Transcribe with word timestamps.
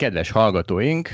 Kedves 0.00 0.30
hallgatóink, 0.30 1.08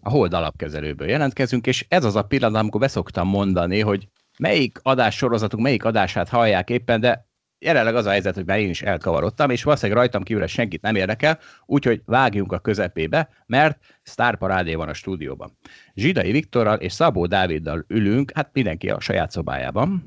a 0.00 0.10
Hold 0.10 0.32
alapkezelőből 0.32 1.08
jelentkezünk, 1.08 1.66
és 1.66 1.86
ez 1.88 2.04
az 2.04 2.16
a 2.16 2.22
pillanat, 2.22 2.60
amikor 2.60 2.80
beszoktam 2.80 3.28
mondani, 3.28 3.80
hogy 3.80 4.08
melyik 4.38 4.78
adás 4.82 5.16
sorozatunk, 5.16 5.62
melyik 5.62 5.84
adását 5.84 6.28
hallják 6.28 6.70
éppen, 6.70 7.00
de 7.00 7.26
jelenleg 7.58 7.94
az 7.94 8.06
a 8.06 8.10
helyzet, 8.10 8.34
hogy 8.34 8.46
már 8.46 8.58
én 8.58 8.68
is 8.68 8.82
elkavarodtam, 8.82 9.50
és 9.50 9.62
valószínűleg 9.62 9.98
rajtam 9.98 10.22
kívül 10.22 10.46
senkit 10.46 10.82
nem 10.82 10.94
érdekel, 10.94 11.38
úgyhogy 11.66 12.02
vágjunk 12.04 12.52
a 12.52 12.58
közepébe, 12.58 13.28
mert 13.46 13.78
sztárparádé 14.02 14.74
van 14.74 14.88
a 14.88 14.94
stúdióban. 14.94 15.58
Zsidai 15.94 16.32
Viktorral 16.32 16.76
és 16.76 16.92
Szabó 16.92 17.26
Dáviddal 17.26 17.84
ülünk, 17.88 18.32
hát 18.34 18.50
mindenki 18.52 18.90
a 18.90 19.00
saját 19.00 19.30
szobájában. 19.30 20.04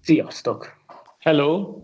Sziasztok! 0.00 0.76
Hello! 1.18 1.80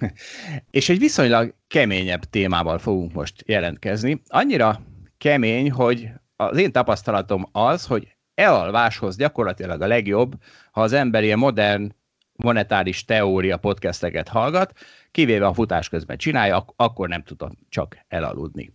és 0.70 0.88
egy 0.88 0.98
viszonylag 0.98 1.54
keményebb 1.66 2.24
témával 2.24 2.78
fogunk 2.78 3.12
most 3.12 3.42
jelentkezni. 3.46 4.22
Annyira 4.26 4.80
kemény, 5.18 5.70
hogy 5.70 6.08
az 6.36 6.56
én 6.56 6.72
tapasztalatom 6.72 7.48
az, 7.52 7.86
hogy 7.86 8.16
elalváshoz 8.34 9.16
gyakorlatilag 9.16 9.82
a 9.82 9.86
legjobb, 9.86 10.34
ha 10.70 10.80
az 10.80 10.92
ember 10.92 11.22
ilyen 11.22 11.38
modern 11.38 11.96
monetáris 12.32 13.04
teória 13.04 13.56
podcasteket 13.56 14.28
hallgat, 14.28 14.72
kivéve 15.10 15.46
a 15.46 15.54
futás 15.54 15.88
közben 15.88 16.16
csinálja, 16.16 16.56
ak- 16.56 16.72
akkor 16.76 17.08
nem 17.08 17.22
tudom 17.22 17.50
csak 17.68 17.98
elaludni. 18.08 18.72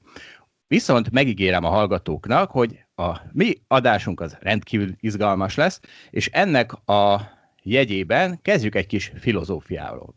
Viszont 0.68 1.12
megígérem 1.12 1.64
a 1.64 1.70
hallgatóknak, 1.70 2.52
hogy 2.52 2.86
a 2.96 3.18
mi 3.32 3.54
adásunk 3.68 4.20
az 4.20 4.38
rendkívül 4.40 4.96
izgalmas 5.00 5.56
lesz, 5.56 5.80
és 6.10 6.28
ennek 6.28 6.74
a 6.74 7.22
jegyében 7.64 8.40
kezdjük 8.42 8.76
egy 8.76 8.86
kis 8.86 9.12
filozófiával. 9.16 10.14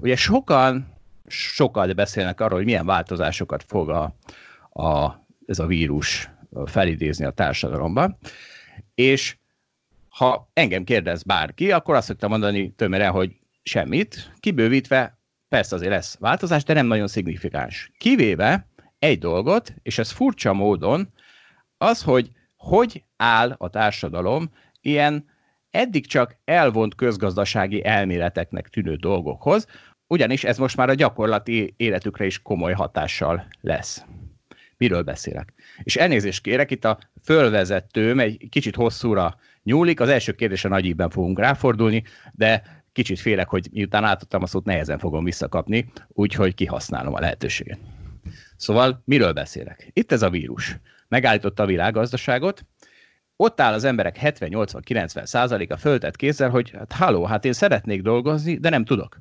Ugye 0.00 0.16
sokan 0.16 0.94
sokat 1.26 1.94
beszélnek 1.94 2.40
arról, 2.40 2.56
hogy 2.56 2.64
milyen 2.64 2.86
változásokat 2.86 3.64
fog 3.66 3.90
a, 3.90 4.14
a, 4.82 5.25
ez 5.46 5.58
a 5.58 5.66
vírus 5.66 6.30
felidézni 6.64 7.24
a 7.24 7.30
társadalomban, 7.30 8.18
és 8.94 9.36
ha 10.08 10.50
engem 10.52 10.84
kérdez 10.84 11.22
bárki, 11.22 11.72
akkor 11.72 11.94
azt 11.94 12.06
szoktam 12.06 12.30
mondani 12.30 12.70
tömören, 12.70 13.10
hogy 13.10 13.36
semmit, 13.62 14.32
kibővítve 14.40 15.18
persze 15.48 15.74
azért 15.74 15.90
lesz 15.90 16.16
változás, 16.18 16.64
de 16.64 16.72
nem 16.72 16.86
nagyon 16.86 17.06
szignifikáns. 17.06 17.90
Kivéve 17.98 18.68
egy 18.98 19.18
dolgot, 19.18 19.74
és 19.82 19.98
ez 19.98 20.10
furcsa 20.10 20.52
módon, 20.52 21.12
az, 21.78 22.02
hogy 22.02 22.30
hogy 22.56 23.04
áll 23.16 23.54
a 23.58 23.70
társadalom 23.70 24.50
ilyen 24.80 25.24
eddig 25.70 26.06
csak 26.06 26.36
elvont 26.44 26.94
közgazdasági 26.94 27.84
elméleteknek 27.84 28.68
tűnő 28.68 28.94
dolgokhoz, 28.94 29.66
ugyanis 30.06 30.44
ez 30.44 30.58
most 30.58 30.76
már 30.76 30.88
a 30.88 30.94
gyakorlati 30.94 31.74
életükre 31.76 32.26
is 32.26 32.42
komoly 32.42 32.72
hatással 32.72 33.46
lesz. 33.60 34.04
Miről 34.76 35.02
beszélek? 35.02 35.52
És 35.82 35.96
elnézést 35.96 36.42
kérek, 36.42 36.70
itt 36.70 36.84
a 36.84 36.98
fölvezetőm 37.24 38.20
egy 38.20 38.46
kicsit 38.50 38.74
hosszúra 38.74 39.36
nyúlik, 39.62 40.00
az 40.00 40.08
első 40.08 40.32
kérdésen 40.32 40.70
nagy 40.70 40.84
ígben 40.84 41.10
fogunk 41.10 41.38
ráfordulni, 41.38 42.02
de 42.32 42.62
kicsit 42.92 43.20
félek, 43.20 43.48
hogy 43.48 43.68
miután 43.72 44.04
átadtam 44.04 44.42
a 44.42 44.46
szót, 44.46 44.64
nehezen 44.64 44.98
fogom 44.98 45.24
visszakapni, 45.24 45.92
úgyhogy 46.08 46.54
kihasználom 46.54 47.14
a 47.14 47.20
lehetőséget. 47.20 47.78
Szóval 48.56 49.02
miről 49.04 49.32
beszélek? 49.32 49.90
Itt 49.92 50.12
ez 50.12 50.22
a 50.22 50.30
vírus. 50.30 50.76
Megállította 51.08 51.62
a 51.62 51.66
világgazdaságot, 51.66 52.64
ott 53.36 53.60
áll 53.60 53.72
az 53.72 53.84
emberek 53.84 54.18
70-80-90 54.22 55.24
százaléka 55.24 55.76
föltett 55.76 56.16
kézzel, 56.16 56.50
hogy 56.50 56.70
hát 56.70 56.92
halló, 56.92 57.24
hát 57.24 57.44
én 57.44 57.52
szeretnék 57.52 58.02
dolgozni, 58.02 58.56
de 58.56 58.68
nem 58.68 58.84
tudok 58.84 59.20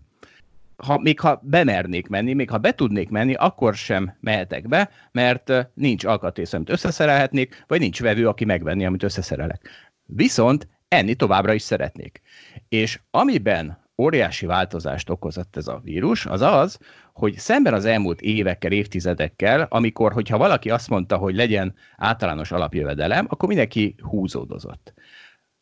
ha, 0.77 0.99
még 0.99 1.19
ha 1.19 1.41
bemernék 1.43 2.07
menni, 2.07 2.33
még 2.33 2.49
ha 2.49 2.57
be 2.57 2.71
tudnék 2.71 3.09
menni, 3.09 3.33
akkor 3.33 3.75
sem 3.75 4.17
mehetek 4.19 4.67
be, 4.67 4.89
mert 5.11 5.53
nincs 5.73 6.05
alkatrész, 6.05 6.53
amit 6.53 6.69
összeszerelhetnék, 6.69 7.63
vagy 7.67 7.79
nincs 7.79 8.01
vevő, 8.01 8.27
aki 8.27 8.45
megvenni, 8.45 8.85
amit 8.85 9.03
összeszerelek. 9.03 9.69
Viszont 10.05 10.67
enni 10.87 11.15
továbbra 11.15 11.53
is 11.53 11.61
szeretnék. 11.61 12.21
És 12.69 12.99
amiben 13.11 13.83
óriási 13.97 14.45
változást 14.45 15.09
okozott 15.09 15.55
ez 15.55 15.67
a 15.67 15.81
vírus, 15.83 16.25
az 16.25 16.41
az, 16.41 16.77
hogy 17.13 17.37
szemben 17.37 17.73
az 17.73 17.85
elmúlt 17.85 18.21
évekkel, 18.21 18.71
évtizedekkel, 18.71 19.67
amikor, 19.69 20.13
hogyha 20.13 20.37
valaki 20.37 20.69
azt 20.69 20.89
mondta, 20.89 21.17
hogy 21.17 21.35
legyen 21.35 21.75
általános 21.97 22.51
alapjövedelem, 22.51 23.25
akkor 23.29 23.47
mindenki 23.47 23.95
húzódozott. 24.01 24.93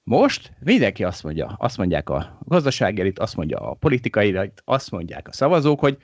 Most 0.04 0.52
mindenki 0.60 1.04
azt 1.04 1.24
mondja, 1.24 1.56
azt 1.60 1.78
mondják 1.78 2.10
a 2.10 2.38
gazdasági 2.42 3.14
azt 3.16 3.36
mondja 3.36 3.58
a 3.58 3.74
politikai 3.74 4.36
elit, 4.36 4.62
azt 4.66 4.92
mondják 4.92 5.28
a 5.28 5.34
szavazók, 5.34 5.80
hogy 5.80 5.98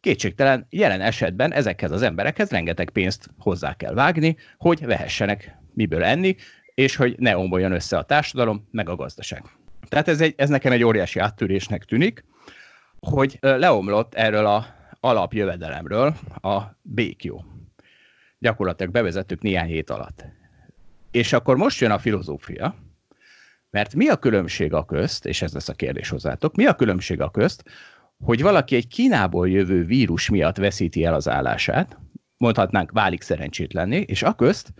kétségtelen 0.00 0.66
jelen 0.70 1.00
esetben 1.00 1.52
ezekhez 1.52 1.90
az 1.90 2.02
emberekhez 2.02 2.50
rengeteg 2.50 2.90
pénzt 2.90 3.30
hozzá 3.38 3.74
kell 3.76 3.94
vágni, 3.94 4.36
hogy 4.56 4.86
vehessenek 4.86 5.56
miből 5.72 6.04
enni, 6.04 6.36
és 6.74 6.96
hogy 6.96 7.14
ne 7.18 7.36
omboljon 7.36 7.72
össze 7.72 7.98
a 7.98 8.02
társadalom, 8.02 8.68
meg 8.70 8.88
a 8.88 8.96
gazdaság. 8.96 9.42
Tehát 9.88 10.08
ez, 10.08 10.20
egy, 10.20 10.34
ez 10.36 10.48
nekem 10.48 10.72
egy 10.72 10.82
óriási 10.82 11.18
áttörésnek 11.18 11.84
tűnik, 11.84 12.24
hogy 13.00 13.38
leomlott 13.40 14.14
erről 14.14 14.46
a 14.46 14.66
alapjövedelemről 15.00 16.14
a 16.40 16.62
békjó. 16.82 17.44
Gyakorlatilag 18.38 18.92
bevezettük 18.92 19.42
néhány 19.42 19.68
hét 19.68 19.90
alatt. 19.90 20.24
És 21.10 21.32
akkor 21.32 21.56
most 21.56 21.80
jön 21.80 21.90
a 21.90 21.98
filozófia, 21.98 22.74
mert 23.74 23.94
mi 23.94 24.08
a 24.08 24.16
különbség 24.16 24.72
a 24.72 24.84
közt, 24.84 25.26
és 25.26 25.42
ez 25.42 25.52
lesz 25.52 25.68
a 25.68 25.72
kérdés 25.72 26.08
hozzátok, 26.08 26.54
mi 26.54 26.66
a 26.66 26.74
különbség 26.74 27.20
a 27.20 27.30
közt, 27.30 27.64
hogy 28.24 28.42
valaki 28.42 28.76
egy 28.76 28.88
Kínából 28.88 29.48
jövő 29.48 29.84
vírus 29.84 30.28
miatt 30.28 30.56
veszíti 30.56 31.04
el 31.04 31.14
az 31.14 31.28
állását, 31.28 31.98
mondhatnánk 32.36 32.90
válik 32.90 33.22
szerencsétlenné, 33.22 34.00
és 34.06 34.22
a 34.22 34.34
közt, 34.34 34.72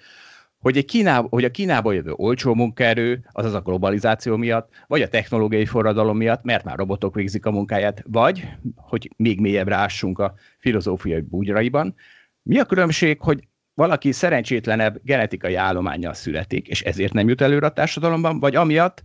hogy, 0.58 0.76
egy 0.76 0.84
Kíná, 0.84 1.24
hogy 1.28 1.44
a 1.44 1.50
Kínából 1.50 1.94
jövő 1.94 2.12
olcsó 2.12 2.54
munkaerő, 2.54 3.24
azaz 3.32 3.54
a 3.54 3.60
globalizáció 3.60 4.36
miatt, 4.36 4.68
vagy 4.86 5.02
a 5.02 5.08
technológiai 5.08 5.66
forradalom 5.66 6.16
miatt, 6.16 6.42
mert 6.42 6.64
már 6.64 6.76
robotok 6.76 7.14
végzik 7.14 7.46
a 7.46 7.50
munkáját, 7.50 8.02
vagy, 8.06 8.48
hogy 8.76 9.10
még 9.16 9.40
mélyebbre 9.40 9.74
ássunk 9.74 10.18
a 10.18 10.34
filozófiai 10.58 11.20
bugyraiban, 11.20 11.94
mi 12.42 12.58
a 12.58 12.64
különbség, 12.64 13.20
hogy 13.20 13.48
valaki 13.74 14.12
szerencsétlenebb 14.12 15.00
genetikai 15.02 15.54
állományjal 15.54 16.14
születik, 16.14 16.68
és 16.68 16.82
ezért 16.82 17.12
nem 17.12 17.28
jut 17.28 17.40
előre 17.40 17.66
a 17.66 17.72
társadalomban, 17.72 18.40
vagy 18.40 18.56
amiatt, 18.56 19.02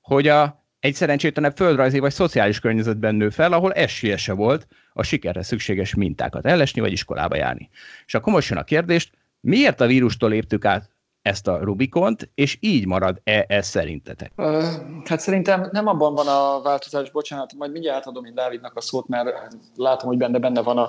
hogy 0.00 0.28
a, 0.28 0.64
egy 0.80 0.94
szerencsétlenebb 0.94 1.56
földrajzi 1.56 1.98
vagy 1.98 2.12
szociális 2.12 2.60
környezetben 2.60 3.14
nő 3.14 3.30
fel, 3.30 3.52
ahol 3.52 3.72
esélyese 3.72 4.32
volt 4.32 4.66
a 4.92 5.02
sikerre 5.02 5.42
szükséges 5.42 5.94
mintákat 5.94 6.46
ellesni, 6.46 6.80
vagy 6.80 6.92
iskolába 6.92 7.36
járni. 7.36 7.68
És 8.06 8.14
akkor 8.14 8.32
most 8.32 8.48
jön 8.50 8.58
a 8.58 8.64
kérdést, 8.64 9.10
miért 9.40 9.80
a 9.80 9.86
vírustól 9.86 10.28
léptük 10.28 10.64
át 10.64 10.90
ezt 11.28 11.48
a 11.48 11.58
Rubikont, 11.62 12.30
és 12.34 12.56
így 12.60 12.86
marad-e 12.86 13.44
ez 13.48 13.66
szerintetek? 13.66 14.32
Hát 15.04 15.20
szerintem 15.20 15.68
nem 15.72 15.86
abban 15.86 16.14
van 16.14 16.26
a 16.26 16.60
változás, 16.62 17.10
bocsánat, 17.10 17.54
majd 17.56 17.72
mindjárt 17.72 18.06
adom 18.06 18.24
én 18.24 18.34
Dávidnak 18.34 18.76
a 18.76 18.80
szót, 18.80 19.08
mert 19.08 19.56
látom, 19.76 20.08
hogy 20.08 20.18
benne 20.18 20.38
benne 20.38 20.62
van 20.62 20.78
a, 20.78 20.88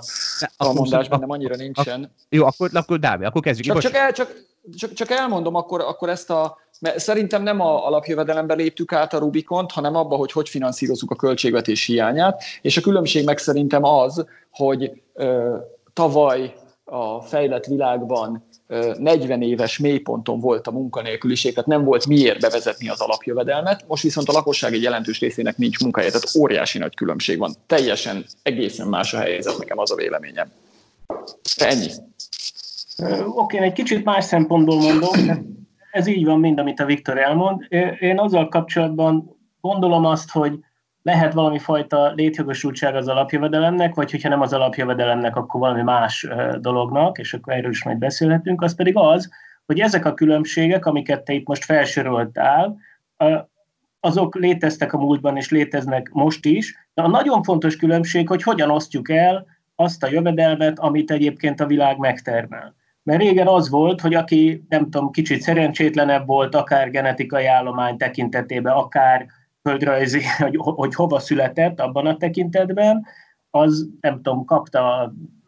a 0.58 0.74
mondás, 0.74 1.08
bennem 1.08 1.30
annyira 1.30 1.56
nincsen. 1.56 2.04
Ak- 2.04 2.12
jó, 2.30 2.46
akkor, 2.46 2.70
akkor 2.74 3.00
Dávid, 3.00 3.26
akkor 3.26 3.42
kezdjük. 3.42 3.66
Csak, 3.66 3.82
csak, 3.82 3.94
el, 3.94 4.12
csak, 4.12 4.34
csak, 4.78 4.94
csak 4.94 5.10
elmondom 5.10 5.56
akkor, 5.56 5.82
akkor 5.82 6.10
ezt 6.10 6.30
a, 6.30 6.58
mert 6.80 7.00
szerintem 7.00 7.44
nem 7.44 7.60
a 7.60 7.86
alapjövedelembe 7.88 8.54
léptük 8.54 8.94
át 8.94 9.14
a 9.14 9.18
Rubikont, 9.18 9.72
hanem 9.72 9.96
abba, 9.96 10.16
hogy 10.16 10.32
hogy 10.32 10.50
finanszírozzuk 10.50 11.12
a 11.12 11.16
költségvetés 11.16 11.86
hiányát, 11.86 12.44
és 12.62 12.78
a 12.78 12.82
különbség 12.82 13.26
meg 13.26 13.38
szerintem 13.38 13.84
az, 13.84 14.26
hogy 14.52 15.02
ö, 15.14 15.58
tavaly 15.94 16.54
a 16.84 17.22
fejlett 17.22 17.66
világban 17.66 18.48
40 18.98 19.42
éves 19.42 19.78
mélyponton 19.78 20.40
volt 20.40 20.68
a 20.68 20.72
munkanélküliség, 20.72 21.54
tehát 21.54 21.70
nem 21.70 21.84
volt 21.84 22.08
miért 22.08 22.40
bevezetni 22.40 22.90
az 22.90 23.02
alapjövedelmet, 23.02 23.84
most 23.88 24.04
viszont 24.04 24.30
a 24.30 24.32
lakosság 24.32 24.74
egy 24.74 24.82
jelentős 24.82 25.20
részének 25.20 25.58
nincs 25.58 25.80
munkája, 25.80 26.08
tehát 26.08 26.36
óriási 26.38 26.78
nagy 26.78 26.96
különbség 26.96 27.38
van. 27.38 27.54
Teljesen, 27.68 28.26
egészen 28.44 28.88
más 28.88 29.14
a 29.14 29.20
helyzet, 29.20 29.58
nekem 29.58 29.78
az 29.78 29.92
a 29.92 29.96
véleményem. 29.96 30.52
Ennyi. 31.56 31.92
Oké, 33.26 33.56
okay, 33.58 33.68
egy 33.68 33.74
kicsit 33.74 34.04
más 34.04 34.26
szempontból 34.26 34.78
mondom, 34.78 35.12
ez 35.92 36.08
így 36.08 36.26
van 36.26 36.40
mind, 36.40 36.60
amit 36.60 36.80
a 36.80 36.86
Viktor 36.86 37.18
elmond. 37.18 37.66
Én 38.00 38.20
azzal 38.20 38.50
kapcsolatban 38.50 39.38
gondolom 39.62 40.06
azt, 40.06 40.32
hogy 40.32 40.60
lehet 41.02 41.34
valami 41.34 41.60
fajta 41.60 42.12
létjogosultság 42.12 42.96
az 42.96 43.08
alapjövedelemnek, 43.08 43.96
vagy 43.96 44.12
hogyha 44.12 44.30
nem 44.30 44.42
az 44.42 44.54
alapjövedelemnek, 44.54 45.36
akkor 45.36 45.60
valami 45.60 45.82
más 45.82 46.28
dolognak, 46.60 47.18
és 47.18 47.34
akkor 47.34 47.54
erről 47.54 47.72
is 47.72 47.84
majd 47.84 47.98
beszélhetünk, 47.98 48.62
az 48.62 48.76
pedig 48.76 48.98
az, 48.98 49.30
hogy 49.66 49.80
ezek 49.80 50.06
a 50.06 50.14
különbségek, 50.14 50.86
amiket 50.86 51.24
te 51.24 51.34
itt 51.34 51.48
most 51.48 51.66
felsoroltál, 51.66 52.78
azok 54.00 54.36
léteztek 54.36 54.94
a 54.94 54.98
múltban, 54.98 55.38
és 55.38 55.50
léteznek 55.50 56.10
most 56.12 56.46
is, 56.46 56.88
de 56.94 57.02
a 57.02 57.08
nagyon 57.08 57.44
fontos 57.44 57.76
különbség, 57.76 58.28
hogy 58.28 58.44
hogyan 58.44 58.72
osztjuk 58.72 59.10
el 59.10 59.46
azt 59.76 60.04
a 60.04 60.10
jövedelmet, 60.10 60.80
amit 60.80 61.12
egyébként 61.12 61.60
a 61.60 61.66
világ 61.66 61.98
megtermel. 61.98 62.76
Mert 63.04 63.22
régen 63.22 63.48
az 63.48 63.70
volt, 63.70 64.02
hogy 64.02 64.14
aki, 64.14 64.66
nem 64.70 64.90
tudom, 64.90 65.12
kicsit 65.12 65.42
szerencsétlenebb 65.42 66.28
volt, 66.28 66.56
akár 66.56 66.90
genetikai 66.90 67.46
állomány 67.46 67.98
tekintetében, 67.98 68.74
akár 68.74 69.26
földrajzi, 69.70 70.22
hogy, 70.38 70.56
hogy 70.60 70.96
hova 70.96 71.20
született 71.20 71.80
abban 71.80 72.06
a 72.06 72.18
tekintetben, 72.18 73.06
az 73.50 73.90
nem 74.02 74.16
tudom, 74.16 74.46
kapta 74.46 74.98
a, 74.98 75.02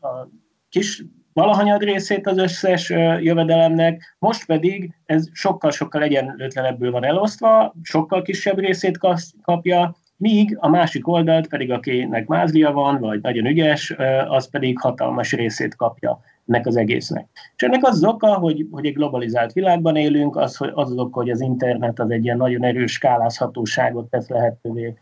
a 0.07 0.29
kis 0.69 1.03
valahanyag 1.33 1.81
részét 1.81 2.27
az 2.27 2.37
összes 2.37 2.89
jövedelemnek, 3.19 4.15
most 4.19 4.45
pedig 4.45 4.95
ez 5.05 5.29
sokkal-sokkal 5.31 6.01
egyenlőtlenebbül 6.01 6.91
van 6.91 7.03
elosztva, 7.03 7.73
sokkal 7.81 8.21
kisebb 8.21 8.59
részét 8.59 8.97
kapja, 9.41 9.95
míg 10.21 10.57
a 10.59 10.69
másik 10.69 11.07
oldalt 11.07 11.47
pedig, 11.47 11.71
akinek 11.71 12.27
mázlia 12.27 12.71
van, 12.71 12.99
vagy 12.99 13.21
nagyon 13.21 13.45
ügyes, 13.45 13.95
az 14.27 14.49
pedig 14.49 14.79
hatalmas 14.79 15.31
részét 15.31 15.75
kapja 15.75 16.21
ennek 16.47 16.67
az 16.67 16.75
egésznek. 16.75 17.27
És 17.55 17.63
ennek 17.63 17.83
az, 17.83 17.95
az 17.95 18.03
oka, 18.03 18.33
hogy, 18.33 18.67
hogy 18.71 18.85
egy 18.85 18.93
globalizált 18.93 19.53
világban 19.53 19.95
élünk, 19.95 20.35
az, 20.35 20.55
hogy 20.55 20.71
az 20.73 20.91
az 20.91 20.97
oka, 20.97 21.19
hogy 21.19 21.29
az 21.29 21.41
internet 21.41 21.99
az 21.99 22.09
egy 22.09 22.23
ilyen 22.23 22.37
nagyon 22.37 22.63
erős 22.63 22.91
skálázhatóságot 22.91 24.09
tesz 24.09 24.29
lehetővé 24.29 24.97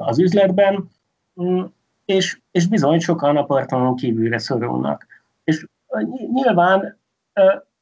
az 0.00 0.18
üzletben, 0.18 0.90
mm, 1.42 1.62
és, 2.04 2.38
és 2.50 2.66
bizony 2.66 2.98
sokan 2.98 3.36
a 3.36 3.44
partonon 3.44 3.96
kívülre 3.96 4.38
szorulnak. 4.38 5.06
És 5.44 5.66
nyilván 6.32 6.98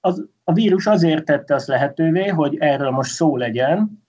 az, 0.01 0.25
a 0.45 0.53
vírus 0.53 0.87
azért 0.87 1.25
tette 1.25 1.55
azt 1.55 1.67
lehetővé, 1.67 2.29
hogy 2.29 2.57
erről 2.59 2.91
most 2.91 3.11
szó 3.11 3.37
legyen, 3.37 4.02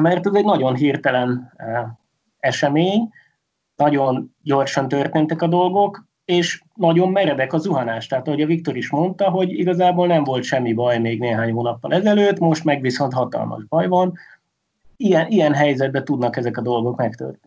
mert 0.00 0.26
ez 0.26 0.34
egy 0.34 0.44
nagyon 0.44 0.74
hirtelen 0.74 1.52
esemény, 2.38 3.10
nagyon 3.76 4.34
gyorsan 4.42 4.88
történtek 4.88 5.42
a 5.42 5.46
dolgok, 5.46 6.04
és 6.24 6.62
nagyon 6.74 7.08
meredek 7.08 7.52
a 7.52 7.58
zuhanás. 7.58 8.06
Tehát, 8.06 8.26
ahogy 8.26 8.42
a 8.42 8.46
Viktor 8.46 8.76
is 8.76 8.90
mondta, 8.90 9.30
hogy 9.30 9.58
igazából 9.58 10.06
nem 10.06 10.24
volt 10.24 10.44
semmi 10.44 10.72
baj 10.72 10.98
még 10.98 11.20
néhány 11.20 11.52
hónappal 11.52 11.92
ezelőtt, 11.92 12.38
most 12.38 12.64
meg 12.64 12.80
viszont 12.80 13.12
hatalmas 13.12 13.64
baj 13.64 13.86
van. 13.86 14.14
Ilyen, 14.96 15.26
ilyen 15.28 15.54
helyzetben 15.54 16.04
tudnak 16.04 16.36
ezek 16.36 16.56
a 16.56 16.62
dolgok 16.62 16.96
megtörténni 16.96 17.45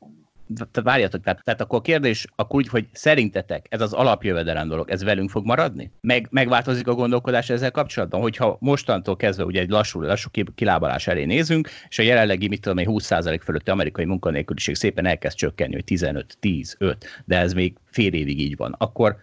várjatok, 0.83 1.23
tehát, 1.23 1.43
tehát 1.43 1.61
akkor 1.61 1.79
a 1.79 1.81
kérdés 1.81 2.27
akkor 2.35 2.55
úgy, 2.55 2.67
hogy 2.67 2.87
szerintetek 2.91 3.65
ez 3.69 3.81
az 3.81 3.93
alapjövedelem 3.93 4.67
dolog, 4.67 4.89
ez 4.89 5.03
velünk 5.03 5.29
fog 5.29 5.45
maradni? 5.45 5.91
Meg, 6.01 6.27
megváltozik 6.29 6.87
a 6.87 6.93
gondolkodás 6.93 7.49
ezzel 7.49 7.71
kapcsolatban, 7.71 8.21
hogyha 8.21 8.57
mostantól 8.59 9.15
kezdve 9.15 9.43
ugye 9.43 9.61
egy 9.61 9.69
lassú, 9.69 10.01
lassú 10.01 10.29
kilábalás 10.55 11.07
elé 11.07 11.25
nézünk, 11.25 11.69
és 11.89 11.99
a 11.99 12.03
jelenlegi, 12.03 12.47
mit 12.47 12.61
tudom 12.61 12.85
20% 12.87 13.39
fölötti 13.43 13.71
amerikai 13.71 14.05
munkanélküliség 14.05 14.75
szépen 14.75 15.05
elkezd 15.05 15.37
csökkenni, 15.37 15.73
hogy 15.73 15.83
15, 15.83 16.37
10, 16.39 16.75
5, 16.79 17.05
de 17.25 17.37
ez 17.37 17.53
még 17.53 17.75
fél 17.85 18.13
évig 18.13 18.39
így 18.39 18.55
van, 18.55 18.75
akkor 18.77 19.15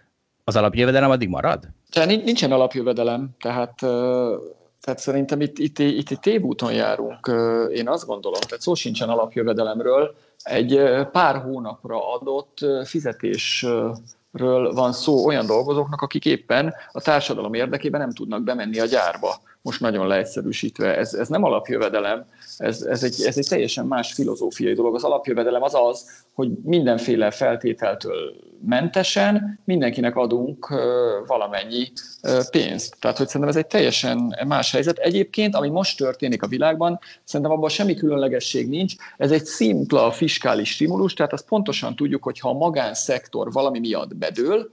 az 0.43 0.55
alapjövedelem 0.55 1.09
addig 1.09 1.29
marad? 1.29 1.69
Tehát 1.89 2.23
nincsen 2.23 2.51
alapjövedelem, 2.51 3.29
tehát 3.39 3.81
tehát 4.81 4.99
szerintem 4.99 5.41
itt, 5.41 5.57
itt, 5.57 5.79
itt, 5.79 6.09
itt 6.09 6.21
tévúton 6.21 6.73
járunk, 6.73 7.31
én 7.73 7.89
azt 7.89 8.05
gondolom, 8.05 8.39
tehát 8.39 8.61
szó 8.61 8.73
sincsen 8.73 9.09
alapjövedelemről, 9.09 10.15
egy 10.43 10.81
pár 11.11 11.35
hónapra 11.35 12.13
adott 12.13 12.57
fizetésről 12.83 14.73
van 14.73 14.93
szó 14.93 15.25
olyan 15.25 15.45
dolgozóknak, 15.45 16.01
akik 16.01 16.25
éppen 16.25 16.73
a 16.91 17.01
társadalom 17.01 17.53
érdekében 17.53 17.99
nem 17.99 18.13
tudnak 18.13 18.43
bemenni 18.43 18.79
a 18.79 18.85
gyárba. 18.85 19.35
Most 19.67 19.81
nagyon 19.81 20.07
leegyszerűsítve, 20.07 20.97
ez, 20.97 21.13
ez 21.13 21.27
nem 21.27 21.43
alapjövedelem, 21.43 22.25
ez, 22.57 22.81
ez, 22.81 23.03
egy, 23.03 23.21
ez 23.25 23.37
egy 23.37 23.47
teljesen 23.49 23.85
más 23.85 24.13
filozófiai 24.13 24.73
dolog. 24.73 24.95
Az 24.95 25.03
alapjövedelem 25.03 25.63
az 25.63 25.73
az, 25.75 26.25
hogy 26.33 26.51
mindenféle 26.63 27.31
feltételtől 27.31 28.33
mentesen 28.65 29.59
mindenkinek 29.65 30.15
adunk 30.15 30.67
valamennyi 31.25 31.91
pénzt. 32.51 32.95
Tehát, 32.99 33.17
hogy 33.17 33.27
szerintem 33.27 33.49
ez 33.49 33.55
egy 33.55 33.67
teljesen 33.67 34.37
más 34.47 34.71
helyzet. 34.71 34.97
Egyébként, 34.97 35.55
ami 35.55 35.69
most 35.69 35.97
történik 35.97 36.43
a 36.43 36.47
világban, 36.47 36.99
szerintem 37.23 37.55
abban 37.55 37.69
semmi 37.69 37.93
különlegesség 37.93 38.69
nincs. 38.69 38.93
Ez 39.17 39.31
egy 39.31 39.45
szimpla 39.45 40.11
fiskális 40.11 40.71
stimulus, 40.71 41.13
tehát 41.13 41.33
azt 41.33 41.47
pontosan 41.47 41.95
tudjuk, 41.95 42.23
hogy 42.23 42.39
ha 42.39 42.49
a 42.49 42.57
magánszektor 42.57 43.51
valami 43.51 43.79
miatt 43.79 44.15
bedől, 44.15 44.69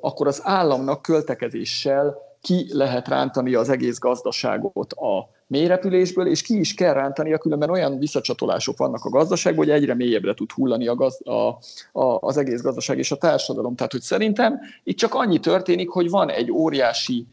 akkor 0.00 0.26
az 0.26 0.40
államnak 0.42 1.02
költekezéssel 1.02 2.27
ki 2.40 2.66
lehet 2.72 3.08
rántani 3.08 3.54
az 3.54 3.68
egész 3.68 3.98
gazdaságot 3.98 4.92
a 4.92 5.28
mélyrepülésből, 5.46 6.26
és 6.26 6.42
ki 6.42 6.58
is 6.58 6.74
kell 6.74 6.92
rántani, 6.92 7.32
a 7.32 7.38
különben 7.38 7.70
olyan 7.70 7.98
visszacsatolások 7.98 8.78
vannak 8.78 9.04
a 9.04 9.10
gazdaságban, 9.10 9.64
hogy 9.64 9.74
egyre 9.74 9.94
mélyebbre 9.94 10.34
tud 10.34 10.52
hullani 10.52 10.86
a 10.86 10.94
gaz, 10.94 11.26
a, 11.26 11.58
a, 12.00 12.18
az 12.20 12.36
egész 12.36 12.60
gazdaság 12.60 12.98
és 12.98 13.10
a 13.10 13.16
társadalom. 13.16 13.74
Tehát, 13.74 13.92
hogy 13.92 14.00
szerintem 14.00 14.60
itt 14.84 14.96
csak 14.96 15.14
annyi 15.14 15.38
történik, 15.38 15.88
hogy 15.88 16.10
van 16.10 16.30
egy 16.30 16.50
óriási 16.50 17.26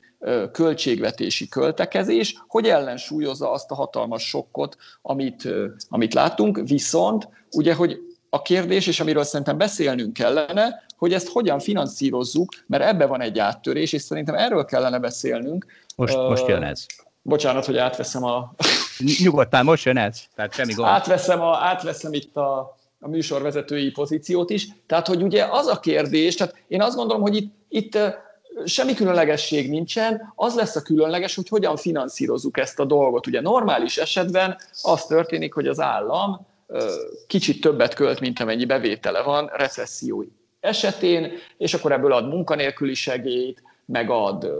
költségvetési 0.52 1.48
költekezés, 1.48 2.44
hogy 2.48 2.68
ellensúlyozza 2.68 3.52
azt 3.52 3.72
a 3.72 3.76
hatalmas 3.76 4.28
sokkot, 4.28 4.78
amit, 5.02 5.50
amit 5.90 6.14
látunk, 6.14 6.60
viszont 6.64 7.30
ugye, 7.52 7.74
hogy 7.74 8.00
a 8.30 8.42
kérdés, 8.42 8.88
és 8.88 9.00
amiről 9.00 9.24
szerintem 9.24 9.58
beszélnünk 9.58 10.14
kellene, 10.14 10.85
hogy 10.98 11.14
ezt 11.14 11.28
hogyan 11.28 11.60
finanszírozzuk, 11.60 12.50
mert 12.68 12.84
ebbe 12.84 13.06
van 13.06 13.22
egy 13.22 13.40
áttörés, 13.40 13.94
és 13.94 14.02
szerintem 14.02 14.36
erről 14.36 14.66
kellene 14.66 15.00
beszélnünk. 15.00 15.66
Most, 15.96 16.16
uh, 16.16 16.30
most 16.30 16.48
jön 16.48 16.64
ez. 16.64 16.86
Bocsánat, 17.22 17.66
hogy 17.66 17.78
átveszem 17.78 18.24
a... 18.24 18.54
Nyugodtan, 19.24 19.64
most 19.64 19.86
jön 19.86 19.98
ez. 19.98 20.22
Tehát 20.36 20.54
semmi 20.54 20.74
gond. 20.74 20.88
Átveszem, 20.88 21.42
a, 21.42 21.58
átveszem 21.58 22.14
itt 22.14 22.36
a, 22.36 22.76
a 23.00 23.08
műsorvezetői 23.08 23.92
pozíciót 23.92 24.50
is. 24.50 24.68
Tehát, 24.88 25.08
hogy 25.08 25.24
ugye 25.24 25.46
az 25.50 25.68
a 25.68 25.80
kérdés, 25.80 26.36
tehát 26.36 26.56
én 26.68 26.82
azt 26.82 26.96
gondolom, 26.96 27.22
hogy 27.22 27.36
itt, 27.36 27.54
itt 27.70 27.98
semmi 28.66 28.94
különlegesség 28.94 29.70
nincsen, 29.70 30.34
az 30.36 30.56
lesz 30.56 30.76
a 30.76 30.82
különleges, 30.82 31.36
hogy 31.36 31.48
hogyan 31.50 31.78
finanszírozzuk 31.78 32.58
ezt 32.58 32.80
a 32.80 32.86
dolgot. 32.86 33.28
Ugye 33.28 33.42
normális 33.42 33.98
esetben 33.98 34.58
az 34.82 35.06
történik, 35.06 35.54
hogy 35.54 35.68
az 35.68 35.80
állam 35.80 36.48
kicsit 37.28 37.62
többet 37.62 37.94
költ, 37.94 38.20
mint 38.20 38.40
amennyi 38.40 38.66
bevétele 38.66 39.22
van 39.22 39.52
recesszió 39.54 40.26
esetén, 40.66 41.32
és 41.58 41.74
akkor 41.74 41.92
ebből 41.92 42.14
ad 42.14 42.28
munkanélküli 42.28 42.94
segélyt, 42.94 43.62
megad 43.86 44.52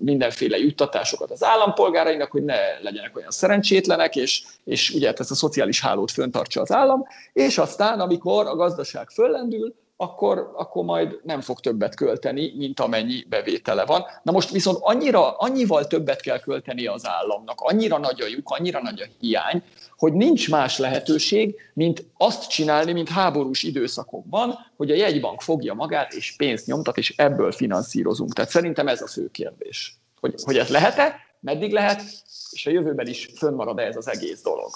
mindenféle 0.00 0.58
juttatásokat 0.58 1.30
az 1.30 1.44
állampolgárainak, 1.44 2.30
hogy 2.30 2.44
ne 2.44 2.56
legyenek 2.80 3.16
olyan 3.16 3.30
szerencsétlenek, 3.30 4.16
és, 4.16 4.42
és 4.64 4.90
ugye 4.90 5.06
hát 5.06 5.20
ezt 5.20 5.30
a 5.30 5.34
szociális 5.34 5.80
hálót 5.80 6.10
föntartsa 6.10 6.60
az 6.60 6.72
állam, 6.72 7.04
és 7.32 7.58
aztán, 7.58 8.00
amikor 8.00 8.46
a 8.46 8.56
gazdaság 8.56 9.10
föllendül, 9.10 9.74
akkor, 10.02 10.52
akkor 10.54 10.84
majd 10.84 11.20
nem 11.22 11.40
fog 11.40 11.60
többet 11.60 11.94
költeni, 11.94 12.52
mint 12.56 12.80
amennyi 12.80 13.24
bevétele 13.28 13.84
van. 13.84 14.04
Na 14.22 14.32
most 14.32 14.50
viszont 14.50 14.78
annyira, 14.80 15.36
annyival 15.36 15.86
többet 15.86 16.20
kell 16.20 16.38
költeni 16.40 16.86
az 16.86 17.06
államnak, 17.06 17.60
annyira 17.60 17.98
nagy 17.98 18.20
a 18.20 18.26
lyuk, 18.26 18.50
annyira 18.50 18.82
nagy 18.82 19.00
a 19.00 19.06
hiány, 19.20 19.62
hogy 19.96 20.12
nincs 20.12 20.50
más 20.50 20.78
lehetőség, 20.78 21.54
mint 21.74 22.06
azt 22.16 22.48
csinálni, 22.48 22.92
mint 22.92 23.08
háborús 23.08 23.62
időszakokban, 23.62 24.58
hogy 24.76 24.90
a 24.90 24.94
jegybank 24.94 25.40
fogja 25.40 25.74
magát 25.74 26.12
és 26.12 26.36
pénzt 26.36 26.66
nyomtat, 26.66 26.98
és 26.98 27.14
ebből 27.16 27.52
finanszírozunk. 27.52 28.32
Tehát 28.32 28.50
szerintem 28.50 28.88
ez 28.88 29.02
a 29.02 29.06
fő 29.06 29.28
kérdés. 29.30 29.96
Hogy, 30.20 30.34
hogy 30.44 30.56
ez 30.56 30.68
lehet-e, 30.68 31.16
meddig 31.40 31.72
lehet, 31.72 32.02
és 32.50 32.66
a 32.66 32.70
jövőben 32.70 33.06
is 33.06 33.28
fönnmarad 33.36 33.78
-e 33.78 33.82
ez 33.82 33.96
az 33.96 34.08
egész 34.08 34.42
dolog. 34.42 34.70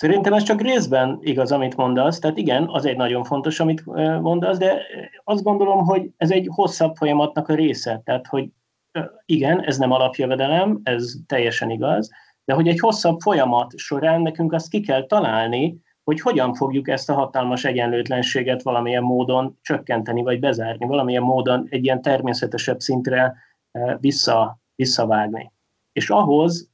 Szerintem 0.00 0.32
ez 0.32 0.42
csak 0.42 0.60
részben 0.60 1.18
igaz, 1.20 1.52
amit 1.52 1.76
mondasz. 1.76 2.18
Tehát 2.18 2.36
igen, 2.36 2.68
az 2.68 2.84
egy 2.84 2.96
nagyon 2.96 3.24
fontos, 3.24 3.60
amit 3.60 3.86
mondasz, 4.20 4.58
de 4.58 4.82
azt 5.24 5.42
gondolom, 5.42 5.84
hogy 5.84 6.10
ez 6.16 6.30
egy 6.30 6.48
hosszabb 6.50 6.96
folyamatnak 6.96 7.48
a 7.48 7.54
része. 7.54 8.00
Tehát, 8.04 8.26
hogy 8.26 8.48
igen, 9.24 9.64
ez 9.64 9.78
nem 9.78 9.90
alapjövedelem, 9.90 10.80
ez 10.82 11.14
teljesen 11.26 11.70
igaz, 11.70 12.10
de 12.44 12.54
hogy 12.54 12.68
egy 12.68 12.80
hosszabb 12.80 13.20
folyamat 13.20 13.72
során 13.76 14.20
nekünk 14.20 14.52
azt 14.52 14.68
ki 14.68 14.80
kell 14.80 15.06
találni, 15.06 15.80
hogy 16.04 16.20
hogyan 16.20 16.54
fogjuk 16.54 16.88
ezt 16.88 17.10
a 17.10 17.14
hatalmas 17.14 17.64
egyenlőtlenséget 17.64 18.62
valamilyen 18.62 19.02
módon 19.02 19.58
csökkenteni, 19.62 20.22
vagy 20.22 20.40
bezárni, 20.40 20.86
valamilyen 20.86 21.22
módon 21.22 21.66
egy 21.70 21.84
ilyen 21.84 22.02
természetesebb 22.02 22.80
szintre 22.80 23.34
vissza, 24.00 24.58
visszavágni. 24.74 25.52
És 25.92 26.10
ahhoz 26.10 26.70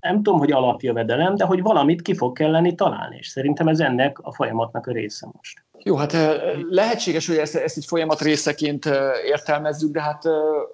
nem 0.00 0.16
tudom, 0.16 0.38
hogy 0.38 0.52
alapjövedelem, 0.52 1.34
de 1.34 1.44
hogy 1.44 1.62
valamit 1.62 2.02
ki 2.02 2.14
fog 2.14 2.36
kelleni 2.36 2.74
találni, 2.74 3.16
és 3.16 3.28
szerintem 3.28 3.68
ez 3.68 3.80
ennek 3.80 4.18
a 4.22 4.34
folyamatnak 4.34 4.86
a 4.86 4.92
része 4.92 5.28
most. 5.32 5.62
Jó, 5.82 5.96
hát 5.96 6.16
lehetséges, 6.70 7.26
hogy 7.26 7.36
ezt, 7.36 7.54
ezt 7.54 7.76
egy 7.76 7.84
folyamat 7.84 8.20
részeként 8.20 8.84
értelmezzük, 9.26 9.92
de 9.92 10.02
hát 10.02 10.24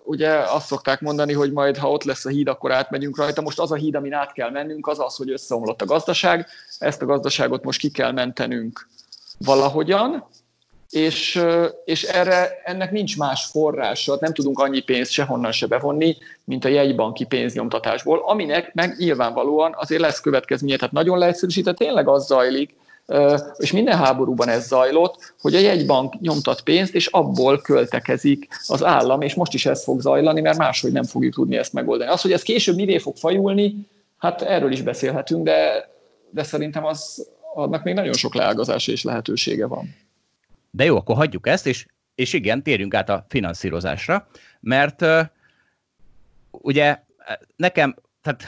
ugye 0.04 0.30
azt 0.38 0.66
szokták 0.66 1.00
mondani, 1.00 1.32
hogy 1.32 1.52
majd 1.52 1.76
ha 1.76 1.90
ott 1.90 2.04
lesz 2.04 2.24
a 2.24 2.28
híd, 2.28 2.48
akkor 2.48 2.72
átmegyünk 2.72 3.16
rajta. 3.16 3.42
Most 3.42 3.60
az 3.60 3.72
a 3.72 3.74
híd, 3.74 3.94
amin 3.94 4.12
át 4.12 4.32
kell 4.32 4.50
mennünk, 4.50 4.86
az 4.86 5.00
az, 5.00 5.16
hogy 5.16 5.30
összeomlott 5.30 5.82
a 5.82 5.86
gazdaság, 5.86 6.46
ezt 6.78 7.02
a 7.02 7.06
gazdaságot 7.06 7.64
most 7.64 7.78
ki 7.78 7.90
kell 7.90 8.12
mentenünk 8.12 8.88
valahogyan, 9.38 10.24
és, 10.94 11.44
és 11.84 12.02
erre, 12.02 12.60
ennek 12.64 12.90
nincs 12.90 13.16
más 13.16 13.44
forrása, 13.44 14.16
nem 14.20 14.32
tudunk 14.32 14.58
annyi 14.58 14.80
pénzt 14.80 15.10
sehonnan 15.10 15.52
se 15.52 15.66
bevonni, 15.66 16.16
mint 16.44 16.64
a 16.64 16.68
jegybanki 16.68 17.24
pénznyomtatásból, 17.24 18.22
aminek 18.26 18.74
meg 18.74 18.94
nyilvánvalóan 18.98 19.74
azért 19.76 20.00
lesz 20.00 20.20
következménye, 20.20 20.76
tehát 20.76 20.92
nagyon 20.92 21.18
leegyszerűsített, 21.18 21.76
tényleg 21.76 22.08
az 22.08 22.26
zajlik, 22.26 22.74
és 23.56 23.72
minden 23.72 23.96
háborúban 23.96 24.48
ez 24.48 24.66
zajlott, 24.66 25.34
hogy 25.40 25.54
a 25.54 25.58
jegybank 25.58 26.20
nyomtat 26.20 26.60
pénzt, 26.60 26.94
és 26.94 27.06
abból 27.06 27.60
költekezik 27.60 28.48
az 28.66 28.84
állam, 28.84 29.20
és 29.20 29.34
most 29.34 29.54
is 29.54 29.66
ez 29.66 29.84
fog 29.84 30.00
zajlani, 30.00 30.40
mert 30.40 30.58
máshogy 30.58 30.92
nem 30.92 31.04
fogjuk 31.04 31.34
tudni 31.34 31.56
ezt 31.56 31.72
megoldani. 31.72 32.10
Az, 32.10 32.20
hogy 32.20 32.32
ez 32.32 32.42
később 32.42 32.76
mivé 32.76 32.98
fog 32.98 33.16
fajulni, 33.16 33.74
hát 34.18 34.42
erről 34.42 34.72
is 34.72 34.82
beszélhetünk, 34.82 35.44
de, 35.44 35.88
de 36.30 36.42
szerintem 36.42 36.84
az, 36.84 37.26
annak 37.54 37.84
még 37.84 37.94
nagyon 37.94 38.12
sok 38.12 38.34
leágazása 38.34 38.92
és 38.92 39.02
lehetősége 39.02 39.66
van. 39.66 40.03
De 40.74 40.84
jó, 40.84 40.96
akkor 40.96 41.16
hagyjuk 41.16 41.46
ezt, 41.46 41.66
és 41.66 41.86
és 42.14 42.32
igen, 42.32 42.62
térjünk 42.62 42.94
át 42.94 43.08
a 43.08 43.26
finanszírozásra, 43.28 44.28
mert 44.60 45.02
uh, 45.02 45.20
ugye 46.50 47.02
nekem, 47.56 47.94
tehát 48.22 48.44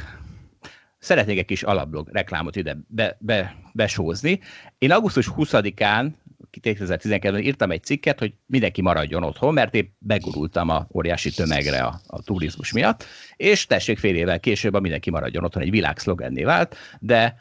szeretnék 0.99 1.39
egy 1.39 1.45
kis 1.45 1.63
alapblog 1.63 2.09
reklámot 2.13 2.57
ide 2.57 2.77
be, 2.89 3.17
be, 3.21 3.57
besózni. 3.73 4.41
Én 4.79 4.93
augusztus 4.93 5.31
20-án 5.37 6.11
2012-ben 6.61 7.43
írtam 7.43 7.71
egy 7.71 7.83
cikket, 7.83 8.19
hogy 8.19 8.35
mindenki 8.47 8.83
maradjon 8.83 9.23
otthon, 9.23 9.55
mert 9.55 9.75
épp 9.75 9.91
begurultam 9.99 10.69
a 10.69 10.87
óriási 10.95 11.31
tömegre 11.31 11.83
a, 11.83 12.01
a 12.07 12.23
turizmus 12.23 12.73
miatt, 12.73 13.05
és 13.37 13.67
tessék 13.67 13.99
fél 13.99 14.15
évvel 14.15 14.41
később 14.41 14.75
a 14.75 14.81
mindenki 14.81 15.11
maradjon 15.11 15.45
otthon 15.45 15.63
egy 15.63 15.71
világszlogenné 15.71 16.43
vált, 16.43 16.77
de, 17.01 17.37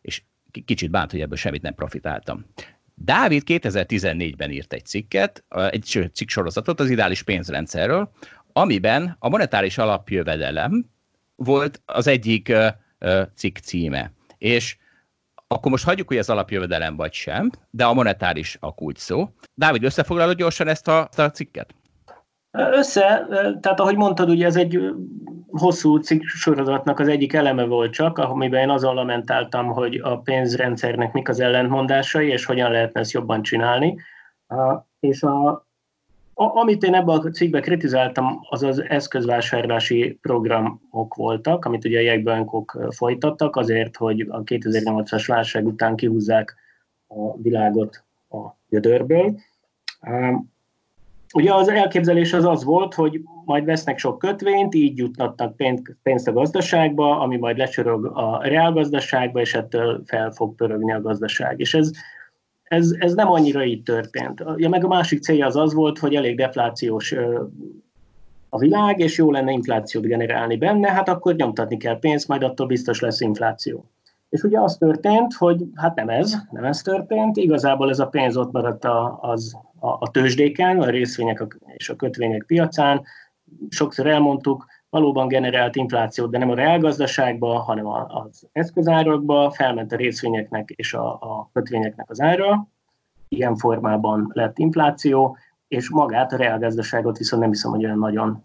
és 0.00 0.22
kicsit 0.64 0.90
bánt, 0.90 1.10
hogy 1.10 1.20
ebből 1.20 1.36
semmit 1.36 1.62
nem 1.62 1.74
profitáltam. 1.74 2.44
Dávid 3.04 3.42
2014-ben 3.46 4.50
írt 4.50 4.72
egy 4.72 4.86
cikket, 4.86 5.44
egy 5.70 6.10
cikk 6.12 6.28
sorozatot 6.28 6.80
az 6.80 6.90
ideális 6.90 7.22
pénzrendszerről, 7.22 8.10
amiben 8.52 9.16
a 9.18 9.28
monetáris 9.28 9.78
alapjövedelem 9.78 10.90
volt 11.36 11.82
az 11.84 12.06
egyik 12.06 12.52
cikk 13.34 13.56
címe. 13.56 14.12
És 14.38 14.76
akkor 15.46 15.70
most 15.70 15.84
hagyjuk, 15.84 16.08
hogy 16.08 16.18
az 16.18 16.30
alapjövedelem 16.30 16.96
vagy 16.96 17.12
sem, 17.12 17.50
de 17.70 17.84
a 17.84 17.92
monetáris 17.92 18.56
a 18.60 18.74
kulcs 18.74 18.98
szó. 18.98 19.34
Dávid, 19.54 19.84
összefoglalod 19.84 20.36
gyorsan 20.36 20.68
ezt 20.68 20.88
a, 20.88 21.06
ezt 21.10 21.18
a 21.18 21.30
cikket? 21.30 21.74
Össze, 22.52 23.26
tehát 23.60 23.80
ahogy 23.80 23.96
mondtad, 23.96 24.28
ugye 24.28 24.46
ez 24.46 24.56
egy 24.56 24.94
hosszú 25.50 25.96
cikk 25.96 26.22
sorozatnak 26.22 26.98
az 26.98 27.08
egyik 27.08 27.32
eleme 27.32 27.64
volt 27.64 27.92
csak, 27.92 28.18
amiben 28.18 28.60
én 28.60 28.70
azon 28.70 28.94
lamentáltam, 28.94 29.66
hogy 29.66 30.00
a 30.02 30.18
pénzrendszernek 30.18 31.12
mik 31.12 31.28
az 31.28 31.40
ellentmondásai, 31.40 32.28
és 32.28 32.44
hogyan 32.44 32.70
lehetne 32.70 33.00
ezt 33.00 33.12
jobban 33.12 33.42
csinálni. 33.42 33.96
És 35.00 35.22
a, 35.22 35.66
amit 36.34 36.82
én 36.82 36.94
ebben 36.94 37.16
a 37.18 37.30
cikkben 37.30 37.62
kritizáltam, 37.62 38.40
az 38.48 38.62
az 38.62 38.82
eszközvásárlási 38.88 40.18
programok 40.22 41.14
voltak, 41.14 41.64
amit 41.64 41.84
ugye 41.84 41.98
a 41.98 42.02
jegybankok 42.02 42.78
folytattak 42.90 43.56
azért, 43.56 43.96
hogy 43.96 44.20
a 44.20 44.42
2008-as 44.42 45.24
válság 45.26 45.66
után 45.66 45.96
kihúzzák 45.96 46.56
a 47.06 47.36
világot 47.36 48.04
a 48.28 48.38
gödörből. 48.68 49.34
Ugye 51.34 51.54
az 51.54 51.68
elképzelés 51.68 52.32
az 52.32 52.44
az 52.44 52.64
volt, 52.64 52.94
hogy 52.94 53.20
majd 53.44 53.64
vesznek 53.64 53.98
sok 53.98 54.18
kötvényt, 54.18 54.74
így 54.74 54.98
jutnak 54.98 55.54
pénzt 56.02 56.28
a 56.28 56.32
gazdaságba, 56.32 57.20
ami 57.20 57.36
majd 57.36 57.56
lecsorog 57.56 58.04
a 58.04 58.40
reálgazdaságba, 58.42 59.40
és 59.40 59.54
ettől 59.54 60.02
fel 60.06 60.30
fog 60.30 60.54
pörögni 60.54 60.92
a 60.92 61.00
gazdaság. 61.00 61.60
És 61.60 61.74
ez 61.74 61.90
ez, 62.72 62.94
ez 62.98 63.14
nem 63.14 63.30
annyira 63.30 63.64
így 63.64 63.82
történt. 63.82 64.44
Ja, 64.56 64.68
meg 64.68 64.84
a 64.84 64.88
másik 64.88 65.22
célja 65.22 65.46
az 65.46 65.56
az 65.56 65.74
volt, 65.74 65.98
hogy 65.98 66.14
elég 66.14 66.36
deflációs 66.36 67.14
a 68.48 68.58
világ, 68.58 69.00
és 69.00 69.18
jó 69.18 69.30
lenne 69.30 69.52
inflációt 69.52 70.04
generálni 70.04 70.56
benne, 70.56 70.90
hát 70.90 71.08
akkor 71.08 71.34
nyomtatni 71.34 71.76
kell 71.76 71.98
pénzt, 71.98 72.28
majd 72.28 72.42
attól 72.42 72.66
biztos 72.66 73.00
lesz 73.00 73.20
infláció. 73.20 73.84
És 74.28 74.42
ugye 74.42 74.60
az 74.60 74.76
történt, 74.76 75.34
hogy 75.34 75.64
hát 75.74 75.94
nem 75.94 76.08
ez, 76.08 76.34
nem 76.50 76.64
ez 76.64 76.82
történt, 76.82 77.36
igazából 77.36 77.90
ez 77.90 77.98
a 77.98 78.06
pénz 78.06 78.36
ott 78.36 78.52
maradt 78.52 78.86
az, 79.20 79.56
a, 79.82 79.96
a 80.00 80.10
tőzsdéken, 80.10 80.80
a 80.80 80.90
részvények 80.90 81.58
és 81.76 81.88
a 81.88 81.96
kötvények 81.96 82.44
piacán. 82.46 83.02
Sokszor 83.68 84.06
elmondtuk, 84.06 84.66
valóban 84.90 85.28
generált 85.28 85.76
inflációt, 85.76 86.30
de 86.30 86.38
nem 86.38 86.50
a 86.50 86.54
reálgazdaságba, 86.54 87.58
hanem 87.58 87.86
az 87.86 88.48
eszközárakba, 88.52 89.50
felment 89.50 89.92
a 89.92 89.96
részvényeknek 89.96 90.70
és 90.70 90.94
a, 90.94 91.12
a 91.12 91.50
kötvényeknek 91.52 92.10
az 92.10 92.20
ára, 92.20 92.68
ilyen 93.28 93.56
formában 93.56 94.30
lett 94.32 94.58
infláció, 94.58 95.36
és 95.68 95.90
magát 95.90 96.32
a 96.32 96.36
reálgazdaságot 96.36 97.18
viszont 97.18 97.42
nem 97.42 97.50
hiszem, 97.50 97.70
hogy 97.70 97.84
olyan 97.84 97.98
nagyon 97.98 98.44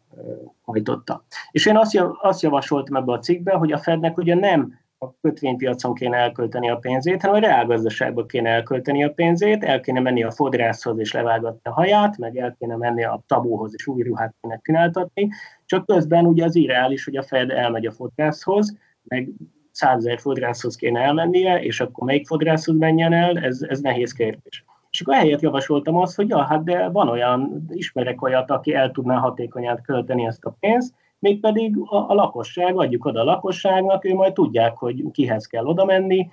hajtotta. 0.62 1.24
És 1.52 1.66
én 1.66 1.78
azt, 2.22 2.42
javasoltam 2.42 2.96
ebbe 2.96 3.12
a 3.12 3.20
cikkbe, 3.20 3.54
hogy 3.54 3.72
a 3.72 3.78
Fednek 3.78 4.18
ugye 4.18 4.36
nem 4.36 4.80
a 5.00 5.14
kötvénypiacon 5.22 5.94
kéne 5.94 6.18
elkölteni 6.18 6.70
a 6.70 6.76
pénzét, 6.76 7.22
hanem 7.22 7.36
a 7.36 7.40
reálgazdaságban 7.40 8.28
kéne 8.28 8.50
elkölteni 8.50 9.04
a 9.04 9.14
pénzét, 9.14 9.64
el 9.64 9.80
kéne 9.80 10.00
menni 10.00 10.24
a 10.24 10.32
fodrászhoz 10.32 11.00
és 11.00 11.12
levágatni 11.14 11.60
a 11.64 11.74
haját, 11.74 12.18
meg 12.18 12.38
el 12.38 12.56
kéne 12.60 12.76
menni 12.76 13.04
a 13.04 13.24
tabóhoz 13.28 13.74
és 13.74 13.88
új 13.88 14.02
ruhát 14.02 14.36
kéne 14.42 14.60
csináltatni, 14.64 15.30
csak 15.66 15.86
közben 15.86 16.26
ugye 16.26 16.46
az 16.46 16.56
irreális, 16.56 17.06
hogy 17.06 17.16
a 17.16 17.24
Fed 17.24 17.50
elmegy 17.50 17.86
a 17.86 17.92
fodrászhoz, 17.92 18.78
meg 19.04 19.30
százezer 19.72 20.20
fodrászhoz 20.20 20.76
kéne 20.76 21.00
elmennie, 21.00 21.62
és 21.62 21.80
akkor 21.80 22.08
melyik 22.08 22.28
fodrászhoz 22.28 22.78
menjen 22.78 23.14
el, 23.14 23.38
ez, 23.38 23.62
ez 23.70 23.80
nehéz 23.80 24.12
kérdés. 24.12 24.66
És 24.90 25.02
akkor 25.02 25.14
ehelyett 25.14 25.42
javasoltam 25.42 25.98
azt, 25.98 26.16
hogy 26.16 26.30
ja, 26.30 26.44
hát 26.44 26.64
de 26.64 26.90
van 26.90 27.10
olyan, 27.10 27.66
ismerek 27.70 28.22
olyat, 28.22 28.52
aki 28.52 28.74
el 28.74 28.92
tudná 28.92 29.18
hatékonyan 29.18 29.82
költeni 29.82 30.26
ezt 30.26 30.46
a 30.46 30.56
pénzt, 30.60 30.94
mégpedig 31.20 31.78
a, 31.78 32.10
a 32.10 32.14
lakosság, 32.14 32.78
adjuk 32.78 33.06
oda 33.06 33.20
a 33.20 33.24
lakosságnak, 33.24 34.06
ő 34.06 34.14
majd 34.14 34.34
tudják, 34.34 34.78
hogy 34.78 35.04
kihez 35.12 35.46
kell 35.46 35.66
oda 35.66 35.86
menni, 35.86 36.30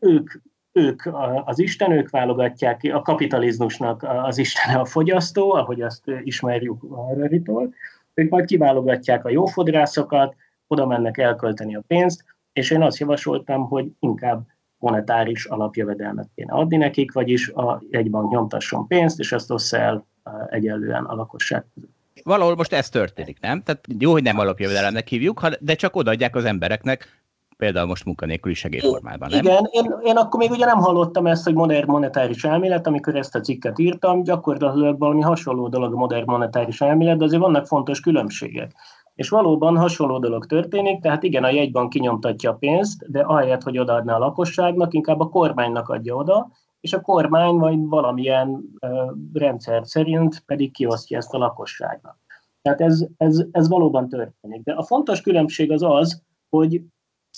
ők, 0.00 0.30
ők 0.72 1.02
az 1.44 1.58
Isten, 1.58 1.92
ők 1.92 2.10
válogatják 2.10 2.80
a 2.92 3.02
kapitalizmusnak 3.02 4.02
az 4.02 4.38
Isten 4.38 4.76
a 4.76 4.84
fogyasztó, 4.84 5.52
ahogy 5.52 5.80
azt 5.80 6.02
ismerjük 6.22 6.82
a 6.82 7.14
Röritól, 7.14 7.74
ők 8.14 8.30
majd 8.30 8.44
kiválogatják 8.44 9.24
a 9.24 9.30
jó 9.30 9.44
fodrászokat, 9.44 10.36
oda 10.66 10.86
mennek 10.86 11.18
elkölteni 11.18 11.74
a 11.74 11.82
pénzt, 11.86 12.24
és 12.52 12.70
én 12.70 12.82
azt 12.82 12.98
javasoltam, 12.98 13.68
hogy 13.68 13.92
inkább 14.00 14.46
monetáris 14.78 15.44
alapjövedelmet 15.44 16.30
kéne 16.34 16.52
adni 16.52 16.76
nekik, 16.76 17.12
vagyis 17.12 17.48
a 17.48 17.82
jegybank 17.90 18.30
nyomtasson 18.30 18.86
pénzt, 18.86 19.18
és 19.18 19.32
ezt 19.32 19.50
ossza 19.50 19.76
el 19.76 20.06
egyenlően 20.50 21.04
a 21.04 21.14
lakosság 21.14 21.64
között 21.74 21.97
valahol 22.28 22.56
most 22.56 22.72
ez 22.72 22.88
történik, 22.88 23.40
nem? 23.40 23.62
Tehát 23.62 23.84
jó, 23.98 24.12
hogy 24.12 24.22
nem 24.22 24.38
alapjövedelemnek 24.38 25.08
hívjuk, 25.08 25.48
de 25.60 25.74
csak 25.74 25.96
odaadják 25.96 26.36
az 26.36 26.44
embereknek, 26.44 27.22
például 27.56 27.86
most 27.86 28.04
munkanélküli 28.04 28.54
segélyformában, 28.54 29.28
nem? 29.30 29.38
Igen, 29.38 29.68
én, 29.70 29.94
én 30.04 30.16
akkor 30.16 30.40
még 30.40 30.50
ugye 30.50 30.64
nem 30.64 30.78
hallottam 30.78 31.26
ezt, 31.26 31.44
hogy 31.44 31.54
modern 31.54 31.90
monetáris 31.90 32.44
elmélet, 32.44 32.86
amikor 32.86 33.16
ezt 33.16 33.34
a 33.34 33.40
cikket 33.40 33.78
írtam, 33.78 34.22
gyakorlatilag 34.22 34.98
valami 34.98 35.20
hasonló 35.20 35.68
dolog 35.68 35.92
a 35.92 35.96
modern 35.96 36.30
monetáris 36.30 36.80
elmélet, 36.80 37.18
de 37.18 37.24
azért 37.24 37.42
vannak 37.42 37.66
fontos 37.66 38.00
különbségek. 38.00 38.72
És 39.14 39.28
valóban 39.28 39.76
hasonló 39.76 40.18
dolog 40.18 40.46
történik, 40.46 41.00
tehát 41.00 41.22
igen, 41.22 41.44
a 41.44 41.50
jegybank 41.50 41.90
kinyomtatja 41.90 42.50
a 42.50 42.54
pénzt, 42.54 43.10
de 43.10 43.20
ahelyett, 43.20 43.62
hogy 43.62 43.78
odaadná 43.78 44.14
a 44.14 44.18
lakosságnak, 44.18 44.94
inkább 44.94 45.20
a 45.20 45.28
kormánynak 45.28 45.88
adja 45.88 46.14
oda, 46.14 46.50
és 46.80 46.92
a 46.92 47.00
kormány 47.00 47.54
vagy 47.54 47.86
valamilyen 47.86 48.64
rendszer 49.32 49.82
szerint 49.84 50.42
pedig 50.46 50.72
kiosztja 50.72 51.16
ezt 51.16 51.34
a 51.34 51.38
lakosságnak. 51.38 52.18
Tehát 52.62 52.80
ez, 52.80 53.06
ez, 53.16 53.44
ez 53.50 53.68
valóban 53.68 54.08
történik. 54.08 54.62
De 54.62 54.72
a 54.72 54.82
fontos 54.82 55.20
különbség 55.20 55.70
az 55.70 55.82
az, 55.82 56.22
hogy, 56.48 56.82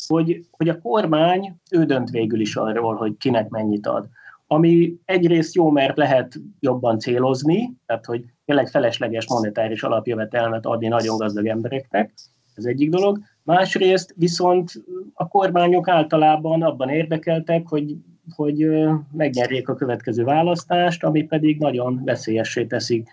hogy, 0.06 0.46
hogy 0.50 0.68
a 0.68 0.80
kormány, 0.80 1.56
ő 1.70 1.84
dönt 1.84 2.10
végül 2.10 2.40
is 2.40 2.56
arról, 2.56 2.94
hogy 2.94 3.16
kinek 3.16 3.48
mennyit 3.48 3.86
ad. 3.86 4.08
Ami 4.46 4.96
egyrészt 5.04 5.54
jó, 5.54 5.70
mert 5.70 5.96
lehet 5.96 6.40
jobban 6.60 6.98
célozni, 6.98 7.76
tehát 7.86 8.06
hogy 8.06 8.24
tényleg 8.44 8.68
felesleges 8.68 9.28
monetáris 9.28 9.82
alapjövetelmet 9.82 10.66
adni 10.66 10.88
nagyon 10.88 11.16
gazdag 11.16 11.46
embereknek, 11.46 12.12
ez 12.54 12.64
egyik 12.64 12.90
dolog. 12.90 13.18
Másrészt 13.42 14.14
viszont 14.16 14.72
a 15.14 15.28
kormányok 15.28 15.88
általában 15.88 16.62
abban 16.62 16.88
érdekeltek, 16.88 17.68
hogy 17.68 17.96
hogy 18.34 18.66
megnyerjék 19.12 19.68
a 19.68 19.74
következő 19.74 20.24
választást, 20.24 21.04
ami 21.04 21.22
pedig 21.22 21.58
nagyon 21.58 22.04
veszélyessé 22.04 22.64
teszi 22.64 23.04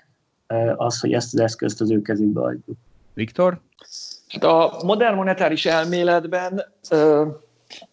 az, 0.76 1.00
hogy 1.00 1.14
ezt 1.14 1.34
az 1.34 1.40
eszközt 1.40 1.82
az 1.82 1.92
ő 1.92 2.02
kezükbe 2.02 2.42
adjuk. 2.42 2.78
Viktor? 3.14 3.60
Hát 4.28 4.44
a 4.44 4.82
modern 4.84 5.16
monetáris 5.16 5.66
elméletben 5.66 6.64
uh, 6.92 7.28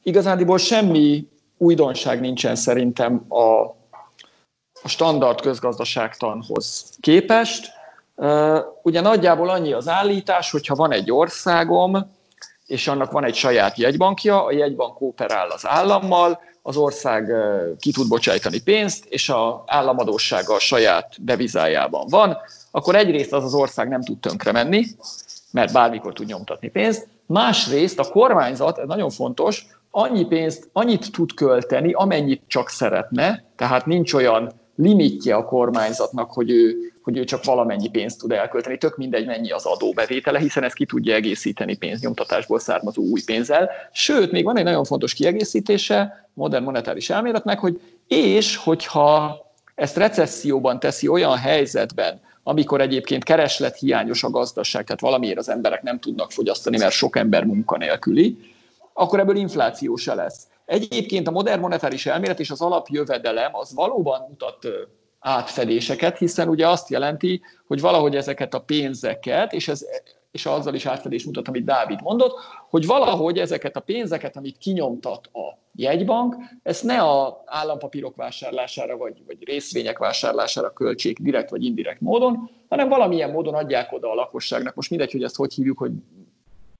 igazándiból 0.02 0.58
semmi 0.58 1.28
újdonság 1.56 2.20
nincsen 2.20 2.56
szerintem 2.56 3.24
a, 3.28 3.62
a 4.82 4.88
standard 4.88 5.40
közgazdaságtanhoz 5.40 6.96
képest. 7.00 7.72
Ugye 8.82 9.00
nagyjából 9.00 9.48
annyi 9.48 9.72
az 9.72 9.88
állítás, 9.88 10.50
hogyha 10.50 10.74
van 10.74 10.92
egy 10.92 11.10
országom, 11.10 11.96
és 12.66 12.88
annak 12.88 13.10
van 13.10 13.24
egy 13.24 13.34
saját 13.34 13.78
jegybankja, 13.78 14.44
a 14.44 14.52
jegybank 14.52 14.94
kooperál 14.94 15.50
az 15.50 15.66
állammal, 15.66 16.40
az 16.62 16.76
ország 16.76 17.32
ki 17.78 17.92
tud 17.92 18.08
bocsájtani 18.08 18.62
pénzt, 18.62 19.04
és 19.04 19.28
az 19.28 19.52
államadósága 19.66 20.54
a 20.54 20.58
saját 20.58 21.24
devizájában 21.24 22.06
van, 22.08 22.36
akkor 22.70 22.94
egyrészt 22.94 23.32
az 23.32 23.44
az 23.44 23.54
ország 23.54 23.88
nem 23.88 24.02
tud 24.02 24.18
tönkre 24.18 24.52
menni, 24.52 24.84
mert 25.50 25.72
bármikor 25.72 26.12
tud 26.12 26.26
nyomtatni 26.26 26.68
pénzt, 26.68 27.08
másrészt 27.26 27.98
a 27.98 28.10
kormányzat, 28.10 28.78
ez 28.78 28.86
nagyon 28.86 29.10
fontos, 29.10 29.66
annyi 29.90 30.26
pénzt, 30.26 30.68
annyit 30.72 31.12
tud 31.12 31.34
költeni, 31.34 31.92
amennyit 31.92 32.42
csak 32.46 32.68
szeretne, 32.68 33.44
tehát 33.56 33.86
nincs 33.86 34.12
olyan 34.12 34.52
limitje 34.76 35.34
a 35.34 35.44
kormányzatnak, 35.44 36.32
hogy 36.32 36.50
ő, 36.50 36.93
hogy 37.04 37.16
ő 37.16 37.24
csak 37.24 37.44
valamennyi 37.44 37.88
pénzt 37.88 38.18
tud 38.18 38.32
elkölteni, 38.32 38.78
tök 38.78 38.96
mindegy 38.96 39.26
mennyi 39.26 39.50
az 39.50 39.64
adóbevétele, 39.64 40.38
hiszen 40.38 40.64
ezt 40.64 40.74
ki 40.74 40.86
tudja 40.86 41.14
egészíteni 41.14 41.76
pénznyomtatásból 41.76 42.58
származó 42.58 43.02
új 43.02 43.22
pénzzel. 43.26 43.70
Sőt, 43.92 44.30
még 44.30 44.44
van 44.44 44.58
egy 44.58 44.64
nagyon 44.64 44.84
fontos 44.84 45.14
kiegészítése 45.14 46.28
modern 46.34 46.64
monetáris 46.64 47.10
elméletnek, 47.10 47.58
hogy 47.58 47.80
és 48.08 48.56
hogyha 48.56 49.36
ezt 49.74 49.96
recesszióban 49.96 50.80
teszi 50.80 51.08
olyan 51.08 51.36
helyzetben, 51.36 52.20
amikor 52.42 52.80
egyébként 52.80 53.24
kereslethiányos 53.24 54.22
a 54.22 54.30
gazdaság, 54.30 54.84
tehát 54.84 55.00
valamiért 55.00 55.38
az 55.38 55.48
emberek 55.48 55.82
nem 55.82 55.98
tudnak 55.98 56.32
fogyasztani, 56.32 56.78
mert 56.78 56.92
sok 56.92 57.16
ember 57.16 57.44
munkanélküli, 57.44 58.38
akkor 58.92 59.20
ebből 59.20 59.36
infláció 59.36 59.96
se 59.96 60.14
lesz. 60.14 60.46
Egyébként 60.64 61.28
a 61.28 61.30
modern 61.30 61.60
monetáris 61.60 62.06
elmélet 62.06 62.40
és 62.40 62.50
az 62.50 62.60
alapjövedelem 62.60 63.56
az 63.56 63.74
valóban 63.74 64.26
mutat 64.28 64.66
átfedéseket, 65.26 66.18
hiszen 66.18 66.48
ugye 66.48 66.68
azt 66.68 66.90
jelenti, 66.90 67.42
hogy 67.66 67.80
valahogy 67.80 68.16
ezeket 68.16 68.54
a 68.54 68.60
pénzeket, 68.60 69.52
és 69.52 69.68
ez 69.68 69.84
és 70.30 70.46
azzal 70.46 70.74
is 70.74 70.86
átfedés 70.86 71.24
mutat, 71.24 71.48
amit 71.48 71.64
Dávid 71.64 72.02
mondott, 72.02 72.38
hogy 72.70 72.86
valahogy 72.86 73.38
ezeket 73.38 73.76
a 73.76 73.80
pénzeket, 73.80 74.36
amit 74.36 74.58
kinyomtat 74.58 75.26
a 75.32 75.58
jegybank, 75.74 76.34
ezt 76.62 76.84
ne 76.84 77.00
a 77.00 77.42
állampapírok 77.46 78.16
vásárlására, 78.16 78.96
vagy, 78.96 79.22
vagy 79.26 79.36
részvények 79.44 79.98
vásárlására 79.98 80.72
költsék 80.72 81.18
direkt 81.18 81.50
vagy 81.50 81.64
indirekt 81.64 82.00
módon, 82.00 82.50
hanem 82.68 82.88
valamilyen 82.88 83.30
módon 83.30 83.54
adják 83.54 83.92
oda 83.92 84.10
a 84.10 84.14
lakosságnak. 84.14 84.74
Most 84.74 84.90
mindegy, 84.90 85.12
hogy 85.12 85.22
ezt 85.22 85.36
hogy 85.36 85.54
hívjuk, 85.54 85.78
hogy 85.78 85.92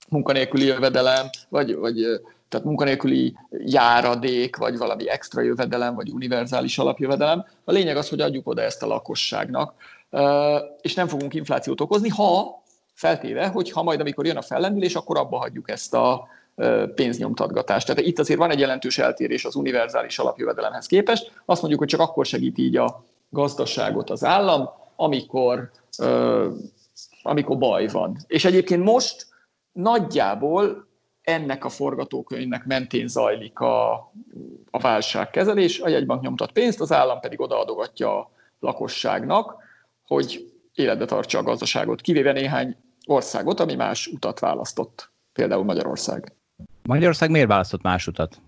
munkanélküli 0.09 0.67
jövedelem, 0.67 1.27
vagy, 1.49 1.75
vagy 1.75 2.21
tehát 2.55 2.69
munkanélküli 2.69 3.37
járadék, 3.51 4.57
vagy 4.57 4.79
valami 4.79 5.09
extra 5.09 5.41
jövedelem, 5.41 5.95
vagy 5.95 6.11
univerzális 6.11 6.79
alapjövedelem. 6.79 7.45
A 7.65 7.73
lényeg 7.73 7.97
az, 7.97 8.09
hogy 8.09 8.21
adjuk 8.21 8.49
oda 8.49 8.63
ezt 8.63 8.83
a 8.83 8.87
lakosságnak, 8.87 9.75
és 10.81 10.95
nem 10.95 11.09
fogunk 11.09 11.35
inflációt 11.35 11.81
okozni, 11.81 12.09
ha 12.09 12.63
feltéve, 12.93 13.47
hogy 13.47 13.71
ha 13.71 13.83
majd 13.83 14.01
amikor 14.01 14.27
jön 14.27 14.37
a 14.37 14.43
fellendülés, 14.43 14.95
akkor 14.95 15.19
abba 15.19 15.39
hagyjuk 15.39 15.71
ezt 15.71 15.95
a 15.95 16.29
pénznyomtatgatást. 16.95 17.87
Tehát 17.87 18.03
itt 18.03 18.19
azért 18.19 18.39
van 18.39 18.51
egy 18.51 18.59
jelentős 18.59 18.99
eltérés 18.99 19.45
az 19.45 19.55
univerzális 19.55 20.19
alapjövedelemhez 20.19 20.87
képest. 20.87 21.33
Azt 21.45 21.61
mondjuk, 21.61 21.81
hogy 21.81 21.91
csak 21.91 22.01
akkor 22.01 22.27
segít 22.27 22.59
így 22.59 22.77
a 22.77 23.05
gazdaságot 23.29 24.11
az 24.11 24.25
állam, 24.25 24.69
amikor, 24.97 25.71
amikor 27.23 27.59
baj 27.59 27.87
van. 27.87 28.17
És 28.27 28.45
egyébként 28.45 28.85
most 28.85 29.27
nagyjából 29.73 30.93
ennek 31.25 31.65
a 31.65 31.69
forgatókönyvnek 31.69 32.65
mentén 32.65 33.09
zajlik 33.09 33.59
a, 33.59 33.93
a 34.71 34.79
válságkezelés, 34.81 35.81
a 35.81 35.89
jegybank 35.89 36.23
nyomtat 36.23 36.53
pénzt, 36.53 36.81
az 36.81 36.93
állam 36.93 37.21
pedig 37.21 37.41
odaadogatja 37.41 38.19
a 38.19 38.31
lakosságnak, 38.61 39.57
hogy 40.07 40.53
életbe 40.75 41.05
tartsa 41.05 41.39
a 41.39 41.43
gazdaságot, 41.43 42.01
kivéve 42.01 42.33
néhány 42.33 42.77
országot, 43.07 43.61
ami 43.61 43.75
más 43.75 44.07
utat 44.07 44.39
választott, 44.39 45.11
például 45.33 45.65
Magyarország. 45.65 46.33
Magyarország 46.83 47.31
miért 47.31 47.49
választott 47.49 47.83
más 47.83 48.07
utat? 48.07 48.41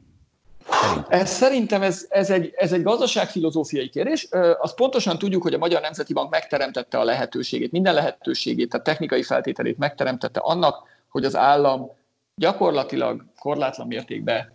Ez, 1.08 1.30
szerintem 1.30 1.82
ez, 1.82 2.06
ez, 2.08 2.30
egy, 2.30 2.52
ez 2.56 2.72
egy 2.72 2.82
gazdaságfilozófiai 2.82 3.88
kérdés. 3.88 4.28
Azt 4.58 4.74
pontosan 4.74 5.18
tudjuk, 5.18 5.42
hogy 5.42 5.54
a 5.54 5.58
Magyar 5.58 5.80
Nemzeti 5.80 6.12
Bank 6.12 6.30
megteremtette 6.30 6.98
a 6.98 7.04
lehetőségét, 7.04 7.72
minden 7.72 7.94
lehetőségét, 7.94 8.68
tehát 8.70 8.86
technikai 8.86 9.22
feltételét 9.22 9.78
megteremtette 9.78 10.40
annak, 10.40 10.88
hogy 11.08 11.24
az 11.24 11.36
állam 11.36 11.90
gyakorlatilag 12.40 13.24
korlátlan 13.38 13.86
mértékben 13.86 14.54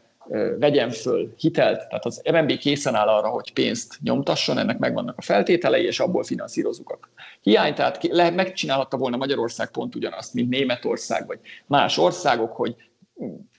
vegyen 0.60 0.90
föl 0.90 1.34
hitelt, 1.38 1.88
tehát 1.88 2.06
az 2.06 2.22
MNB 2.32 2.58
készen 2.58 2.96
áll 2.96 3.08
arra, 3.08 3.28
hogy 3.28 3.54
pénzt 3.54 3.98
nyomtasson, 4.02 4.58
ennek 4.58 4.78
megvannak 4.78 5.18
a 5.18 5.22
feltételei, 5.22 5.86
és 5.86 6.00
abból 6.00 6.24
finanszírozunk 6.24 6.90
a 6.90 7.00
hiányt. 7.42 7.76
Tehát 7.76 8.04
lehet, 8.04 8.36
megcsinálhatta 8.36 8.98
volna 8.98 9.18
Magyarország 9.18 9.72
pont 9.72 9.96
ugyanazt, 9.96 10.34
mint 10.34 10.50
Németország, 10.50 11.28
vagy 11.28 11.40
más 11.66 11.98
országok, 11.98 12.56
hogy 12.56 12.76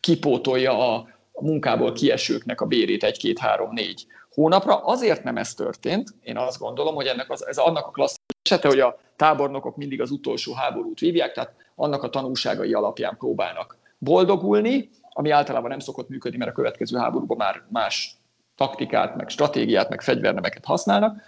kipótolja 0.01 0.95
a 0.95 1.09
munkából 1.33 1.93
kiesőknek 1.93 2.61
a 2.61 2.67
bérét 2.67 3.05
egy-két-három-négy 3.05 4.07
hónapra. 4.31 4.77
Azért 4.77 5.25
nem 5.25 5.37
ez 5.37 5.55
történt, 5.55 6.15
én 6.23 6.37
azt 6.37 6.59
gondolom, 6.59 6.95
hogy 6.95 7.07
ennek 7.07 7.31
az, 7.31 7.47
ez 7.47 7.59
annak 7.59 7.87
a 7.87 7.91
klasszikus 7.91 8.37
esete, 8.43 8.69
hogy 8.69 8.81
a 8.81 8.99
tábornokok 9.17 9.77
mindig 9.77 10.01
az 10.01 10.11
utolsó 10.11 10.53
háborút 10.55 11.01
vívják, 11.01 11.33
tehát 11.33 11.55
annak 11.75 12.03
a 12.03 12.11
tanulságai 12.11 12.73
alapján 12.73 13.17
próbálnak 13.17 13.81
boldogulni, 14.03 14.91
ami 15.11 15.31
általában 15.31 15.71
nem 15.71 15.79
szokott 15.79 16.09
működni, 16.09 16.39
mert 16.39 16.51
a 16.51 16.55
következő 16.55 16.99
háborúban 16.99 17.37
már 17.37 17.63
más 17.69 18.17
taktikát, 18.57 19.17
meg 19.17 19.29
stratégiát, 19.29 19.89
meg 19.89 20.01
fegyvernemeket 20.01 20.65
használnak. 20.65 21.23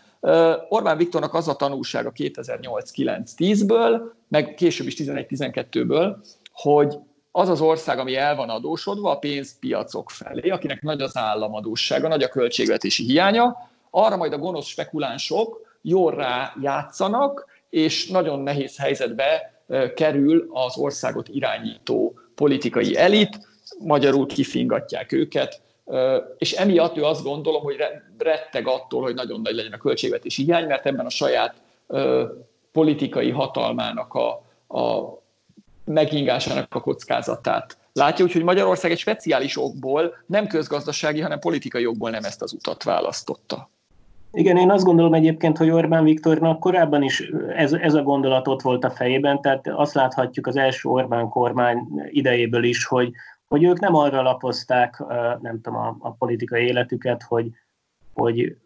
Orbán 0.69 0.97
Viktornak 0.97 1.35
az 1.35 1.49
a 1.49 1.57
tanulsága 1.57 2.13
2008-9-10-ből, 2.17 4.01
meg 4.29 4.55
később 4.55 4.87
is 4.87 4.95
11-12-ből, 4.99 6.17
hogy 6.53 6.99
az 7.31 7.49
az 7.49 7.61
ország, 7.61 7.99
ami 7.99 8.17
el 8.17 8.37
van 8.37 8.49
adósodva 8.49 9.11
a 9.11 9.19
pénzpiacok 9.19 10.11
felé, 10.11 10.51
akinek 10.51 10.83
nagy 10.83 11.01
az 11.01 11.17
államadósága, 11.17 12.09
nagy 12.09 12.23
a 12.23 12.29
költségvetési 12.29 13.05
hiánya, 13.05 13.57
arra 13.91 14.17
majd 14.17 14.33
a 14.33 14.39
gonosz 14.39 14.67
spekulánsok 14.67 15.79
jól 15.83 16.15
rá 16.15 16.53
játszanak, 16.63 17.47
és 17.71 18.09
nagyon 18.09 18.41
nehéz 18.41 18.79
helyzetbe 18.79 19.63
kerül 19.95 20.51
az 20.53 20.77
országot 20.77 21.29
irányító 21.29 22.19
politikai 22.35 22.97
elit, 22.97 23.39
magyarul 23.79 24.27
kifingatják 24.27 25.13
őket, 25.13 25.61
és 26.39 26.53
emiatt 26.53 26.97
ő 26.97 27.03
azt 27.03 27.23
gondolom, 27.23 27.63
hogy 27.63 27.77
retteg 28.19 28.67
attól, 28.67 29.03
hogy 29.03 29.15
nagyon 29.15 29.41
nagy 29.41 29.55
legyen 29.55 29.73
a 29.73 29.79
költségvetési 29.79 30.43
hiány, 30.43 30.67
mert 30.67 30.87
ebben 30.87 31.07
a 31.07 31.11
saját 31.11 31.55
politikai 32.73 33.31
hatalmának 33.31 34.15
a, 34.15 34.31
a 34.79 35.19
megingásának 35.85 36.75
a 36.75 36.81
kockázatát 36.81 37.79
látja, 37.93 38.25
úgyhogy 38.25 38.43
Magyarország 38.43 38.91
egy 38.91 38.99
speciális 38.99 39.59
okból, 39.59 40.17
nem 40.27 40.47
közgazdasági, 40.47 41.21
hanem 41.21 41.39
politikai 41.39 41.87
okból 41.87 42.11
nem 42.11 42.25
ezt 42.25 42.43
az 42.43 42.53
utat 42.53 42.83
választotta. 42.83 43.71
Igen, 44.37 44.57
én 44.57 44.71
azt 44.71 44.85
gondolom 44.85 45.15
egyébként, 45.15 45.59
hogy 45.59 45.71
Orbán 45.71 46.05
Viktornak 46.05 46.61
korábban 46.61 47.03
is 47.03 47.31
ez, 47.57 47.73
ez 47.73 47.95
a 47.95 48.03
gondolat 48.03 48.49
ott 48.49 48.63
volt 48.63 48.85
a 48.85 48.91
fejében, 48.91 49.41
tehát 49.41 49.69
azt 49.69 49.95
láthatjuk 49.95 50.47
az 50.47 50.57
első 50.57 50.89
Orbán 50.89 51.29
kormány 51.29 51.79
idejéből 52.09 52.65
is, 52.65 52.85
hogy, 52.85 53.13
hogy 53.47 53.65
ők 53.65 53.81
nem 53.81 53.95
arra 53.95 54.23
lapozták, 54.23 55.03
nem 55.41 55.61
tudom, 55.61 55.79
a, 55.81 55.97
a 55.99 56.11
politikai 56.11 56.65
életüket, 56.65 57.23
hogy, 57.23 57.51
hogy, 58.15 58.57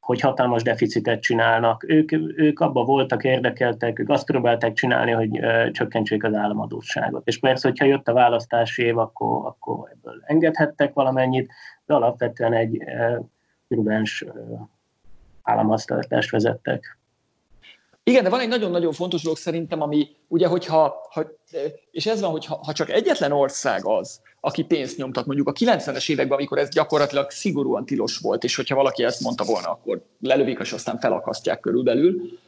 hogy 0.00 0.20
hatalmas 0.20 0.62
deficitet 0.62 1.20
csinálnak. 1.20 1.84
Ők, 1.88 2.12
ők 2.36 2.60
abba 2.60 2.84
voltak 2.84 3.24
érdekeltek, 3.24 3.98
ők 3.98 4.08
azt 4.08 4.26
próbálták 4.26 4.72
csinálni, 4.72 5.10
hogy 5.10 5.40
csökkentsék 5.72 6.24
az 6.24 6.34
államadóságot. 6.34 7.26
És 7.26 7.38
persze, 7.38 7.68
hogyha 7.68 7.84
jött 7.84 8.08
a 8.08 8.12
választási 8.12 8.82
év, 8.82 8.98
akkor, 8.98 9.46
akkor 9.46 9.90
ebből 9.92 10.22
engedhettek 10.24 10.94
valamennyit, 10.94 11.52
de 11.84 11.94
alapvetően 11.94 12.52
egy 12.52 12.82
prudens 13.68 14.24
államháztartást 15.46 16.30
vezettek. 16.30 16.98
Igen, 18.04 18.22
de 18.22 18.28
van 18.28 18.40
egy 18.40 18.48
nagyon-nagyon 18.48 18.92
fontos 18.92 19.22
dolog 19.22 19.38
szerintem, 19.38 19.80
ami 19.80 20.08
ugye, 20.28 20.46
hogyha, 20.46 21.08
ha, 21.10 21.26
és 21.90 22.06
ez 22.06 22.20
van, 22.20 22.30
hogy 22.30 22.44
ha, 22.44 22.72
csak 22.72 22.90
egyetlen 22.90 23.32
ország 23.32 23.84
az, 23.84 24.20
aki 24.40 24.64
pénzt 24.64 24.96
nyomtat, 24.96 25.26
mondjuk 25.26 25.48
a 25.48 25.52
90-es 25.52 26.10
években, 26.10 26.36
amikor 26.36 26.58
ez 26.58 26.68
gyakorlatilag 26.68 27.30
szigorúan 27.30 27.84
tilos 27.84 28.18
volt, 28.18 28.44
és 28.44 28.56
hogyha 28.56 28.74
valaki 28.74 29.04
ezt 29.04 29.20
mondta 29.20 29.44
volna, 29.44 29.68
akkor 29.68 30.02
lelövik, 30.20 30.58
és 30.58 30.72
aztán 30.72 30.98
felakasztják 30.98 31.60
körülbelül, 31.60 32.38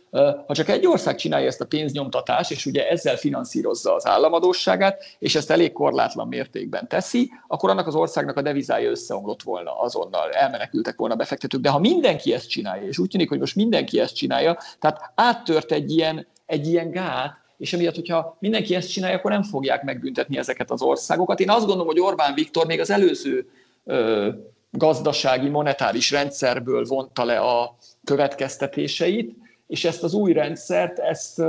ha 0.46 0.54
csak 0.54 0.68
egy 0.68 0.86
ország 0.86 1.16
csinálja 1.16 1.46
ezt 1.46 1.60
a 1.60 1.66
pénznyomtatást, 1.66 2.50
és 2.50 2.66
ugye 2.66 2.88
ezzel 2.88 3.16
finanszírozza 3.16 3.94
az 3.94 4.06
államadóságát, 4.06 5.02
és 5.18 5.34
ezt 5.34 5.50
elég 5.50 5.72
korlátlan 5.72 6.28
mértékben 6.28 6.88
teszi, 6.88 7.30
akkor 7.46 7.70
annak 7.70 7.86
az 7.86 7.94
országnak 7.94 8.36
a 8.36 8.42
devizája 8.42 8.90
összeomlott 8.90 9.42
volna 9.42 9.80
azonnal, 9.80 10.30
elmenekültek 10.30 10.96
volna 10.96 11.14
befektetők. 11.14 11.60
De 11.60 11.70
ha 11.70 11.78
mindenki 11.78 12.32
ezt 12.32 12.48
csinálja, 12.48 12.86
és 12.86 12.98
úgy 12.98 13.08
tűnik, 13.08 13.28
hogy 13.28 13.38
most 13.38 13.56
mindenki 13.56 14.00
ezt 14.00 14.14
csinálja, 14.14 14.58
tehát 14.78 15.12
áttört 15.14 15.72
egy 15.72 15.90
ilyen, 15.90 16.26
egy 16.46 16.66
ilyen 16.66 16.90
gát, 16.90 17.36
és 17.58 17.72
emiatt, 17.72 17.94
hogyha 17.94 18.36
mindenki 18.40 18.74
ezt 18.74 18.90
csinálja, 18.90 19.16
akkor 19.16 19.30
nem 19.30 19.42
fogják 19.42 19.82
megbüntetni 19.82 20.38
ezeket 20.38 20.70
az 20.70 20.82
országokat. 20.82 21.40
Én 21.40 21.50
azt 21.50 21.66
gondolom, 21.66 21.86
hogy 21.86 22.00
Orbán 22.00 22.34
Viktor 22.34 22.66
még 22.66 22.80
az 22.80 22.90
előző 22.90 23.48
ö, 23.84 24.28
gazdasági, 24.70 25.48
monetáris 25.48 26.10
rendszerből 26.10 26.84
vonta 26.84 27.24
le 27.24 27.38
a 27.38 27.76
következtetéseit, 28.04 29.36
és 29.68 29.85
ezt 29.85 30.02
az 30.02 30.14
új 30.14 30.33
rendszert, 30.33 30.98
ezt, 30.98 31.42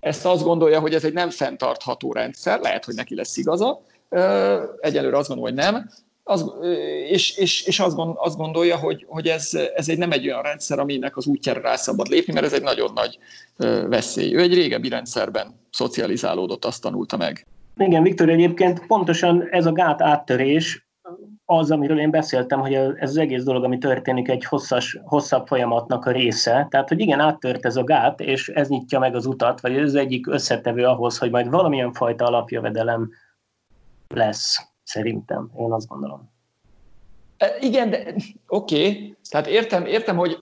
ezt 0.00 0.26
azt 0.26 0.42
gondolja, 0.42 0.80
hogy 0.80 0.94
ez 0.94 1.04
egy 1.04 1.12
nem 1.12 1.30
fenntartható 1.30 2.12
rendszer, 2.12 2.60
lehet, 2.60 2.84
hogy 2.84 2.94
neki 2.94 3.14
lesz 3.14 3.36
igaza, 3.36 3.80
egyelőre 4.80 5.16
azt 5.16 5.28
gondolom, 5.28 5.54
hogy 5.54 5.64
nem, 5.64 5.90
az, 6.24 6.52
és, 7.08 7.36
és, 7.36 7.62
és 7.66 7.80
azt, 7.80 7.96
gond, 7.96 8.14
azt 8.18 8.36
gondolja, 8.36 8.76
hogy, 8.76 9.06
hogy 9.08 9.26
ez, 9.26 9.50
ez 9.74 9.88
egy 9.88 9.98
nem 9.98 10.12
egy 10.12 10.26
olyan 10.26 10.42
rendszer, 10.42 10.78
aminek 10.78 11.16
az 11.16 11.26
útjára 11.26 11.60
rá 11.60 11.76
szabad 11.76 12.08
lépni, 12.08 12.32
mert 12.32 12.46
ez 12.46 12.52
egy 12.52 12.62
nagyon 12.62 12.92
nagy 12.94 13.18
veszély. 13.88 14.34
Ő 14.34 14.40
egy 14.40 14.54
régebbi 14.54 14.88
rendszerben 14.88 15.60
szocializálódott, 15.70 16.64
azt 16.64 16.82
tanulta 16.82 17.16
meg. 17.16 17.46
Igen, 17.76 18.02
Viktor, 18.02 18.28
egyébként 18.28 18.86
pontosan 18.86 19.48
ez 19.50 19.66
a 19.66 19.72
gát 19.72 20.02
áttörés 20.02 20.86
az, 21.44 21.70
amiről 21.70 22.00
én 22.00 22.10
beszéltem, 22.10 22.60
hogy 22.60 22.74
ez 22.74 23.10
az 23.10 23.16
egész 23.16 23.42
dolog, 23.42 23.64
ami 23.64 23.78
történik, 23.78 24.28
egy 24.28 24.44
hosszas, 24.44 24.98
hosszabb 25.04 25.46
folyamatnak 25.46 26.04
a 26.04 26.10
része. 26.10 26.66
Tehát, 26.70 26.88
hogy 26.88 27.00
igen, 27.00 27.20
áttört 27.20 27.64
ez 27.64 27.76
a 27.76 27.84
gát, 27.84 28.20
és 28.20 28.48
ez 28.48 28.68
nyitja 28.68 28.98
meg 28.98 29.14
az 29.14 29.26
utat, 29.26 29.60
vagy 29.60 29.76
ez 29.76 29.94
egyik 29.94 30.26
összetevő 30.26 30.84
ahhoz, 30.84 31.18
hogy 31.18 31.30
majd 31.30 31.50
valamilyen 31.50 31.92
fajta 31.92 32.24
alapjövedelem 32.24 33.10
lesz, 34.08 34.58
szerintem. 34.82 35.50
Én 35.58 35.72
azt 35.72 35.88
gondolom. 35.88 36.30
E, 37.36 37.56
igen, 37.60 37.90
de 37.90 38.14
oké. 38.46 38.88
Okay. 38.88 39.16
Tehát 39.30 39.46
értem, 39.46 39.86
értem, 39.86 40.16
hogy 40.16 40.38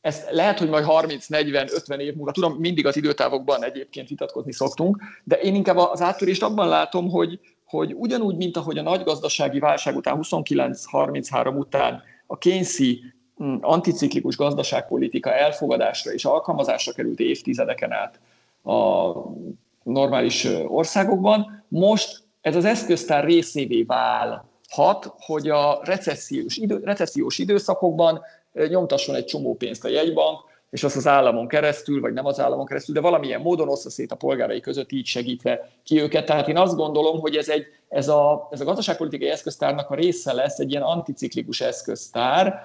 ezt 0.00 0.30
lehet, 0.30 0.58
hogy 0.58 0.68
majd 0.68 0.84
30, 0.84 1.26
40, 1.26 1.68
50 1.72 2.00
év 2.00 2.14
múlva, 2.14 2.32
tudom, 2.32 2.52
mindig 2.52 2.86
az 2.86 2.96
időtávokban 2.96 3.64
egyébként 3.64 4.08
vitatkozni 4.08 4.52
szoktunk, 4.52 5.02
de 5.24 5.36
én 5.36 5.54
inkább 5.54 5.76
az 5.76 6.00
áttörést 6.00 6.42
abban 6.42 6.68
látom, 6.68 7.10
hogy, 7.10 7.40
hogy 7.72 7.94
ugyanúgy, 7.98 8.36
mint 8.36 8.56
ahogy 8.56 8.78
a 8.78 8.82
nagy 8.82 9.02
gazdasági 9.02 9.58
válság 9.58 9.96
után, 9.96 10.18
29-33 10.22 11.58
után 11.58 12.02
a 12.26 12.38
Keynesi 12.38 13.00
mm, 13.42 13.56
anticiklikus 13.60 14.36
gazdaságpolitika 14.36 15.34
elfogadásra 15.34 16.12
és 16.12 16.24
alkalmazásra 16.24 16.92
került 16.92 17.20
évtizedeken 17.20 17.92
át 17.92 18.20
a 18.64 19.12
normális 19.82 20.48
országokban, 20.66 21.64
most 21.68 22.22
ez 22.40 22.56
az 22.56 22.64
eszköztár 22.64 23.24
részévé 23.24 23.82
válhat, 23.82 25.14
hogy 25.18 25.48
a 25.48 25.80
recessziós, 25.84 26.56
idő, 26.56 26.80
recessziós 26.84 27.38
időszakokban 27.38 28.20
nyomtasson 28.68 29.14
egy 29.14 29.24
csomó 29.24 29.54
pénzt 29.54 29.84
a 29.84 29.88
jegybank, 29.88 30.40
és 30.72 30.84
azt 30.84 30.96
az 30.96 31.06
államon 31.06 31.48
keresztül, 31.48 32.00
vagy 32.00 32.12
nem 32.12 32.26
az 32.26 32.40
államon 32.40 32.66
keresztül, 32.66 32.94
de 32.94 33.00
valamilyen 33.00 33.40
módon 33.40 33.68
oszta 33.68 33.90
szét 33.90 34.12
a 34.12 34.16
polgárai 34.16 34.60
között, 34.60 34.92
így 34.92 35.06
segítve 35.06 35.70
ki 35.84 36.00
őket. 36.00 36.26
Tehát 36.26 36.48
én 36.48 36.56
azt 36.56 36.76
gondolom, 36.76 37.20
hogy 37.20 37.36
ez, 37.36 37.48
egy, 37.48 37.66
ez, 37.88 38.08
a, 38.08 38.48
ez 38.50 38.60
a 38.60 38.64
gazdaságpolitikai 38.64 39.28
eszköztárnak 39.28 39.90
a 39.90 39.94
része 39.94 40.32
lesz 40.32 40.58
egy 40.58 40.70
ilyen 40.70 40.82
anticiklikus 40.82 41.60
eszköztár. 41.60 42.64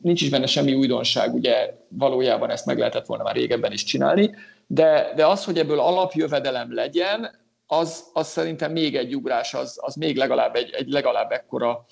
Nincs 0.00 0.20
is 0.20 0.28
benne 0.28 0.46
semmi 0.46 0.74
újdonság, 0.74 1.34
ugye 1.34 1.74
valójában 1.88 2.50
ezt 2.50 2.66
meg 2.66 2.78
lehetett 2.78 3.06
volna 3.06 3.22
már 3.22 3.34
régebben 3.34 3.72
is 3.72 3.84
csinálni, 3.84 4.34
de, 4.66 5.12
de 5.16 5.26
az, 5.26 5.44
hogy 5.44 5.58
ebből 5.58 5.80
alapjövedelem 5.80 6.74
legyen, 6.74 7.30
az, 7.66 8.04
az 8.12 8.26
szerintem 8.26 8.72
még 8.72 8.96
egy 8.96 9.16
ugrás, 9.16 9.54
az, 9.54 9.78
az 9.80 9.94
még 9.94 10.16
legalább 10.16 10.54
egy, 10.54 10.70
egy 10.70 10.88
legalább 10.88 11.30
ekkora 11.30 11.86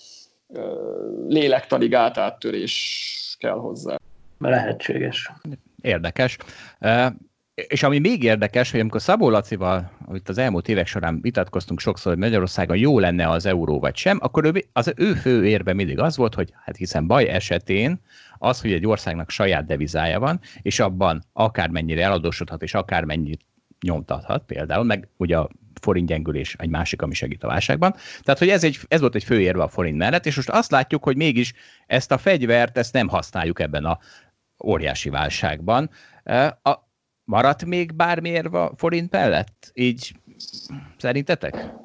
lélektani 1.29 1.89
gátáttörés 1.89 3.37
kell 3.39 3.57
hozzá. 3.57 3.97
Lehetséges. 4.39 5.33
Érdekes. 5.81 6.37
És 7.55 7.83
ami 7.83 7.99
még 7.99 8.23
érdekes, 8.23 8.71
hogy 8.71 8.81
amikor 8.81 9.01
Szabó 9.01 9.31
Lacival, 9.31 9.91
amit 10.05 10.29
az 10.29 10.39
elmúlt 10.39 10.69
évek 10.69 10.87
során 10.87 11.21
vitatkoztunk 11.21 11.81
sokszor, 11.81 12.13
hogy 12.13 12.23
Magyarországon 12.23 12.77
jó 12.77 12.99
lenne 12.99 13.29
az 13.29 13.47
euró 13.47 13.81
vagy 13.81 13.97
sem, 13.97 14.19
akkor 14.21 14.45
ő, 14.45 14.65
az 14.73 14.93
ő 14.97 15.15
fő 15.15 15.47
érve 15.47 15.73
mindig 15.73 15.99
az 15.99 16.17
volt, 16.17 16.35
hogy 16.35 16.53
hát 16.65 16.77
hiszen 16.77 17.07
baj 17.07 17.29
esetén 17.29 18.01
az, 18.39 18.61
hogy 18.61 18.73
egy 18.73 18.87
országnak 18.87 19.31
saját 19.31 19.67
devizája 19.67 20.19
van, 20.19 20.41
és 20.63 20.81
abban 20.81 21.25
akármennyire 21.33 22.03
eladósodhat, 22.03 22.63
és 22.63 22.75
akármennyit 22.75 23.41
nyomtathat 23.81 24.45
például, 24.45 24.85
meg 24.85 25.09
ugye 25.17 25.39
a 25.39 25.49
forint 25.81 26.09
gyengülés 26.09 26.57
egy 26.59 26.69
másik, 26.69 27.03
ami 27.03 27.15
segít 27.15 27.45
a 27.45 27.47
válságban. 27.47 27.95
Tehát, 28.23 28.39
hogy 28.39 28.49
ez, 28.49 28.65
egy, 28.65 28.79
ez 28.89 29.01
volt 29.01 29.15
egy 29.15 29.25
fő 29.25 29.41
érve 29.41 29.63
a 29.63 29.69
forint 29.69 29.97
mellett, 29.97 30.27
és 30.27 30.37
most 30.37 30.49
azt 30.51 30.71
látjuk, 30.71 31.05
hogy 31.05 31.17
mégis 31.17 31.53
ezt 31.87 32.13
a 32.13 32.19
fegyvert, 32.19 32.79
ezt 32.79 32.93
nem 32.93 33.09
használjuk 33.09 33.61
ebben 33.61 33.85
a 33.85 33.99
óriási 34.65 35.09
válságban. 35.09 35.91
A, 36.63 36.75
maradt 37.25 37.65
még 37.65 37.95
bármi 37.95 38.29
érve 38.29 38.63
a 38.63 38.73
forint 38.77 39.13
mellett? 39.13 39.71
Így 39.75 40.15
szerintetek? 40.99 41.85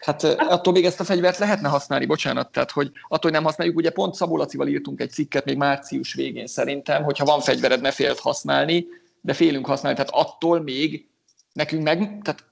Hát 0.00 0.22
attól 0.24 0.72
még 0.72 0.84
ezt 0.84 1.00
a 1.00 1.04
fegyvert 1.04 1.38
lehetne 1.38 1.68
használni, 1.68 2.06
bocsánat, 2.06 2.52
tehát 2.52 2.70
hogy 2.70 2.86
attól, 2.86 3.18
hogy 3.20 3.32
nem 3.32 3.44
használjuk, 3.44 3.76
ugye 3.76 3.90
pont 3.90 4.14
Szabó 4.14 4.46
írtunk 4.66 5.00
egy 5.00 5.10
cikket 5.10 5.44
még 5.44 5.56
március 5.56 6.14
végén 6.14 6.46
szerintem, 6.46 7.02
hogyha 7.02 7.24
van 7.24 7.40
fegyvered, 7.40 7.80
ne 7.80 7.90
félt 7.90 8.18
használni, 8.18 8.86
de 9.20 9.32
félünk 9.32 9.66
használni, 9.66 9.98
tehát 9.98 10.12
attól 10.14 10.60
még 10.62 11.08
nekünk 11.52 11.82
meg, 11.82 11.98
tehát 11.98 12.44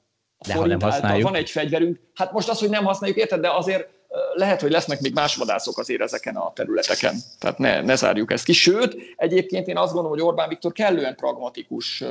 de 0.46 0.54
ha 0.54 0.66
nem 0.66 0.80
használjuk. 0.80 1.28
van 1.28 1.34
egy 1.34 1.50
fegyverünk, 1.50 2.00
hát 2.14 2.32
most 2.32 2.48
az, 2.48 2.58
hogy 2.58 2.70
nem 2.70 2.84
használjuk, 2.84 3.18
érted, 3.18 3.40
de 3.40 3.50
azért 3.50 3.88
lehet, 4.34 4.60
hogy 4.60 4.70
lesznek 4.70 5.00
még 5.00 5.14
más 5.14 5.36
vadászok 5.36 5.78
azért 5.78 6.00
ezeken 6.00 6.36
a 6.36 6.52
területeken. 6.52 7.14
Tehát 7.38 7.58
ne, 7.58 7.80
ne 7.80 7.94
zárjuk 7.94 8.32
ezt 8.32 8.44
ki. 8.44 8.52
Sőt, 8.52 8.96
egyébként 9.16 9.66
én 9.66 9.76
azt 9.76 9.92
gondolom, 9.92 10.18
hogy 10.18 10.26
Orbán 10.26 10.48
Viktor 10.48 10.72
kellően 10.72 11.14
pragmatikus 11.16 12.04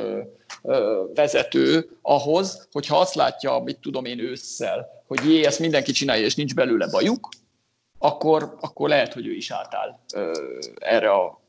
vezető 1.15 1.89
ahhoz, 2.01 2.67
hogyha 2.71 2.99
azt 2.99 3.15
látja, 3.15 3.59
mit 3.59 3.79
tudom 3.79 4.05
én 4.05 4.19
ősszel, 4.19 5.03
hogy 5.07 5.19
jé, 5.29 5.45
ezt 5.45 5.59
mindenki 5.59 5.91
csinálja, 5.91 6.25
és 6.25 6.35
nincs 6.35 6.53
belőle 6.53 6.87
bajuk, 6.91 7.29
akkor, 7.97 8.55
akkor 8.59 8.89
lehet, 8.89 9.13
hogy 9.13 9.27
ő 9.27 9.33
is 9.33 9.51
átáll 9.51 9.99
erre 10.75 11.11
a 11.11 11.41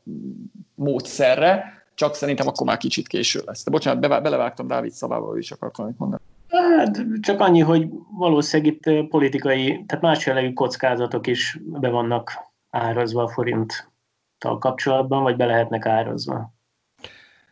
módszerre, 0.74 1.84
csak 1.94 2.14
szerintem 2.14 2.46
akkor 2.46 2.66
már 2.66 2.76
kicsit 2.76 3.08
késő 3.08 3.42
lesz. 3.44 3.64
De 3.64 3.70
bocsánat, 3.70 4.08
be, 4.08 4.20
belevágtam 4.20 4.66
Dávid 4.66 4.92
szavába, 4.92 5.38
is 5.38 5.50
akartam 5.50 5.84
amit 5.84 5.98
mondani. 5.98 6.22
Hát 6.78 7.04
csak 7.20 7.40
annyi, 7.40 7.60
hogy 7.60 7.88
valószínűleg 8.10 8.72
itt 8.72 9.08
politikai, 9.08 9.84
tehát 9.86 10.04
más 10.04 10.26
jellegű 10.26 10.52
kockázatok 10.52 11.26
is 11.26 11.58
be 11.64 11.88
vannak 11.88 12.32
árazva 12.70 13.22
a 13.22 13.28
forinttal 13.28 14.58
kapcsolatban, 14.58 15.22
vagy 15.22 15.36
be 15.36 15.46
lehetnek 15.46 15.86
árazva. 15.86 16.54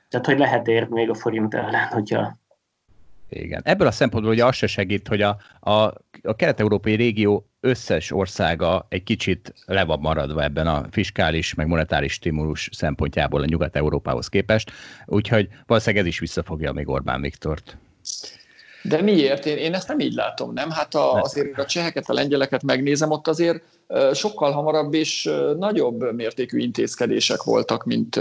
Tehát, 0.08 0.26
hogy 0.26 0.38
lehet 0.38 0.68
ér 0.68 0.88
még 0.88 1.10
a 1.10 1.14
forint 1.14 1.54
ellen, 1.54 1.86
hogyha 1.88 2.36
igen. 3.28 3.60
Ebből 3.64 3.86
a 3.86 3.90
szempontból 3.90 4.32
ugye 4.32 4.44
az 4.44 4.54
se 4.54 4.66
segít, 4.66 5.08
hogy 5.08 5.22
a, 5.22 5.36
a, 5.60 5.70
a 6.22 6.34
kelet-európai 6.36 6.94
régió 6.94 7.48
összes 7.60 8.10
országa 8.10 8.86
egy 8.88 9.02
kicsit 9.02 9.54
le 9.66 9.84
van 9.84 10.00
maradva 10.00 10.42
ebben 10.42 10.66
a 10.66 10.84
fiskális, 10.90 11.54
meg 11.54 11.66
monetáris 11.66 12.12
stimulus 12.12 12.68
szempontjából 12.72 13.40
a 13.42 13.44
Nyugat-Európához 13.44 14.28
képest, 14.28 14.72
úgyhogy 15.06 15.48
valószínűleg 15.66 16.04
ez 16.04 16.10
is 16.10 16.18
visszafogja 16.18 16.72
még 16.72 16.88
Orbán 16.88 17.20
Viktort. 17.20 17.76
De 18.88 19.02
miért? 19.02 19.46
Én, 19.46 19.56
én 19.56 19.74
ezt 19.74 19.88
nem 19.88 19.98
így 19.98 20.14
látom, 20.14 20.52
nem? 20.52 20.70
Hát 20.70 20.94
a, 20.94 21.12
azért 21.20 21.58
a 21.58 21.66
cseheket, 21.66 22.08
a 22.08 22.12
lengyeleket 22.12 22.62
megnézem, 22.62 23.10
ott 23.10 23.28
azért 23.28 23.62
sokkal 24.12 24.52
hamarabb 24.52 24.94
és 24.94 25.30
nagyobb 25.58 26.14
mértékű 26.14 26.58
intézkedések 26.58 27.42
voltak, 27.42 27.84
mint, 27.84 28.20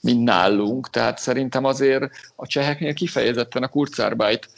mint 0.00 0.24
nálunk. 0.24 0.90
Tehát 0.90 1.18
szerintem 1.18 1.64
azért 1.64 2.10
a 2.36 2.46
cseheknél 2.46 2.94
kifejezetten 2.94 3.62
a 3.62 3.68
Kurzarbeit 3.68 4.48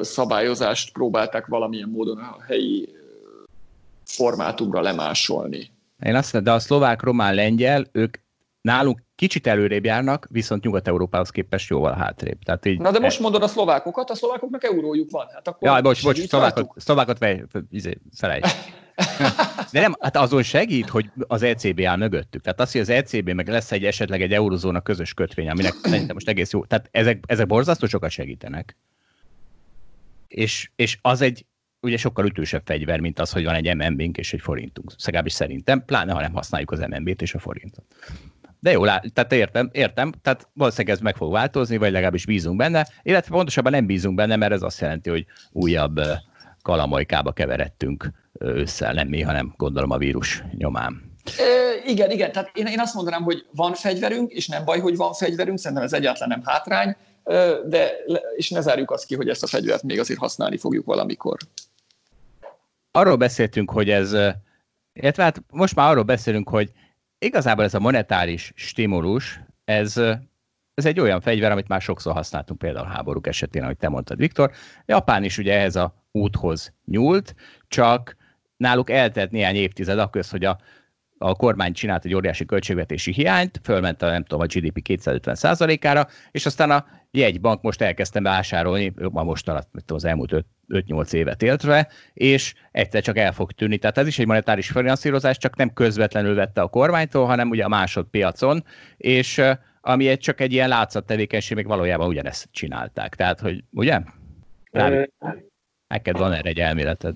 szabályozást 0.00 0.92
próbálták 0.92 1.46
valamilyen 1.46 1.88
módon 1.88 2.18
a 2.18 2.36
helyi 2.46 2.88
formátumra 4.04 4.80
lemásolni. 4.80 5.70
Én 6.02 6.14
azt 6.14 6.42
de 6.42 6.52
a 6.52 6.58
szlovák, 6.58 7.02
román, 7.02 7.34
lengyel, 7.34 7.86
ők 7.92 8.16
nálunk 8.60 9.02
kicsit 9.20 9.46
előrébb 9.46 9.84
járnak, 9.84 10.26
viszont 10.30 10.64
Nyugat-Európához 10.64 11.30
képest 11.30 11.68
jóval 11.68 11.92
hátrébb. 11.92 12.38
Tehát 12.42 12.66
így, 12.66 12.78
Na 12.78 12.90
de 12.90 12.98
most 12.98 13.20
mondod 13.20 13.42
a 13.42 13.48
szlovákokat, 13.48 14.10
a 14.10 14.14
szlovákoknak 14.14 14.64
eurójuk 14.64 15.10
van. 15.10 15.26
Hát 15.32 15.48
akkor 15.48 15.68
ja, 15.68 15.80
bocs, 15.80 16.02
bocs, 16.02 16.26
szlovákot, 16.26 16.70
szlovákot 16.76 17.18
vej, 17.18 17.44
izé, 17.70 17.98
felejts. 18.14 18.48
De 19.72 19.80
nem, 19.80 19.94
hát 20.00 20.16
azon 20.16 20.42
segít, 20.42 20.88
hogy 20.88 21.10
az 21.26 21.42
ECB 21.42 21.80
áll 21.80 21.96
mögöttük. 21.96 22.42
Tehát 22.42 22.60
az, 22.60 22.72
hogy 22.72 22.80
az 22.80 22.88
ECB 22.88 23.28
meg 23.28 23.48
lesz 23.48 23.72
egy 23.72 23.84
esetleg 23.84 24.22
egy 24.22 24.32
eurozóna 24.32 24.80
közös 24.80 25.14
kötvény, 25.14 25.48
aminek 25.48 25.72
szerintem 25.90 26.14
most 26.14 26.28
egész 26.28 26.52
jó. 26.52 26.64
Tehát 26.64 26.88
ezek, 26.90 27.24
ezek 27.26 27.46
borzasztó 27.46 27.86
sokat 27.86 28.10
segítenek. 28.10 28.76
És, 30.28 30.70
és 30.76 30.98
az 31.02 31.20
egy 31.20 31.46
ugye 31.80 31.96
sokkal 31.96 32.26
ütősebb 32.26 32.62
fegyver, 32.64 33.00
mint 33.00 33.18
az, 33.18 33.32
hogy 33.32 33.44
van 33.44 33.54
egy 33.54 33.76
MNB-nk 33.76 34.18
és 34.18 34.32
egy 34.32 34.40
forintunk. 34.40 34.92
Legalábbis 35.04 35.32
szerintem, 35.32 35.84
pláne 35.84 36.12
ha 36.12 36.20
nem 36.20 36.32
használjuk 36.32 36.70
az 36.70 36.78
MNB-t 36.78 37.22
és 37.22 37.34
a 37.34 37.38
forintot. 37.38 37.84
De 38.60 38.70
jó, 38.70 38.84
tehát 38.84 39.32
értem, 39.32 39.68
értem, 39.72 40.12
tehát 40.22 40.48
valószínűleg 40.52 40.96
ez 40.96 41.02
meg 41.02 41.16
fog 41.16 41.32
változni, 41.32 41.76
vagy 41.76 41.92
legalábbis 41.92 42.26
bízunk 42.26 42.56
benne, 42.56 42.86
illetve 43.02 43.34
pontosabban 43.34 43.72
nem 43.72 43.86
bízunk 43.86 44.16
benne, 44.16 44.36
mert 44.36 44.52
ez 44.52 44.62
azt 44.62 44.80
jelenti, 44.80 45.10
hogy 45.10 45.26
újabb 45.52 46.00
kalamajkába 46.62 47.32
keveredtünk 47.32 48.10
ősszel, 48.38 48.92
nem 48.92 49.08
mi, 49.08 49.22
hanem 49.22 49.54
gondolom 49.56 49.90
a 49.90 49.98
vírus 49.98 50.44
nyomán. 50.56 51.02
E, 51.38 51.90
igen, 51.90 52.10
igen, 52.10 52.32
tehát 52.32 52.50
én, 52.54 52.66
én 52.66 52.80
azt 52.80 52.94
mondanám, 52.94 53.22
hogy 53.22 53.46
van 53.54 53.74
fegyverünk, 53.74 54.32
és 54.32 54.48
nem 54.48 54.64
baj, 54.64 54.78
hogy 54.78 54.96
van 54.96 55.12
fegyverünk, 55.12 55.58
szerintem 55.58 55.86
ez 55.86 55.92
egyáltalán 55.92 56.28
nem 56.28 56.42
hátrány, 56.44 56.96
de 57.66 57.90
és 58.36 58.50
ne 58.50 58.60
zárjuk 58.60 58.90
azt 58.90 59.06
ki, 59.06 59.14
hogy 59.14 59.28
ezt 59.28 59.42
a 59.42 59.46
fegyvert 59.46 59.82
még 59.82 59.98
azért 59.98 60.18
használni 60.18 60.56
fogjuk 60.56 60.86
valamikor. 60.86 61.38
Arról 62.90 63.16
beszéltünk, 63.16 63.70
hogy 63.70 63.90
ez, 63.90 64.12
illetve 64.92 65.22
hát 65.22 65.42
most 65.50 65.74
már 65.74 65.90
arról 65.90 66.02
beszélünk, 66.02 66.48
hogy 66.48 66.72
igazából 67.20 67.64
ez 67.64 67.74
a 67.74 67.80
monetáris 67.80 68.52
stimulus, 68.54 69.40
ez, 69.64 69.96
ez 70.74 70.86
egy 70.86 71.00
olyan 71.00 71.20
fegyver, 71.20 71.50
amit 71.50 71.68
már 71.68 71.80
sokszor 71.80 72.12
használtunk 72.12 72.58
például 72.58 72.86
háborúk 72.86 73.26
esetén, 73.26 73.62
ahogy 73.62 73.76
te 73.76 73.88
mondtad, 73.88 74.18
Viktor. 74.18 74.50
Japán 74.86 75.24
is 75.24 75.38
ugye 75.38 75.54
ehhez 75.54 75.76
a 75.76 76.04
úthoz 76.12 76.72
nyúlt, 76.84 77.34
csak 77.68 78.16
náluk 78.56 78.90
eltelt 78.90 79.30
néhány 79.30 79.56
évtized 79.56 79.98
akkor, 79.98 80.24
hogy 80.30 80.44
a, 80.44 80.58
a 81.22 81.34
kormány 81.34 81.72
csinált 81.72 82.04
egy 82.04 82.14
óriási 82.14 82.44
költségvetési 82.44 83.12
hiányt, 83.12 83.60
fölment 83.62 84.02
a, 84.02 84.10
nem 84.10 84.22
tudom, 84.22 84.40
a 84.40 84.46
GDP 84.46 84.82
250%-ára, 84.88 86.06
és 86.30 86.46
aztán 86.46 86.70
a 86.70 86.86
jegybank 87.10 87.62
most 87.62 87.82
elkezdtem 87.82 88.22
vásárolni, 88.22 88.92
ma 89.10 89.22
most 89.22 89.48
alatt 89.48 89.90
az 89.90 90.04
elmúlt 90.04 90.44
5-8 90.68 91.12
évet 91.12 91.42
éltve, 91.42 91.88
és 92.12 92.54
egyszer 92.72 93.02
csak 93.02 93.18
el 93.18 93.32
fog 93.32 93.52
tűnni. 93.52 93.78
Tehát 93.78 93.98
ez 93.98 94.06
is 94.06 94.18
egy 94.18 94.26
monetáris 94.26 94.70
finanszírozás, 94.70 95.38
csak 95.38 95.56
nem 95.56 95.72
közvetlenül 95.72 96.34
vette 96.34 96.60
a 96.60 96.68
kormánytól, 96.68 97.26
hanem 97.26 97.50
ugye 97.50 97.64
a 97.64 97.68
másodpiacon, 97.68 98.64
és 98.96 99.42
ami 99.80 100.08
egy, 100.08 100.18
csak 100.18 100.40
egy 100.40 100.52
ilyen 100.52 100.68
látszat 100.68 101.06
tevékenység, 101.06 101.56
még 101.56 101.66
valójában 101.66 102.08
ugyanezt 102.08 102.48
csinálták. 102.50 103.14
Tehát, 103.14 103.40
hogy 103.40 103.64
ugye? 103.70 104.00
Neked 105.88 106.18
van 106.18 106.32
erre 106.32 106.48
egy 106.48 106.60
elméleted. 106.60 107.14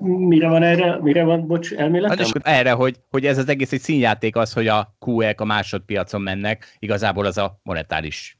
Mire 0.00 0.48
van 0.48 0.62
erre, 0.62 0.98
mire 1.00 1.24
van, 1.24 1.46
bocs, 1.46 1.72
elméletem? 1.72 2.18
Hát 2.18 2.46
erre, 2.46 2.72
hogy, 2.72 2.96
hogy 3.10 3.26
ez 3.26 3.38
az 3.38 3.48
egész 3.48 3.72
egy 3.72 3.80
színjáték 3.80 4.36
az, 4.36 4.52
hogy 4.52 4.66
a 4.66 4.94
QE-k 5.00 5.40
a 5.40 5.44
másodpiacon 5.44 6.20
mennek, 6.20 6.76
igazából 6.78 7.26
az 7.26 7.38
a 7.38 7.60
monetáris, 7.62 8.38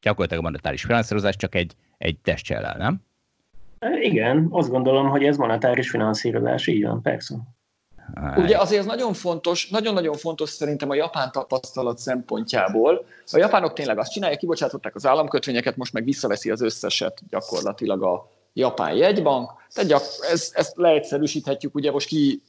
gyakorlatilag 0.00 0.44
a 0.44 0.46
monetáris 0.46 0.82
finanszírozás 0.82 1.36
csak 1.36 1.54
egy, 1.54 1.74
egy 1.98 2.18
testcsellel, 2.18 2.76
nem? 2.78 3.02
Igen, 4.00 4.46
azt 4.50 4.70
gondolom, 4.70 5.08
hogy 5.08 5.24
ez 5.24 5.36
monetáris 5.36 5.90
finanszírozás, 5.90 6.66
így 6.66 6.84
van, 6.84 7.02
persze. 7.02 7.34
Ugye 8.36 8.58
azért 8.58 8.80
ez 8.80 8.86
nagyon 8.86 9.12
fontos, 9.12 9.68
nagyon-nagyon 9.68 10.16
fontos 10.16 10.50
szerintem 10.50 10.90
a 10.90 10.94
japán 10.94 11.32
tapasztalat 11.32 11.98
szempontjából. 11.98 13.04
A 13.32 13.38
japánok 13.38 13.72
tényleg 13.72 13.98
azt 13.98 14.12
csinálják, 14.12 14.38
kibocsátották 14.38 14.94
az 14.94 15.06
államkötvényeket, 15.06 15.76
most 15.76 15.92
meg 15.92 16.04
visszaveszi 16.04 16.50
az 16.50 16.60
összeset 16.60 17.20
gyakorlatilag 17.28 18.02
a 18.02 18.28
japán 18.52 18.94
jegybank. 18.94 19.50
Tehát 19.74 19.90
gyak, 19.90 20.02
ez, 20.30 20.50
ezt 20.52 20.76
leegyszerűsíthetjük, 20.76 21.74
ugye 21.74 21.90
most 21.90 22.06
ki 22.06 22.42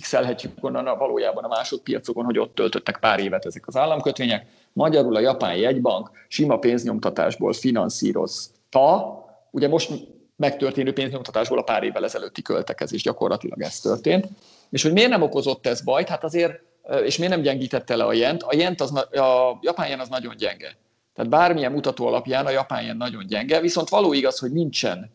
x 0.00 0.14
onnan 0.60 0.86
a, 0.86 0.96
valójában 0.96 1.44
a 1.44 1.48
másodpiacokon, 1.48 2.24
hogy 2.24 2.38
ott 2.38 2.54
töltöttek 2.54 2.98
pár 2.98 3.18
évet 3.18 3.44
ezek 3.44 3.66
az 3.66 3.76
államkötvények. 3.76 4.46
Magyarul 4.72 5.16
a 5.16 5.20
japán 5.20 5.56
jegybank 5.56 6.10
sima 6.28 6.58
pénznyomtatásból 6.58 7.52
finanszírozta, 7.52 9.16
ugye 9.50 9.68
most 9.68 9.92
megtörténő 10.36 10.92
pénznyomtatásból 10.92 11.58
a 11.58 11.62
pár 11.62 11.82
évvel 11.82 12.04
ezelőtti 12.04 12.42
költekezés 12.42 13.02
gyakorlatilag 13.02 13.62
ez 13.62 13.80
történt. 13.80 14.26
És 14.70 14.82
hogy 14.82 14.92
miért 14.92 15.10
nem 15.10 15.22
okozott 15.22 15.66
ez 15.66 15.80
bajt? 15.80 16.08
Hát 16.08 16.24
azért, 16.24 16.60
és 17.04 17.16
miért 17.16 17.32
nem 17.32 17.42
gyengítette 17.42 17.96
le 17.96 18.04
a 18.04 18.12
jent? 18.12 18.42
A 18.42 18.54
jent 18.56 18.80
az, 18.80 18.92
a 18.96 19.58
japán 19.60 19.88
jen 19.88 20.00
az 20.00 20.08
nagyon 20.08 20.36
gyenge. 20.36 20.76
Tehát 21.14 21.30
bármilyen 21.30 21.72
mutató 21.72 22.06
alapján 22.06 22.46
a 22.46 22.50
japán 22.50 22.84
jen 22.84 22.96
nagyon 22.96 23.26
gyenge, 23.26 23.60
viszont 23.60 23.88
való 23.88 24.12
igaz, 24.12 24.38
hogy 24.38 24.52
nincsen 24.52 25.10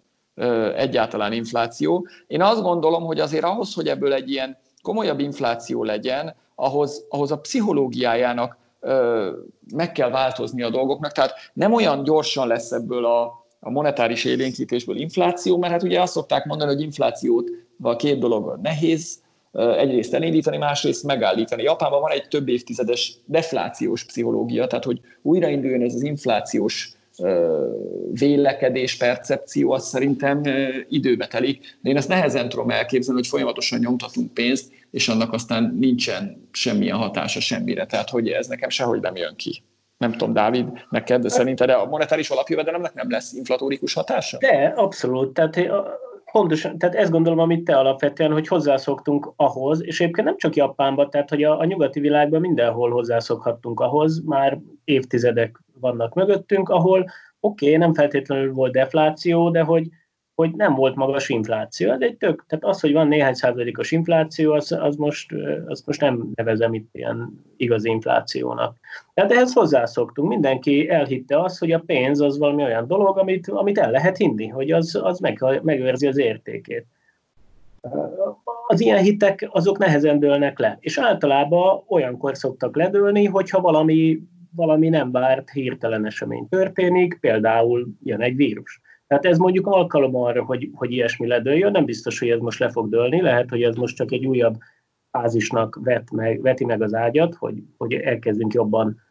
egyáltalán 0.76 1.34
infláció. 1.34 2.08
Én 2.28 2.42
azt 2.42 2.62
gondolom, 2.62 3.04
hogy 3.04 3.20
azért 3.20 3.44
ahhoz, 3.44 3.74
hogy 3.74 3.88
ebből 3.88 4.14
egy 4.14 4.30
ilyen 4.30 4.58
komolyabb 4.82 5.20
infláció 5.20 5.84
legyen, 5.84 6.36
ahhoz, 6.56 7.06
ahhoz 7.10 7.32
a 7.32 7.40
pszichológiájának 7.40 8.58
meg 9.74 9.92
kell 9.92 10.10
változni 10.10 10.62
a 10.62 10.70
dolgoknak, 10.70 11.12
tehát 11.12 11.34
nem 11.54 11.74
olyan 11.74 12.04
gyorsan 12.04 12.48
lesz 12.48 12.72
ebből 12.72 13.06
a, 13.06 13.46
a 13.60 13.70
monetáris 13.70 14.26
élénkítésből 14.26 14.98
infláció, 14.98 15.58
mert 15.58 15.74
hát 15.74 15.84
ugye 15.84 16.02
azt 16.02 16.14
szokták 16.14 16.46
mondani, 16.46 16.74
hogy 16.74 16.82
inflációt 16.82 17.50
a 17.82 17.96
két 17.96 18.20
dolog 18.20 18.60
nehéz 18.62 19.22
egyrészt 19.54 20.14
elindítani, 20.14 20.58
másrészt 20.58 21.04
megállítani. 21.04 21.64
Japánban 21.64 22.02
van 22.02 22.12
egy 22.12 22.28
több 22.28 22.48
évtizedes 22.48 23.18
deflációs 23.26 24.06
pszichológia, 24.06 24.68
tehát 24.68 24.86
hogy 24.86 25.00
újrainduljon 25.22 25.82
ez 25.82 25.94
az 25.94 26.04
inflációs 26.04 26.92
vélekedés, 28.12 28.98
percepció, 28.98 29.72
az 29.72 29.88
szerintem 29.88 30.42
időbe 30.90 31.28
telik. 31.28 31.78
De 31.82 31.90
én 31.90 31.98
ezt 31.98 32.08
nehezen 32.08 32.50
tudom 32.50 32.70
elképzelni, 32.70 33.20
hogy 33.20 33.30
folyamatosan 33.30 33.80
nyomtatunk 33.80 34.34
pénzt, 34.34 34.72
és 34.92 35.08
annak 35.08 35.34
aztán 35.34 35.76
nincsen 35.80 36.48
semmilyen 36.52 36.98
hatása 36.98 37.40
semmire. 37.40 37.86
Tehát, 37.86 38.10
hogy 38.10 38.28
ez 38.28 38.48
nekem 38.48 38.70
sehogy 38.70 39.00
nem 39.00 39.16
jön 39.16 39.36
ki. 39.36 39.64
Nem 39.98 40.12
tudom, 40.12 40.34
Dávid, 40.34 40.68
neked, 40.90 41.22
de 41.22 41.30
szerinted 41.30 41.70
a 41.70 41.86
monetáris 41.86 42.30
alapjövedelemnek 42.30 42.94
nem 42.94 43.10
lesz 43.10 43.34
inflatórikus 43.34 43.94
hatása? 43.94 44.38
De, 44.38 44.74
abszolút. 44.76 45.34
Tehát 45.34 45.56
Pontosan, 46.34 46.78
tehát 46.78 46.96
ezt 46.96 47.12
gondolom, 47.12 47.40
amit 47.40 47.64
te 47.64 47.78
alapvetően, 47.78 48.32
hogy 48.32 48.48
hozzászoktunk 48.48 49.34
ahhoz, 49.36 49.84
és 49.86 50.02
egyébként 50.02 50.28
nem 50.28 50.38
csak 50.38 50.56
Japánban, 50.56 51.10
tehát 51.10 51.30
hogy 51.30 51.44
a, 51.44 51.60
a 51.60 51.66
nyugati 51.66 52.00
világban 52.00 52.42
mindenhol 52.42 52.92
hozzászokhattunk 52.92 53.80
ahhoz, 53.80 54.24
már 54.26 54.60
évtizedek 54.84 55.63
vannak 55.80 56.14
mögöttünk, 56.14 56.70
ahol 56.70 57.10
oké, 57.40 57.66
okay, 57.66 57.78
nem 57.78 57.94
feltétlenül 57.94 58.54
volt 58.54 58.72
defláció, 58.72 59.50
de 59.50 59.62
hogy 59.62 59.90
hogy 60.36 60.52
nem 60.56 60.76
volt 60.76 60.96
magas 60.96 61.30
infláció. 61.30 61.92
Ez 61.92 62.02
egy 62.02 62.18
tök, 62.18 62.46
tehát 62.48 62.66
az, 62.66 62.80
hogy 62.80 62.94
van 62.94 63.08
néhány 63.08 63.34
százalékos 63.34 63.92
infláció, 63.92 64.52
az, 64.52 64.72
az, 64.72 64.96
most, 64.96 65.34
az 65.66 65.84
most 65.86 66.02
nem 66.02 66.32
nevezem 66.36 66.74
itt 66.74 66.90
ilyen 66.92 67.44
igazi 67.58 67.90
inflációnak. 67.90 68.78
Tehát 69.14 69.32
ehhez 69.32 69.54
hozzászoktunk. 69.54 70.30
Mindenki 70.30 70.90
elhitte 70.90 71.40
azt, 71.40 71.60
hogy 71.60 71.72
a 71.72 71.84
pénz 71.86 72.22
az 72.22 72.38
valami 72.38 72.64
olyan 72.64 72.88
dolog, 72.88 73.18
amit, 73.18 73.48
amit 73.48 73.78
el 73.78 73.92
lehet 73.92 74.18
hinni, 74.18 74.48
hogy 74.48 74.72
az, 74.72 75.00
az 75.04 75.20
meg, 75.20 75.62
megőrzi 75.64 76.08
az 76.08 76.18
értékét. 76.18 76.86
Az 78.68 78.80
ilyen 78.80 79.04
hitek 79.04 79.48
azok 79.52 79.78
nehezen 79.78 80.20
dőlnek 80.20 80.60
le, 80.60 80.78
és 80.80 80.98
általában 80.98 81.84
olyankor 81.88 82.38
szoktak 82.38 82.76
ledőlni, 82.76 83.26
hogyha 83.26 83.62
valami, 83.62 84.20
valami 84.56 84.90
nem 84.90 85.12
várt 85.12 85.50
hirtelen 85.50 86.06
esemény 86.06 86.48
történik, 86.50 87.18
például 87.20 87.88
jön 88.04 88.22
egy 88.22 88.36
vírus 88.36 88.82
tehát 89.14 89.26
ez 89.26 89.38
mondjuk 89.38 89.68
alkalom 89.68 90.16
arra, 90.16 90.44
hogy, 90.44 90.70
hogy 90.74 90.92
ilyesmi 90.92 91.28
ledőljön, 91.28 91.72
nem 91.72 91.86
biztos, 91.86 92.20
hogy 92.20 92.30
ez 92.30 92.40
most 92.40 92.60
le 92.60 92.70
fog 92.70 92.90
dőlni, 92.90 93.22
lehet, 93.22 93.50
hogy 93.50 93.64
ez 93.64 93.76
most 93.76 93.96
csak 93.96 94.12
egy 94.12 94.26
újabb 94.26 94.58
fázisnak 95.12 95.80
vet 95.84 96.12
meg, 96.12 96.42
veti 96.42 96.66
meg 96.66 96.82
az 96.82 96.94
ágyat, 96.94 97.36
hogy, 97.36 97.64
hogy 97.78 97.94
elkezdünk 97.94 98.54
jobban, 98.54 99.02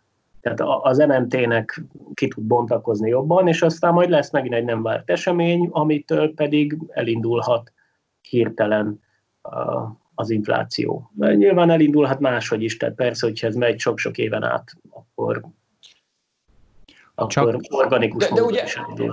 tehát 0.40 0.60
az 0.82 0.98
MMT-nek 0.98 1.82
ki 2.14 2.28
tud 2.28 2.44
bontakozni 2.44 3.08
jobban, 3.08 3.48
és 3.48 3.62
aztán 3.62 3.92
majd 3.92 4.10
lesz 4.10 4.32
megint 4.32 4.54
egy 4.54 4.64
nem 4.64 4.82
várt 4.82 5.10
esemény, 5.10 5.68
amitől 5.70 6.34
pedig 6.34 6.78
elindulhat 6.88 7.72
hirtelen 8.20 9.00
az 10.14 10.30
infláció. 10.30 11.10
De 11.12 11.34
nyilván 11.34 11.70
elindulhat 11.70 12.20
máshogy 12.20 12.62
is, 12.62 12.76
tehát 12.76 12.94
persze, 12.94 13.26
hogyha 13.26 13.46
ez 13.46 13.54
megy 13.54 13.78
sok-sok 13.78 14.18
éven 14.18 14.42
át, 14.42 14.72
akkor 17.14 17.32
csak 17.32 17.60
organikus 17.68 18.28
de, 18.28 18.34
de, 18.34 18.42
ugye, 18.42 18.64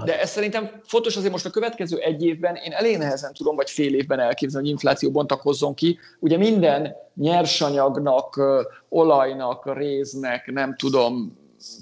de 0.06 0.20
ez 0.20 0.30
szerintem 0.30 0.70
fontos 0.84 1.16
azért 1.16 1.32
most 1.32 1.46
a 1.46 1.50
következő 1.50 1.98
egy 1.98 2.26
évben, 2.26 2.56
én 2.56 2.72
elég 2.72 2.98
nehezen 2.98 3.34
tudom, 3.34 3.56
vagy 3.56 3.70
fél 3.70 3.94
évben 3.96 4.20
elképzelni, 4.20 4.66
hogy 4.66 4.76
infláció 4.76 5.12
bontakozzon 5.12 5.74
ki. 5.74 6.00
Ugye 6.20 6.38
minden 6.38 6.96
nyersanyagnak, 7.16 8.42
olajnak, 8.90 9.76
réznek, 9.78 10.52
nem 10.52 10.76
tudom, 10.76 11.38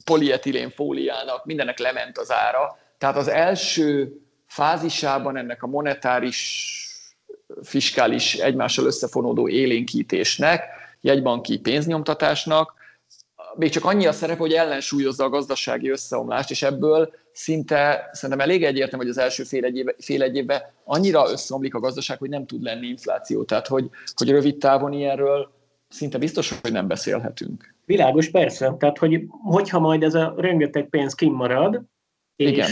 polietilén 0.06 0.70
fóliának, 0.70 1.46
mindennek 1.46 1.80
lement 1.80 2.18
az 2.18 2.32
ára. 2.32 2.78
Tehát 2.98 3.18
az 3.18 3.28
első 3.28 4.20
fázisában 4.48 5.38
ennek 5.38 5.64
a 5.64 5.68
monetáris, 5.68 6.74
fiskális, 7.62 8.36
egymással 8.36 8.86
összefonódó 8.86 9.48
élénkítésnek, 9.48 10.64
jegybanki 11.02 11.60
pénznyomtatásnak, 11.60 12.74
még 13.58 13.70
csak 13.70 13.86
annyi 13.86 14.06
a 14.06 14.12
szerep, 14.12 14.38
hogy 14.38 14.52
ellensúlyozza 14.52 15.24
a 15.24 15.30
gazdasági 15.30 15.90
összeomlást, 15.90 16.52
és 16.52 16.64
ebből 16.64 17.14
szinte 17.32 18.10
szerintem 18.12 18.48
elég 18.48 18.64
egyértelmű, 18.64 19.06
hogy 19.06 19.14
az 19.14 19.24
első 19.24 19.44
fél 19.44 19.66
egy, 19.66 19.78
éve, 19.78 19.96
fél 19.98 20.22
egy 20.22 20.36
évben 20.36 20.62
annyira 20.84 21.32
összeomlik 21.32 21.76
a 21.76 21.80
gazdaság, 21.80 22.18
hogy 22.18 22.30
nem 22.30 22.46
tud 22.46 22.64
lenni 22.64 22.88
infláció. 22.88 23.44
Tehát, 23.44 23.68
hogy, 23.68 23.90
hogy 24.16 24.30
rövid 24.30 24.58
távon 24.58 24.94
ilyenről 24.94 25.52
szinte 25.90 26.18
biztos, 26.18 26.60
hogy 26.62 26.72
nem 26.72 26.88
beszélhetünk. 26.88 27.76
Világos, 27.86 28.30
persze. 28.30 28.76
Tehát, 28.80 28.98
hogy, 28.98 29.24
hogyha 29.44 29.80
majd 29.80 30.04
ez 30.04 30.14
a 30.14 30.34
rengeteg 30.38 30.90
pénz 30.90 31.14
kimarad, 31.14 31.82
és, 32.36 32.50
Igen. 32.50 32.70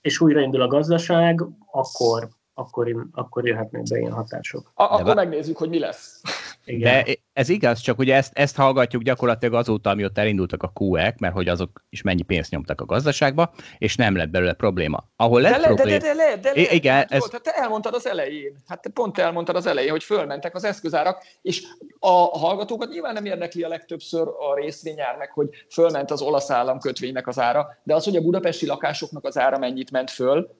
és 0.00 0.20
újraindul 0.20 0.60
a 0.60 0.66
gazdaság, 0.66 1.44
akkor, 1.70 2.28
akkor, 2.54 3.06
akkor 3.12 3.46
jöhetnek 3.46 3.82
be 3.82 3.98
ilyen 3.98 4.12
hatások. 4.12 4.72
A, 4.74 4.82
akkor 4.82 5.14
megnézzük, 5.14 5.56
hogy 5.56 5.68
mi 5.68 5.78
lesz. 5.78 6.20
Igen. 6.64 7.04
De 7.04 7.14
ez 7.32 7.48
igaz, 7.48 7.80
csak 7.80 7.98
ugye 7.98 8.14
ezt, 8.14 8.38
ezt 8.38 8.56
hallgatjuk 8.56 9.02
gyakorlatilag 9.02 9.54
azóta, 9.54 9.90
amióta 9.90 10.20
elindultak 10.20 10.62
a 10.62 10.72
QE-k, 10.74 11.18
mert 11.18 11.34
hogy 11.34 11.48
azok 11.48 11.84
is 11.90 12.02
mennyi 12.02 12.22
pénzt 12.22 12.50
nyomtak 12.50 12.80
a 12.80 12.84
gazdaságba, 12.84 13.52
és 13.78 13.96
nem 13.96 14.16
lett 14.16 14.28
belőle 14.28 14.52
probléma. 14.52 15.08
Ahol 15.16 15.40
lett 15.40 15.60
de, 15.60 15.66
probléma... 15.66 15.98
de, 15.98 15.98
de, 15.98 16.14
de, 16.14 16.36
de, 16.36 16.52
de, 16.52 16.52
de, 16.52 16.74
igen, 16.74 16.94
hát, 16.94 17.12
ez... 17.12 17.18
Volt, 17.18 17.32
hát 17.32 17.42
te 17.42 17.52
elmondtad 17.54 17.94
az 17.94 18.06
elején, 18.06 18.62
hát 18.66 18.82
te 18.82 18.90
pont 18.90 19.18
elmondtad 19.18 19.56
az 19.56 19.66
elején, 19.66 19.90
hogy 19.90 20.04
fölmentek 20.04 20.54
az 20.54 20.64
eszközárak, 20.64 21.24
és 21.42 21.62
a 21.98 22.38
hallgatókat 22.38 22.88
nyilván 22.88 23.14
nem 23.14 23.24
érdekli 23.24 23.62
a 23.62 23.68
legtöbbször 23.68 24.28
a 24.28 24.54
részvényár 24.54 25.16
meg, 25.16 25.30
hogy 25.30 25.48
fölment 25.70 26.10
az 26.10 26.22
olasz 26.22 26.50
államkötvénynek 26.50 27.26
az 27.26 27.38
ára, 27.38 27.78
de 27.82 27.94
az, 27.94 28.04
hogy 28.04 28.16
a 28.16 28.22
budapesti 28.22 28.66
lakásoknak 28.66 29.24
az 29.24 29.38
ára 29.38 29.58
mennyit 29.58 29.90
ment 29.90 30.10
föl, 30.10 30.54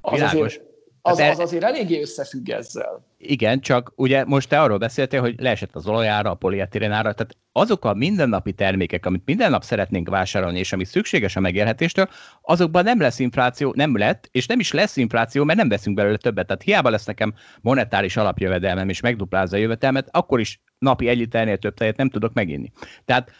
az 0.00 0.12
Világos. 0.12 0.40
azért 0.40 0.75
az, 1.10 1.18
az 1.18 1.38
azért 1.38 1.62
eléggé 1.62 2.00
összefügg 2.00 2.48
ezzel. 2.48 3.04
Igen, 3.18 3.60
csak 3.60 3.92
ugye 3.96 4.24
most 4.24 4.48
te 4.48 4.60
arról 4.60 4.78
beszéltél, 4.78 5.20
hogy 5.20 5.34
leesett 5.38 5.74
az 5.74 5.86
olajára, 5.86 6.30
a 6.30 6.34
polietilénára, 6.34 7.12
tehát 7.12 7.36
azok 7.52 7.84
a 7.84 7.94
mindennapi 7.94 8.52
termékek, 8.52 9.06
amit 9.06 9.22
minden 9.24 9.50
nap 9.50 9.62
szeretnénk 9.62 10.08
vásárolni, 10.08 10.58
és 10.58 10.72
ami 10.72 10.84
szükséges 10.84 11.36
a 11.36 11.40
megélhetéstől, 11.40 12.08
azokban 12.42 12.84
nem 12.84 13.00
lesz 13.00 13.18
infláció, 13.18 13.72
nem 13.76 13.96
lett, 13.96 14.28
és 14.30 14.46
nem 14.46 14.60
is 14.60 14.72
lesz 14.72 14.96
infláció, 14.96 15.44
mert 15.44 15.58
nem 15.58 15.68
veszünk 15.68 15.96
belőle 15.96 16.16
többet. 16.16 16.46
Tehát 16.46 16.62
hiába 16.62 16.90
lesz 16.90 17.06
nekem 17.06 17.34
monetáris 17.60 18.16
alapjövedelmem, 18.16 18.88
és 18.88 19.00
megduplázza 19.00 19.56
a 19.56 19.60
jövedelmet, 19.60 20.08
akkor 20.10 20.40
is 20.40 20.60
napi 20.78 21.08
egy 21.08 21.18
liternél 21.18 21.58
több 21.58 21.74
tejet 21.74 21.96
nem 21.96 22.08
tudok 22.08 22.32
meginni. 22.32 22.72
Tehát, 23.04 23.30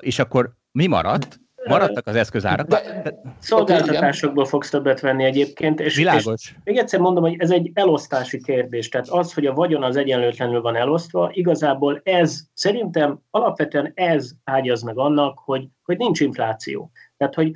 és 0.00 0.18
akkor 0.18 0.56
mi 0.72 0.86
maradt? 0.86 1.40
Maradtak 1.68 2.06
az 2.06 2.16
eszközárak. 2.16 2.66
De, 2.66 3.00
de, 3.04 3.20
szolgáltatásokból 3.38 4.44
fogsz 4.44 4.70
többet 4.70 5.00
venni 5.00 5.24
egyébként. 5.24 5.80
És, 5.80 5.96
Világos. 5.96 6.34
És 6.34 6.54
még 6.64 6.76
egyszer 6.76 7.00
mondom, 7.00 7.22
hogy 7.22 7.36
ez 7.38 7.50
egy 7.50 7.70
elosztási 7.74 8.42
kérdés. 8.42 8.88
Tehát 8.88 9.08
az, 9.08 9.34
hogy 9.34 9.46
a 9.46 9.54
vagyon 9.54 9.82
az 9.82 9.96
egyenlőtlenül 9.96 10.60
van 10.60 10.76
elosztva, 10.76 11.30
igazából 11.32 12.00
ez, 12.04 12.40
szerintem 12.52 13.20
alapvetően 13.30 13.92
ez 13.94 14.30
ágyaz 14.44 14.82
meg 14.82 14.98
annak, 14.98 15.38
hogy, 15.44 15.68
hogy 15.84 15.96
nincs 15.96 16.20
infláció. 16.20 16.90
Tehát, 17.16 17.34
hogy 17.34 17.52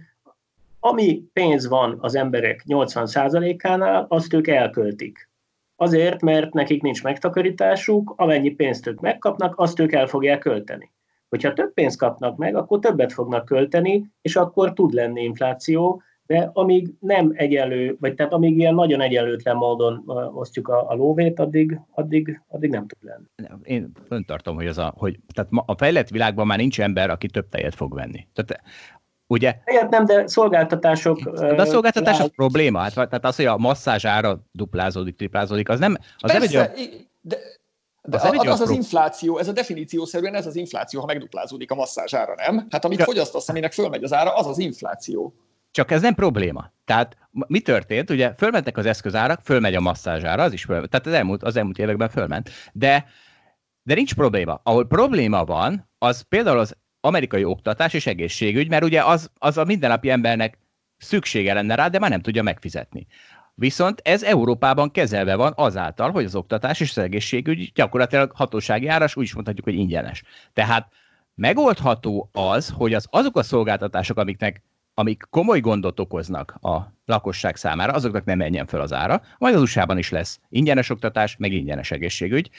ami 0.81 1.23
pénz 1.33 1.68
van 1.68 1.99
az 2.01 2.14
emberek 2.14 2.64
80%-ánál, 2.68 4.07
azt 4.09 4.33
ők 4.33 4.46
elköltik. 4.46 5.29
Azért, 5.77 6.20
mert 6.20 6.53
nekik 6.53 6.83
nincs 6.83 7.03
megtakarításuk, 7.03 8.12
amennyi 8.16 8.51
pénzt 8.51 8.87
ők 8.87 9.01
megkapnak, 9.01 9.59
azt 9.59 9.79
ők 9.79 9.92
el 9.92 10.07
fogják 10.07 10.38
költeni. 10.38 10.92
Hogyha 11.31 11.53
több 11.53 11.73
pénzt 11.75 11.99
kapnak 11.99 12.37
meg, 12.37 12.55
akkor 12.55 12.79
többet 12.79 13.12
fognak 13.12 13.45
költeni, 13.45 14.11
és 14.23 14.37
akkor 14.37 14.73
tud 14.73 14.93
lenni 14.93 15.23
infláció, 15.23 16.03
de 16.27 16.51
amíg 16.53 16.95
nem 17.01 17.33
egyenlő, 17.35 17.97
vagy 18.01 18.14
tehát 18.14 18.33
amíg 18.33 18.57
ilyen 18.59 18.75
nagyon 18.75 19.01
egyenlőtlen 19.01 19.57
módon 19.57 20.03
osztjuk 20.35 20.69
a, 20.69 20.90
a 20.90 20.95
lóvét, 20.95 21.38
addig, 21.38 21.81
addig, 21.90 22.43
addig 22.49 22.71
nem 22.71 22.87
tud 22.87 22.99
lenni. 23.11 23.59
Én 23.62 23.93
öntartom, 24.09 24.55
hogy, 24.55 24.66
az 24.66 24.79
a, 24.79 24.95
hogy 24.97 25.19
tehát 25.35 25.51
a 25.66 25.77
fejlett 25.77 26.09
világban 26.09 26.47
már 26.47 26.59
nincs 26.59 26.81
ember, 26.81 27.11
aki 27.11 27.29
több 27.29 27.49
tejet 27.49 27.75
fog 27.75 27.95
venni. 27.95 28.27
Tehát 28.33 28.62
Ugye? 29.27 29.59
Ilyet 29.64 29.90
nem, 29.90 30.05
de 30.05 30.27
szolgáltatások... 30.27 31.21
De 31.31 31.62
a 31.62 31.64
szolgáltatások 31.64 32.19
lehet. 32.19 32.35
probléma. 32.35 32.79
Hát, 32.79 32.95
tehát 32.95 33.25
az, 33.25 33.37
hogy 33.37 33.45
a 33.45 33.59
masszázs 33.59 34.05
ára 34.05 34.40
duplázódik, 34.53 35.16
triplázódik, 35.16 35.69
az 35.69 35.79
nem... 35.79 35.97
Az 36.19 36.33
Persze, 36.33 36.38
nem 36.38 36.43
egy 36.43 36.57
olyan... 36.57 36.99
de, 37.21 37.37
de 38.03 38.17
az, 38.17 38.25
az, 38.25 38.47
az 38.47 38.61
az 38.61 38.71
infláció, 38.71 39.39
ez 39.39 39.49
a 39.49 39.53
definíciószerűen 39.53 40.35
ez 40.35 40.47
az 40.47 40.57
infláció, 40.57 41.01
ha 41.01 41.07
megduplázódik 41.07 41.71
a 41.71 41.75
masszázs 41.75 42.15
ára, 42.15 42.35
nem? 42.37 42.67
Hát 42.71 42.85
amit 42.85 42.99
ja. 42.99 43.05
fogyasztasz, 43.05 43.49
aminek 43.49 43.73
fölmegy 43.73 44.05
az 44.05 44.13
ára, 44.13 44.35
az 44.35 44.47
az 44.47 44.59
infláció. 44.59 45.35
Csak 45.71 45.91
ez 45.91 46.01
nem 46.01 46.15
probléma. 46.15 46.73
Tehát 46.85 47.17
mi 47.31 47.61
történt? 47.61 48.11
Ugye 48.11 48.35
fölmentek 48.35 48.77
az 48.77 48.87
eszközárak, 48.87 49.41
fölmegy 49.45 49.75
a 49.75 49.81
masszázsára, 49.81 50.43
az 50.43 50.53
is 50.53 50.65
fölment. 50.65 50.91
Tehát 50.91 51.07
az 51.07 51.13
elmúlt, 51.13 51.43
az 51.43 51.57
elmúlt 51.57 51.79
években 51.79 52.09
fölment. 52.09 52.51
De, 52.73 53.05
de 53.83 53.95
nincs 53.95 54.15
probléma. 54.15 54.61
Ahol 54.63 54.87
probléma 54.87 55.45
van, 55.45 55.91
az 55.99 56.21
például 56.21 56.59
az 56.59 56.77
amerikai 57.01 57.45
oktatás 57.45 57.95
és 57.95 58.07
egészségügy, 58.07 58.69
mert 58.69 58.85
ugye 58.85 59.05
az, 59.05 59.31
az 59.39 59.59
a 59.59 59.65
mindennapi 59.65 60.11
embernek 60.11 60.59
szüksége 60.97 61.53
lenne 61.53 61.75
rá, 61.75 61.89
de 61.89 61.99
már 61.99 62.11
nem 62.11 62.21
tudja 62.21 62.43
megfizetni. 62.43 63.07
Viszont 63.61 64.01
ez 64.05 64.23
Európában 64.23 64.90
kezelve 64.90 65.35
van 65.35 65.53
azáltal, 65.57 66.11
hogy 66.11 66.25
az 66.25 66.35
oktatás 66.35 66.81
és 66.81 66.90
az 66.90 66.99
egészségügy 66.99 67.73
gyakorlatilag 67.75 68.33
hatósági 68.35 68.87
áras, 68.87 69.16
úgy 69.16 69.25
is 69.25 69.35
mondhatjuk, 69.35 69.66
hogy 69.66 69.75
ingyenes. 69.75 70.23
Tehát 70.53 70.92
megoldható 71.35 72.31
az, 72.33 72.73
hogy 72.77 72.94
az, 72.94 73.07
azok 73.11 73.37
a 73.37 73.42
szolgáltatások, 73.42 74.18
amiknek 74.18 74.62
amik 74.94 75.23
komoly 75.31 75.61
gondot 75.61 76.01
okoznak 76.01 76.59
a 76.61 76.94
lakosság 77.05 77.57
számára, 77.57 77.92
azoknak 77.92 78.25
nem 78.25 78.38
menjen 78.38 78.66
fel 78.66 78.81
az 78.81 78.92
ára, 78.92 79.23
majd 79.38 79.55
az 79.55 79.61
USA-ban 79.61 79.99
is 79.99 80.11
lesz 80.11 80.40
ingyenes 80.49 80.90
oktatás, 80.90 81.37
meg 81.37 81.53
ingyenes 81.53 81.90
egészségügy, 81.90 82.51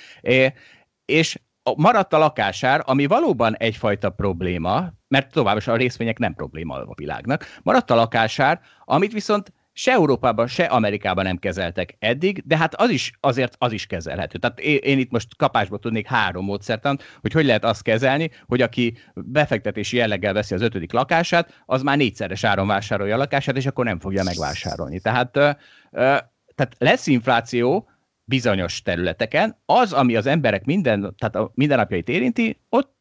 és 1.05 1.39
maradt 1.75 2.13
a 2.13 2.17
lakásár, 2.17 2.81
ami 2.85 3.05
valóban 3.05 3.55
egyfajta 3.57 4.09
probléma, 4.09 4.93
mert 5.07 5.31
tovább 5.31 5.57
is 5.57 5.67
a 5.67 5.75
részvények 5.75 6.17
nem 6.17 6.33
probléma 6.33 6.75
a 6.75 6.93
világnak, 6.95 7.45
maradt 7.63 7.91
a 7.91 7.95
lakásár, 7.95 8.61
amit 8.85 9.13
viszont 9.13 9.53
se 9.73 9.91
Európában, 9.91 10.47
se 10.47 10.63
Amerikában 10.63 11.23
nem 11.23 11.37
kezeltek 11.37 11.95
eddig, 11.99 12.43
de 12.45 12.57
hát 12.57 12.75
az 12.75 12.89
is 12.89 13.11
azért 13.19 13.55
az 13.57 13.71
is 13.71 13.87
kezelhető. 13.87 14.37
Tehát 14.37 14.59
én, 14.59 14.77
én 14.77 14.99
itt 14.99 15.11
most 15.11 15.35
kapásba 15.35 15.77
tudnék 15.77 16.07
három 16.07 16.45
módszertan, 16.45 16.99
hogy 17.21 17.31
hogy 17.31 17.45
lehet 17.45 17.65
azt 17.65 17.81
kezelni, 17.81 18.31
hogy 18.45 18.61
aki 18.61 18.97
befektetési 19.13 19.97
jelleggel 19.97 20.33
veszi 20.33 20.53
az 20.53 20.61
ötödik 20.61 20.91
lakását, 20.91 21.63
az 21.65 21.81
már 21.81 21.97
négyszeres 21.97 22.43
áron 22.43 22.67
vásárolja 22.67 23.15
a 23.15 23.17
lakását, 23.17 23.57
és 23.57 23.65
akkor 23.65 23.85
nem 23.85 23.99
fogja 23.99 24.23
megvásárolni. 24.23 24.99
Tehát, 24.99 25.37
ö, 25.37 25.49
ö, 25.91 26.17
tehát 26.55 26.75
lesz 26.77 27.07
infláció, 27.07 27.89
bizonyos 28.23 28.81
területeken. 28.81 29.57
Az, 29.65 29.93
ami 29.93 30.15
az 30.15 30.25
emberek 30.25 30.65
minden, 30.65 31.15
tehát 31.17 31.35
a 31.35 31.51
mindennapjait 31.53 32.09
érinti, 32.09 32.61
ott 32.69 32.97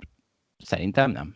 szerintem 0.59 1.11
nem. 1.11 1.35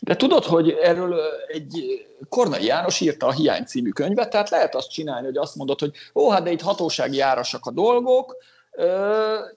De 0.00 0.16
tudod, 0.16 0.44
hogy 0.44 0.70
erről 0.70 1.20
egy 1.46 2.06
Kornai 2.28 2.64
János 2.64 3.00
írta 3.00 3.26
a 3.26 3.32
Hiány 3.32 3.64
című 3.64 3.90
könyvet, 3.90 4.30
tehát 4.30 4.50
lehet 4.50 4.74
azt 4.74 4.90
csinálni, 4.90 5.26
hogy 5.26 5.36
azt 5.36 5.56
mondod, 5.56 5.80
hogy 5.80 5.92
ó, 6.14 6.30
hát 6.30 6.42
de 6.42 6.50
itt 6.50 6.60
hatósági 6.60 7.20
árasak 7.20 7.66
a 7.66 7.70
dolgok, 7.70 8.36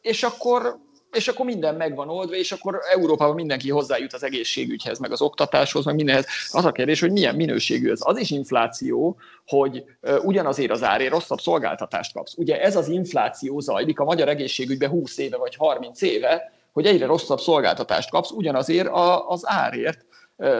és 0.02 0.24
akkor 0.24 0.80
és 1.12 1.28
akkor 1.28 1.46
minden 1.46 1.76
megvan 1.76 2.10
oldva, 2.10 2.36
és 2.36 2.52
akkor 2.52 2.80
Európában 2.94 3.36
mindenki 3.36 3.70
hozzájut 3.70 4.14
az 4.14 4.24
egészségügyhez, 4.24 5.00
meg 5.00 5.12
az 5.12 5.22
oktatáshoz, 5.22 5.86
meg 5.86 5.96
mindenhez. 5.96 6.26
Az 6.52 6.66
a 6.66 6.72
kérdés, 6.72 7.00
hogy 7.00 7.12
milyen 7.12 7.36
minőségű 7.36 7.92
ez. 7.92 8.00
Az 8.04 8.18
is 8.18 8.32
infláció, 8.32 9.18
hogy 9.48 9.84
ugyanazért 10.22 10.72
az 10.72 10.84
árért 10.84 11.12
rosszabb 11.12 11.40
szolgáltatást 11.40 12.14
kapsz. 12.14 12.34
Ugye 12.38 12.62
ez 12.62 12.76
az 12.76 12.88
infláció 12.88 13.60
zajlik 13.60 14.00
a 14.00 14.04
magyar 14.04 14.30
egészségügyben 14.30 14.90
20 14.90 15.18
éve 15.18 15.38
vagy 15.38 15.56
30 15.56 16.02
éve, 16.02 16.52
hogy 16.74 16.86
egyre 16.86 17.06
rosszabb 17.06 17.40
szolgáltatást 17.40 18.10
kapsz 18.10 18.32
ugyanazért 18.32 18.90
az 19.28 19.42
árért. 19.44 20.06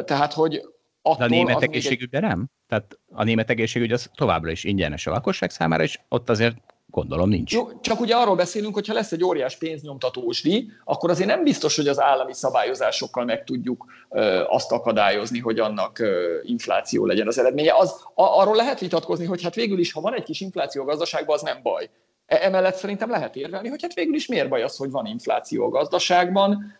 Tehát, 0.06 0.34
hogy 0.34 0.62
attól, 1.02 1.28
De 1.28 1.36
a 1.36 1.38
német 1.38 1.62
egészségügyben 1.62 2.24
egy... 2.24 2.30
nem? 2.30 2.50
Tehát 2.68 3.00
a 3.12 3.24
német 3.24 3.50
egészségügy 3.50 3.92
az 3.92 4.10
továbbra 4.16 4.52
is 4.52 4.64
ingyenes 4.64 5.08
a 5.08 5.12
lakosság 5.12 5.50
számára, 5.50 5.84
és 5.84 6.00
ott 6.10 6.30
azért 6.30 6.56
Gondolom 6.92 7.30
nincs. 7.30 7.54
Jó, 7.54 7.80
csak 7.80 8.00
ugye 8.00 8.16
arról 8.16 8.36
beszélünk, 8.36 8.74
hogy 8.74 8.88
ha 8.88 8.94
lesz 8.94 9.12
egy 9.12 9.24
óriás 9.24 9.58
pénznyomtatósdi, 9.58 10.72
akkor 10.84 11.10
azért 11.10 11.30
nem 11.30 11.44
biztos, 11.44 11.76
hogy 11.76 11.88
az 11.88 12.00
állami 12.02 12.34
szabályozásokkal 12.34 13.26
meg 13.26 13.44
tudjuk 13.44 13.86
ö, 14.10 14.44
azt 14.48 14.72
akadályozni, 14.72 15.40
hogy 15.40 15.60
annak 15.60 16.00
ö, 16.00 16.40
infláció 16.44 17.06
legyen 17.06 17.28
az 17.28 17.40
eredménye. 17.40 17.74
Az, 17.76 17.92
a, 18.14 18.24
arról 18.24 18.56
lehet 18.56 18.80
vitatkozni, 18.80 19.26
hogy 19.26 19.44
hát 19.44 19.56
végül 19.56 19.80
is, 19.80 19.92
ha 19.92 20.02
van 20.02 20.16
egy 20.16 20.24
kis 20.24 20.42
infláció 20.42 20.82
a 20.82 20.86
gazdaságban, 20.86 21.36
az 21.36 21.42
nem 21.42 21.60
baj. 21.62 21.90
E, 22.26 22.40
emellett 22.42 22.76
szerintem 22.76 23.10
lehet 23.10 23.36
érvelni, 23.36 23.70
hogy 23.70 23.82
hát 23.82 23.94
végül 23.94 24.16
is 24.16 24.28
miért 24.28 24.50
baj 24.50 24.64
az, 24.64 24.78
hogy 24.78 24.92
van 24.92 25.06
infláció 25.06 25.66
a 25.66 25.70
gazdaságban, 25.70 26.80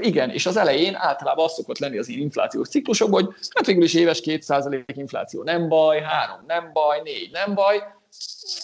igen, 0.00 0.30
és 0.30 0.46
az 0.46 0.56
elején 0.56 0.94
általában 0.94 1.44
az 1.44 1.52
szokott 1.52 1.78
lenni 1.78 1.98
az 1.98 2.10
én 2.10 2.18
inflációs 2.18 2.68
ciklusokban, 2.68 3.24
hogy 3.24 3.34
hát 3.54 3.66
végül 3.66 3.82
is 3.82 3.94
éves 3.94 4.20
2% 4.24 4.84
infláció 4.86 5.42
nem 5.42 5.68
baj, 5.68 6.00
3 6.00 6.44
nem 6.46 6.70
baj, 6.72 7.00
4 7.04 7.30
nem 7.32 7.54
baj, 7.54 7.82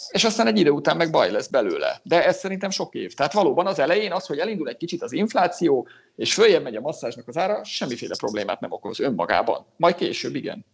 és 0.09 0.23
aztán 0.23 0.47
egy 0.47 0.59
idő 0.59 0.69
után 0.69 0.97
meg 0.97 1.11
baj 1.11 1.31
lesz 1.31 1.47
belőle. 1.47 1.99
De 2.03 2.25
ez 2.25 2.37
szerintem 2.37 2.69
sok 2.69 2.93
év. 2.93 3.13
Tehát 3.13 3.33
valóban 3.33 3.67
az 3.67 3.79
elején 3.79 4.11
az, 4.11 4.25
hogy 4.25 4.37
elindul 4.37 4.69
egy 4.69 4.77
kicsit 4.77 5.01
az 5.01 5.11
infláció, 5.11 5.87
és 6.15 6.33
följebb 6.33 6.63
megy 6.63 6.75
a 6.75 6.81
masszázsnak 6.81 7.27
az 7.27 7.37
ára, 7.37 7.63
semmiféle 7.63 8.15
problémát 8.17 8.59
nem 8.59 8.71
okoz 8.71 8.99
önmagában. 8.99 9.65
Majd 9.77 9.95
később, 9.95 10.35
igen. 10.35 10.65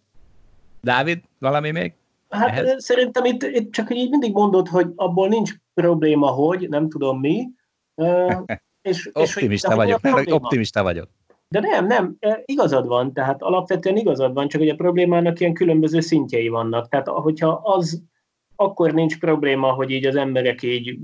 Dávid, 0.81 1.21
valami 1.39 1.71
még? 1.71 1.93
Hát 2.29 2.49
Ehhez? 2.49 2.83
szerintem 2.83 3.25
itt, 3.25 3.43
itt 3.43 3.71
csak 3.71 3.95
így 3.95 4.09
mindig 4.09 4.33
mondod, 4.33 4.67
hogy 4.67 4.87
abból 4.95 5.27
nincs 5.27 5.51
probléma, 5.73 6.27
hogy, 6.27 6.69
nem 6.69 6.89
tudom 6.89 7.19
mi. 7.19 7.47
és, 8.83 9.09
optimista 9.13 9.67
és, 9.69 9.75
hogy, 9.75 9.75
vagyok, 9.75 10.01
mert 10.01 10.31
optimista 10.31 10.83
vagyok. 10.83 11.09
De 11.47 11.59
nem, 11.59 11.85
nem, 11.85 12.17
igazad 12.45 12.87
van, 12.87 13.13
tehát 13.13 13.41
alapvetően 13.41 13.97
igazad 13.97 14.33
van, 14.33 14.47
csak 14.47 14.61
hogy 14.61 14.69
a 14.69 14.75
problémának 14.75 15.39
ilyen 15.39 15.53
különböző 15.53 15.99
szintjei 15.99 16.47
vannak. 16.47 16.89
Tehát 16.89 17.07
hogyha 17.07 17.61
az 17.63 18.03
akkor 18.55 18.93
nincs 18.93 19.19
probléma, 19.19 19.71
hogy 19.71 19.89
így 19.89 20.05
az 20.05 20.15
emberek 20.15 20.63
így, 20.63 20.97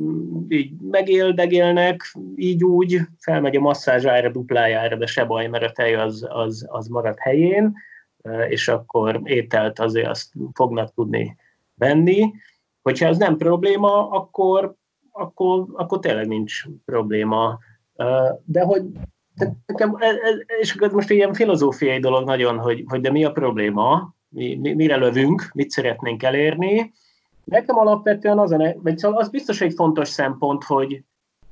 így 0.47 0.71
megéldegélnek, 0.91 2.15
így 2.35 2.63
úgy, 2.63 2.99
felmegy 3.17 3.55
a 3.55 3.59
masszázsára, 3.59 4.29
duplájára, 4.29 4.95
de 4.95 5.05
se 5.05 5.25
baj, 5.25 5.47
mert 5.47 5.63
a 5.63 5.71
tej 5.71 5.95
az, 5.95 6.27
az, 6.29 6.65
az 6.69 6.87
marad 6.87 7.19
helyén, 7.19 7.73
és 8.49 8.67
akkor 8.67 9.21
ételt 9.23 9.79
azért 9.79 10.07
azt 10.07 10.33
fognak 10.53 10.93
tudni 10.93 11.35
venni. 11.75 12.31
Hogyha 12.81 13.07
ez 13.07 13.17
nem 13.17 13.37
probléma, 13.37 14.09
akkor, 14.09 14.75
akkor, 15.11 15.65
akkor 15.73 15.99
tényleg 15.99 16.27
nincs 16.27 16.63
probléma. 16.85 17.59
De 18.45 18.61
hogy 18.61 18.81
nekem, 19.65 19.95
ez, 19.99 20.15
és 20.59 20.75
ez 20.75 20.91
most 20.91 21.09
ilyen 21.09 21.33
filozófiai 21.33 21.99
dolog 21.99 22.25
nagyon, 22.25 22.57
hogy, 22.57 22.83
hogy 22.87 23.01
de 23.01 23.11
mi 23.11 23.23
a 23.25 23.31
probléma, 23.31 24.13
mi, 24.29 24.55
mi, 24.55 24.73
mire 24.73 24.95
lövünk, 24.95 25.49
mit 25.53 25.69
szeretnénk 25.69 26.23
elérni, 26.23 26.91
Nekem 27.49 27.77
alapvetően 27.77 28.39
az, 28.39 28.51
a, 28.51 28.75
vagy 28.83 28.97
szóval 28.97 29.19
az 29.19 29.29
biztos 29.29 29.61
egy 29.61 29.73
fontos 29.73 30.07
szempont, 30.07 30.63
hogy, 30.63 31.03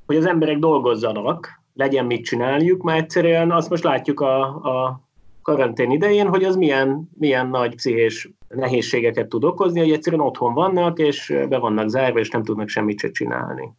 hogy 0.06 0.16
az 0.16 0.26
emberek 0.26 0.58
dolgozzanak, 0.58 1.62
legyen 1.74 2.06
mit 2.06 2.24
csináljuk, 2.24 2.82
mert 2.82 2.98
egyszerűen 2.98 3.52
azt 3.52 3.70
most 3.70 3.84
látjuk 3.84 4.20
a, 4.20 4.40
a 4.46 5.00
karantén 5.42 5.90
idején, 5.90 6.28
hogy 6.28 6.44
az 6.44 6.56
milyen, 6.56 7.08
milyen 7.18 7.48
nagy 7.48 7.74
pszichés 7.74 8.30
nehézségeket 8.48 9.28
tud 9.28 9.44
okozni, 9.44 9.80
hogy 9.80 9.90
egyszerűen 9.90 10.22
otthon 10.22 10.54
vannak, 10.54 10.98
és 10.98 11.34
be 11.48 11.58
vannak 11.58 11.88
zárva, 11.88 12.18
és 12.18 12.30
nem 12.30 12.42
tudnak 12.42 12.68
semmit 12.68 12.98
se 12.98 13.10
csinálni. 13.10 13.72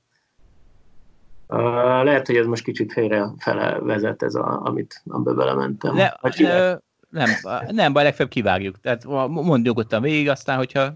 Lehet, 2.03 2.27
hogy 2.27 2.35
ez 2.35 2.45
most 2.45 2.63
kicsit 2.63 2.91
félre 2.91 3.29
fele 3.38 3.79
vezet 3.79 4.23
ez, 4.23 4.35
a, 4.35 4.62
amit 4.63 5.01
amiben 5.07 5.36
belementem. 5.36 5.95
Le, 5.95 6.19
uh, 6.21 6.80
nem, 7.09 7.30
nem 7.67 7.93
baj, 7.93 8.03
legfeljebb 8.03 8.34
kivágjuk. 8.34 8.80
Tehát 8.80 9.05
mondjuk 9.05 9.61
nyugodtan 9.61 10.01
végig, 10.01 10.30
aztán, 10.30 10.57
hogyha 10.57 10.93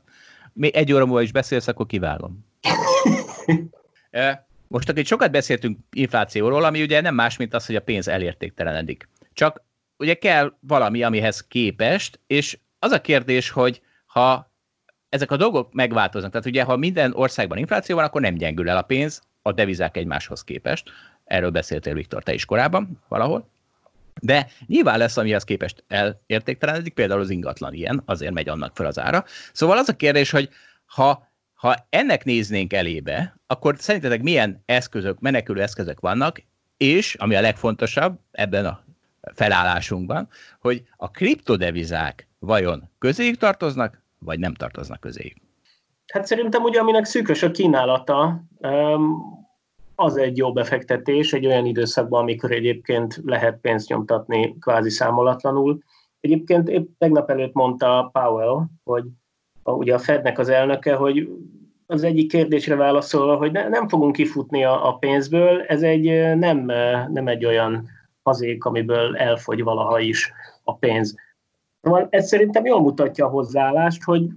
még 0.53 0.75
egy 0.75 0.93
óra 0.93 1.05
múlva 1.05 1.21
is 1.21 1.32
beszélsz, 1.32 1.67
akkor 1.67 1.86
kivágom. 1.86 2.45
Most 4.67 4.89
akkor 4.89 5.05
sokat 5.05 5.32
beszéltünk 5.32 5.78
inflációról, 5.91 6.63
ami 6.63 6.82
ugye 6.82 7.01
nem 7.01 7.15
más, 7.15 7.38
mint 7.38 7.53
az, 7.53 7.65
hogy 7.65 7.75
a 7.75 7.82
pénz 7.82 8.07
elértéktelenedik. 8.07 9.09
Csak 9.34 9.63
ugye 9.97 10.13
kell 10.13 10.53
valami, 10.59 11.03
amihez 11.03 11.47
képest, 11.47 12.19
és 12.28 12.57
az 12.80 12.91
a 12.91 13.01
kérdés, 13.01 13.49
hogy 13.49 13.82
ha 14.05 14.51
ezek 15.09 15.32
a 15.32 15.38
dolgok 15.38 15.73
megváltoznak, 15.73 16.32
tehát 16.32 16.47
ugye 16.47 16.63
ha 16.63 16.78
minden 16.78 17.13
országban 17.13 17.57
infláció 17.57 17.95
van, 17.95 18.05
akkor 18.05 18.21
nem 18.21 18.36
gyengül 18.36 18.69
el 18.69 18.78
a 18.78 18.82
pénz 18.82 19.21
a 19.43 19.51
devizák 19.51 19.97
egymáshoz 19.97 20.43
képest. 20.43 20.89
Erről 21.25 21.49
beszéltél, 21.49 21.93
Viktor, 21.93 22.23
te 22.23 22.33
is 22.33 22.45
korábban 22.45 23.01
valahol. 23.07 23.51
De 24.21 24.47
nyilván 24.65 24.97
lesz, 24.97 25.17
amihez 25.17 25.43
képest 25.43 25.83
elértéktelenedik, 25.87 26.93
például 26.93 27.21
az 27.21 27.29
ingatlan 27.29 27.73
ilyen, 27.73 28.01
azért 28.05 28.33
megy 28.33 28.49
annak 28.49 28.75
fel 28.75 28.85
az 28.85 28.99
ára. 28.99 29.25
Szóval 29.53 29.77
az 29.77 29.89
a 29.89 29.95
kérdés, 29.95 30.29
hogy 30.31 30.49
ha, 30.85 31.27
ha 31.53 31.87
ennek 31.89 32.23
néznénk 32.23 32.73
elébe, 32.73 33.35
akkor 33.47 33.75
szerintetek 33.77 34.21
milyen 34.21 34.63
eszközök, 34.65 35.19
menekülő 35.19 35.61
eszközök 35.61 35.99
vannak, 35.99 36.43
és, 36.77 37.15
ami 37.15 37.35
a 37.35 37.41
legfontosabb 37.41 38.19
ebben 38.31 38.65
a 38.65 38.83
felállásunkban, 39.33 40.29
hogy 40.59 40.83
a 40.95 41.11
kriptodevizák 41.11 42.27
vajon 42.39 42.89
közéjük 42.99 43.37
tartoznak, 43.37 44.01
vagy 44.19 44.39
nem 44.39 44.53
tartoznak 44.53 44.99
közéjük? 44.99 45.42
Hát 46.08 46.26
szerintem 46.26 46.64
ugye, 46.64 46.80
aminek 46.80 47.06
szűkös 47.06 47.43
a 47.43 47.51
kínálata, 47.51 48.43
az 49.95 50.18
egy 50.18 50.38
jó 50.38 50.54
befektetés 50.54 51.34
egy 51.34 51.45
olyan 51.45 51.66
időszakban, 51.66 52.22
amikor 52.22 52.51
egyébként 52.51 53.22
lehet 53.26 53.60
pénzt 53.62 53.89
nyomtatni 53.89 54.58
kvázi 54.60 54.89
számolatlanul. 54.89 55.84
Egyébként 56.20 56.70
épp 56.70 56.89
tegnap 56.97 57.30
előtt 57.30 57.54
mondta 57.54 58.10
Powell, 58.14 58.64
hogy 58.84 59.04
a, 59.64 59.72
ugye 59.72 59.93
a 59.93 59.99
Fednek 59.99 60.39
az 60.39 60.49
elnöke, 60.49 60.95
hogy 60.95 61.30
az 61.86 62.04
egyik 62.04 62.30
kérdésre 62.30 62.76
válaszolva, 62.76 63.36
hogy 63.36 63.51
ne, 63.51 63.68
nem 63.68 63.88
fogunk 63.88 64.16
kifutni 64.16 64.64
a, 64.64 64.88
a 64.88 64.97
pénzből, 64.97 65.62
ez 65.62 65.82
egy 65.82 66.38
nem, 66.38 66.58
nem 67.12 67.28
egy 67.28 67.45
olyan 67.45 67.89
hazék, 68.24 68.66
amiből 68.66 69.18
elfogy 69.18 69.64
valaha 69.64 69.99
is 69.99 70.32
a 70.64 70.76
pénz. 70.76 71.16
Szóval 71.82 72.08
ez 72.10 72.28
szerintem 72.28 72.66
jól 72.66 72.82
mutatja 72.82 73.26
a 73.26 73.30
hozzáállást, 73.30 74.04
hogy 74.04 74.28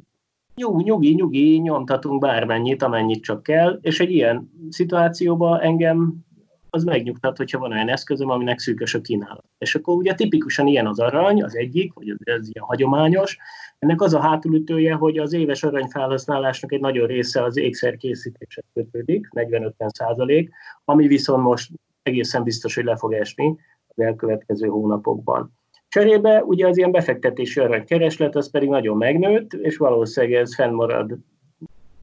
nyug, 0.56 0.82
nyugi, 0.82 1.14
nyugi, 1.14 1.58
nyomtatunk 1.58 2.20
bármennyit, 2.20 2.82
amennyit 2.82 3.22
csak 3.22 3.42
kell, 3.42 3.78
és 3.80 4.00
egy 4.00 4.10
ilyen 4.10 4.50
szituációban 4.68 5.60
engem 5.60 6.24
az 6.70 6.84
megnyugtat, 6.84 7.36
hogyha 7.36 7.58
van 7.58 7.72
olyan 7.72 7.88
eszközöm, 7.88 8.30
aminek 8.30 8.58
szűkös 8.58 8.94
a 8.94 9.00
kínálat. 9.00 9.44
És 9.58 9.74
akkor 9.74 9.96
ugye 9.96 10.14
tipikusan 10.14 10.66
ilyen 10.66 10.86
az 10.86 10.98
arany, 10.98 11.42
az 11.42 11.56
egyik, 11.56 11.92
vagy 11.92 12.08
ez, 12.08 12.16
ez 12.18 12.48
ilyen 12.48 12.66
hagyományos. 12.66 13.38
Ennek 13.78 14.00
az 14.00 14.14
a 14.14 14.20
hátulütője, 14.20 14.94
hogy 14.94 15.18
az 15.18 15.32
éves 15.32 15.62
aranyfelhasználásnak 15.62 16.72
egy 16.72 16.80
nagyon 16.80 17.06
része 17.06 17.42
az 17.42 17.56
ékszerkészítéshez 17.56 18.64
kötődik, 18.74 19.28
40-50 19.30 19.88
százalék, 19.88 20.50
ami 20.84 21.06
viszont 21.06 21.42
most 21.42 21.70
egészen 22.02 22.42
biztos, 22.42 22.74
hogy 22.74 22.84
le 22.84 22.96
fog 22.96 23.12
esni 23.12 23.56
az 23.86 24.04
elkövetkező 24.04 24.66
hónapokban. 24.66 25.52
Cserébe 25.96 26.42
ugye 26.44 26.66
az 26.66 26.76
ilyen 26.76 26.90
befektetési 26.90 27.60
aranykereslet, 27.60 28.36
az 28.36 28.50
pedig 28.50 28.68
nagyon 28.68 28.96
megnőtt, 28.96 29.52
és 29.52 29.76
valószínűleg 29.76 30.40
ez 30.40 30.54
fennmarad 30.54 31.18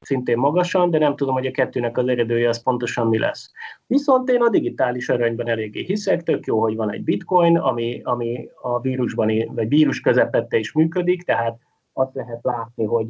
szintén 0.01 0.37
magasan, 0.37 0.89
de 0.89 0.97
nem 0.97 1.15
tudom, 1.15 1.33
hogy 1.33 1.45
a 1.45 1.51
kettőnek 1.51 1.97
az 1.97 2.07
eredője 2.07 2.49
az 2.49 2.63
pontosan 2.63 3.07
mi 3.07 3.17
lesz. 3.17 3.51
Viszont 3.87 4.29
én 4.29 4.41
a 4.41 4.49
digitális 4.49 5.09
aranyban 5.09 5.47
eléggé 5.47 5.83
hiszek, 5.83 6.23
tök 6.23 6.45
jó, 6.45 6.61
hogy 6.61 6.75
van 6.75 6.91
egy 6.91 7.03
bitcoin, 7.03 7.57
ami, 7.57 8.01
ami 8.03 8.49
a 8.61 8.79
vírusban, 8.79 9.31
vagy 9.55 9.67
vírus 9.67 9.99
közepette 9.99 10.57
is 10.57 10.71
működik, 10.71 11.23
tehát 11.23 11.57
azt 11.93 12.15
lehet 12.15 12.39
látni, 12.41 12.85
hogy, 12.85 13.07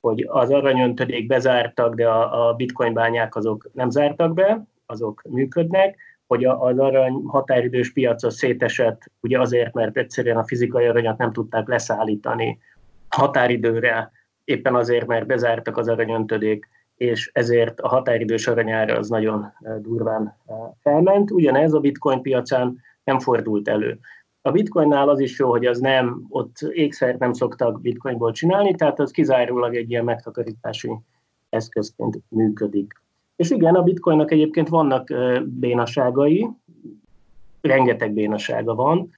hogy 0.00 0.26
az 0.28 0.50
aranyöntödék 0.50 1.26
bezártak, 1.26 1.94
de 1.94 2.08
a, 2.08 2.48
a 2.48 2.54
bitcoin 2.54 2.92
bányák 2.92 3.36
azok 3.36 3.70
nem 3.72 3.90
zártak 3.90 4.34
be, 4.34 4.66
azok 4.86 5.22
működnek, 5.28 5.96
hogy 6.26 6.44
az 6.44 6.78
arany 6.78 7.22
határidős 7.26 7.92
piaca 7.92 8.30
szétesett, 8.30 9.10
ugye 9.20 9.40
azért, 9.40 9.74
mert 9.74 9.96
egyszerűen 9.96 10.36
a 10.36 10.46
fizikai 10.46 10.86
aranyat 10.86 11.18
nem 11.18 11.32
tudták 11.32 11.68
leszállítani 11.68 12.58
határidőre, 13.08 14.10
éppen 14.44 14.74
azért, 14.74 15.06
mert 15.06 15.26
bezártak 15.26 15.76
az 15.76 15.88
aranyöntödék, 15.88 16.68
és 16.96 17.30
ezért 17.32 17.80
a 17.80 17.88
határidős 17.88 18.46
aranyára 18.46 18.96
az 18.96 19.08
nagyon 19.08 19.52
durván 19.78 20.36
felment. 20.80 21.30
Ugyanez 21.30 21.72
a 21.72 21.80
bitcoin 21.80 22.22
piacán 22.22 22.78
nem 23.04 23.18
fordult 23.18 23.68
elő. 23.68 23.98
A 24.42 24.50
bitcoinnál 24.50 25.08
az 25.08 25.20
is 25.20 25.38
jó, 25.38 25.50
hogy 25.50 25.66
az 25.66 25.78
nem, 25.78 26.26
ott 26.28 26.56
ékszert 26.60 27.18
nem 27.18 27.32
szoktak 27.32 27.80
bitcoinból 27.80 28.32
csinálni, 28.32 28.74
tehát 28.74 29.00
az 29.00 29.10
kizárólag 29.10 29.76
egy 29.76 29.90
ilyen 29.90 30.04
megtakarítási 30.04 30.90
eszközként 31.48 32.18
működik. 32.28 33.02
És 33.36 33.50
igen, 33.50 33.74
a 33.74 33.82
bitcoinnak 33.82 34.30
egyébként 34.30 34.68
vannak 34.68 35.08
bénaságai, 35.44 36.48
rengeteg 37.60 38.12
bénasága 38.12 38.74
van. 38.74 39.10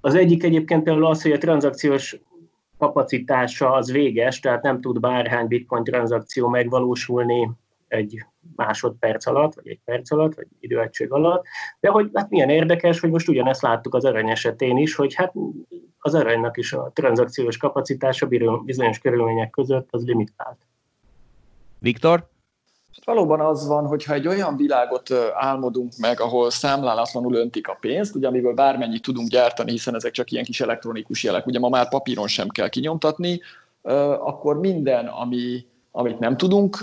Az 0.00 0.14
egyik 0.14 0.42
egyébként 0.42 0.82
például 0.82 1.06
az, 1.06 1.22
hogy 1.22 1.32
a 1.32 1.38
tranzakciós 1.38 2.20
kapacitása 2.78 3.72
az 3.72 3.90
véges, 3.90 4.40
tehát 4.40 4.62
nem 4.62 4.80
tud 4.80 5.00
bárhány 5.00 5.46
bitcoin 5.46 5.84
tranzakció 5.84 6.48
megvalósulni 6.48 7.50
egy 7.88 8.24
másodperc 8.56 9.26
alatt, 9.26 9.54
vagy 9.54 9.68
egy 9.68 9.80
perc 9.84 10.10
alatt, 10.10 10.34
vagy 10.34 10.46
időegység 10.60 11.12
alatt. 11.12 11.44
De 11.80 11.88
hogy 11.88 12.10
hát 12.14 12.30
milyen 12.30 12.48
érdekes, 12.48 13.00
hogy 13.00 13.10
most 13.10 13.28
ugyanezt 13.28 13.62
láttuk 13.62 13.94
az 13.94 14.04
arany 14.04 14.30
esetén 14.30 14.76
is, 14.76 14.94
hogy 14.94 15.14
hát 15.14 15.32
az 15.98 16.14
aranynak 16.14 16.56
is 16.56 16.72
a 16.72 16.90
tranzakciós 16.94 17.56
kapacitása 17.56 18.28
bizonyos 18.64 18.98
körülmények 18.98 19.50
között 19.50 19.88
az 19.90 20.04
limitált. 20.04 20.58
Viktor? 21.78 22.28
Valóban 23.04 23.40
az 23.40 23.66
van, 23.66 23.86
hogyha 23.86 24.14
egy 24.14 24.26
olyan 24.26 24.56
világot 24.56 25.10
álmodunk 25.34 25.92
meg, 25.98 26.20
ahol 26.20 26.50
számlálatlanul 26.50 27.34
öntik 27.34 27.68
a 27.68 27.76
pénzt, 27.80 28.14
ugye 28.14 28.26
amiből 28.26 28.54
bármennyit 28.54 29.02
tudunk 29.02 29.28
gyártani, 29.28 29.70
hiszen 29.70 29.94
ezek 29.94 30.12
csak 30.12 30.30
ilyen 30.30 30.44
kis 30.44 30.60
elektronikus 30.60 31.22
jelek, 31.22 31.46
ugye 31.46 31.58
ma 31.58 31.68
már 31.68 31.88
papíron 31.88 32.26
sem 32.26 32.48
kell 32.48 32.68
kinyomtatni, 32.68 33.40
akkor 34.18 34.60
minden, 34.60 35.06
ami, 35.06 35.66
amit 35.90 36.18
nem 36.18 36.36
tudunk 36.36 36.78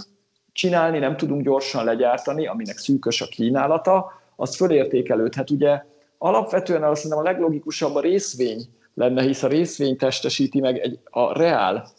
csinálni, 0.51 0.99
nem 0.99 1.17
tudunk 1.17 1.43
gyorsan 1.43 1.85
legyártani, 1.85 2.47
aminek 2.47 2.77
szűkös 2.77 3.21
a 3.21 3.25
kínálata, 3.25 4.11
az 4.35 4.55
fölértékelődhet. 4.55 5.49
Ugye 5.49 5.83
alapvetően 6.17 6.83
azt 6.83 7.03
mondom, 7.03 7.19
a 7.19 7.29
leglogikusabb 7.29 7.95
a 7.95 8.01
részvény 8.01 8.61
lenne, 8.93 9.21
hisz 9.21 9.43
a 9.43 9.47
részvény 9.47 9.97
testesíti 9.97 10.59
meg 10.59 10.77
egy, 10.77 10.99
a 11.03 11.37
reál 11.37 11.91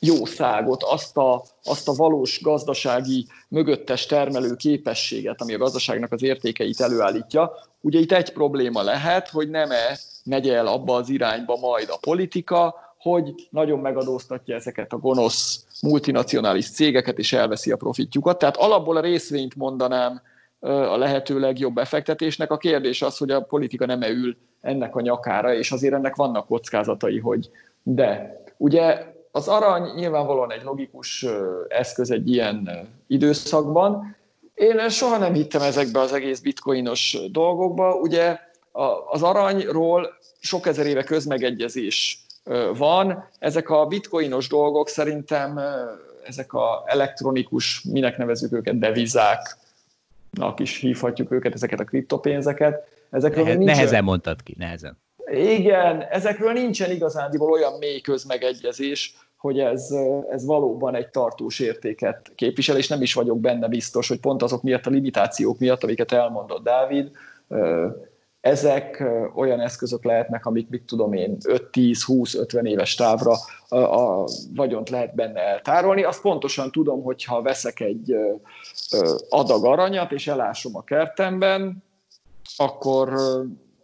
jószágot, 0.00 0.82
azt 0.82 1.16
a, 1.16 1.44
azt 1.64 1.88
a 1.88 1.92
valós 1.92 2.42
gazdasági 2.42 3.26
mögöttes 3.48 4.06
termelő 4.06 4.54
képességet, 4.56 5.40
ami 5.40 5.54
a 5.54 5.58
gazdaságnak 5.58 6.12
az 6.12 6.22
értékeit 6.22 6.80
előállítja. 6.80 7.52
Ugye 7.80 7.98
itt 7.98 8.12
egy 8.12 8.32
probléma 8.32 8.82
lehet, 8.82 9.28
hogy 9.28 9.50
nem-e 9.50 9.98
megy 10.24 10.48
el 10.48 10.66
abba 10.66 10.94
az 10.94 11.08
irányba 11.08 11.56
majd 11.56 11.88
a 11.90 11.98
politika, 12.00 12.74
hogy 12.98 13.34
nagyon 13.50 13.78
megadóztatja 13.78 14.54
ezeket 14.54 14.92
a 14.92 14.98
gonosz 14.98 15.64
multinacionális 15.82 16.70
cégeket, 16.70 17.18
és 17.18 17.32
elveszi 17.32 17.70
a 17.70 17.76
profitjukat. 17.76 18.38
Tehát 18.38 18.56
alapból 18.56 18.96
a 18.96 19.00
részvényt 19.00 19.54
mondanám 19.54 20.22
a 20.60 20.96
lehető 20.96 21.38
legjobb 21.38 21.74
befektetésnek. 21.74 22.50
A 22.50 22.56
kérdés 22.56 23.02
az, 23.02 23.18
hogy 23.18 23.30
a 23.30 23.40
politika 23.40 23.86
nem 23.86 24.02
ül 24.02 24.36
ennek 24.60 24.96
a 24.96 25.00
nyakára, 25.00 25.54
és 25.54 25.72
azért 25.72 25.94
ennek 25.94 26.16
vannak 26.16 26.46
kockázatai, 26.46 27.18
hogy 27.18 27.50
de. 27.82 28.42
Ugye 28.56 29.16
az 29.30 29.48
arany 29.48 29.94
nyilvánvalóan 29.94 30.52
egy 30.52 30.62
logikus 30.62 31.26
eszköz 31.68 32.10
egy 32.10 32.30
ilyen 32.30 32.88
időszakban. 33.06 34.16
Én 34.54 34.88
soha 34.88 35.18
nem 35.18 35.32
hittem 35.32 35.62
ezekbe 35.62 36.00
az 36.00 36.12
egész 36.12 36.40
bitcoinos 36.40 37.18
dolgokba. 37.30 37.94
Ugye 37.94 38.38
az 39.10 39.22
aranyról 39.22 40.08
sok 40.40 40.66
ezer 40.66 40.86
éve 40.86 41.02
közmegegyezés 41.02 42.24
van. 42.76 43.28
Ezek 43.38 43.70
a 43.70 43.86
bitcoinos 43.86 44.48
dolgok 44.48 44.88
szerintem 44.88 45.60
ezek 46.24 46.52
a 46.52 46.82
elektronikus, 46.86 47.82
minek 47.82 48.16
nevezük 48.16 48.52
őket, 48.52 48.78
devizák, 48.78 49.56
is 50.56 50.80
hívhatjuk 50.80 51.30
őket, 51.30 51.54
ezeket 51.54 51.80
a 51.80 51.84
kriptopénzeket. 51.84 52.88
Ezekről 53.10 53.44
Nehe, 53.44 53.56
nincsen... 53.56 53.76
Nehezen 53.76 54.04
mondtad 54.04 54.42
ki, 54.42 54.54
nehezen. 54.58 54.98
Igen, 55.30 56.02
ezekről 56.10 56.52
nincsen 56.52 56.90
igazándiból 56.90 57.50
olyan 57.50 57.78
mély 57.78 58.00
közmegegyezés, 58.00 59.14
hogy 59.36 59.58
ez, 59.58 59.94
ez 60.30 60.44
valóban 60.44 60.94
egy 60.94 61.08
tartós 61.08 61.58
értéket 61.58 62.32
képvisel, 62.34 62.76
és 62.76 62.88
nem 62.88 63.02
is 63.02 63.14
vagyok 63.14 63.40
benne 63.40 63.68
biztos, 63.68 64.08
hogy 64.08 64.20
pont 64.20 64.42
azok 64.42 64.62
miatt 64.62 64.86
a 64.86 64.90
limitációk 64.90 65.58
miatt, 65.58 65.82
amiket 65.82 66.12
elmondott 66.12 66.64
Dávid, 66.64 67.10
ezek 68.40 69.04
olyan 69.34 69.60
eszközök 69.60 70.04
lehetnek, 70.04 70.46
amik, 70.46 70.68
mit 70.68 70.82
tudom 70.82 71.12
én, 71.12 71.36
5-10-20-50 71.40 72.62
éves 72.62 72.94
távra 72.94 73.32
a, 73.68 74.28
vagyont 74.54 74.88
lehet 74.88 75.14
benne 75.14 75.40
eltárolni. 75.40 76.04
Azt 76.04 76.20
pontosan 76.20 76.70
tudom, 76.70 77.02
hogyha 77.02 77.42
veszek 77.42 77.80
egy 77.80 78.16
adag 79.28 79.64
aranyat, 79.64 80.12
és 80.12 80.26
elásom 80.26 80.76
a 80.76 80.84
kertemben, 80.84 81.84
akkor 82.56 83.12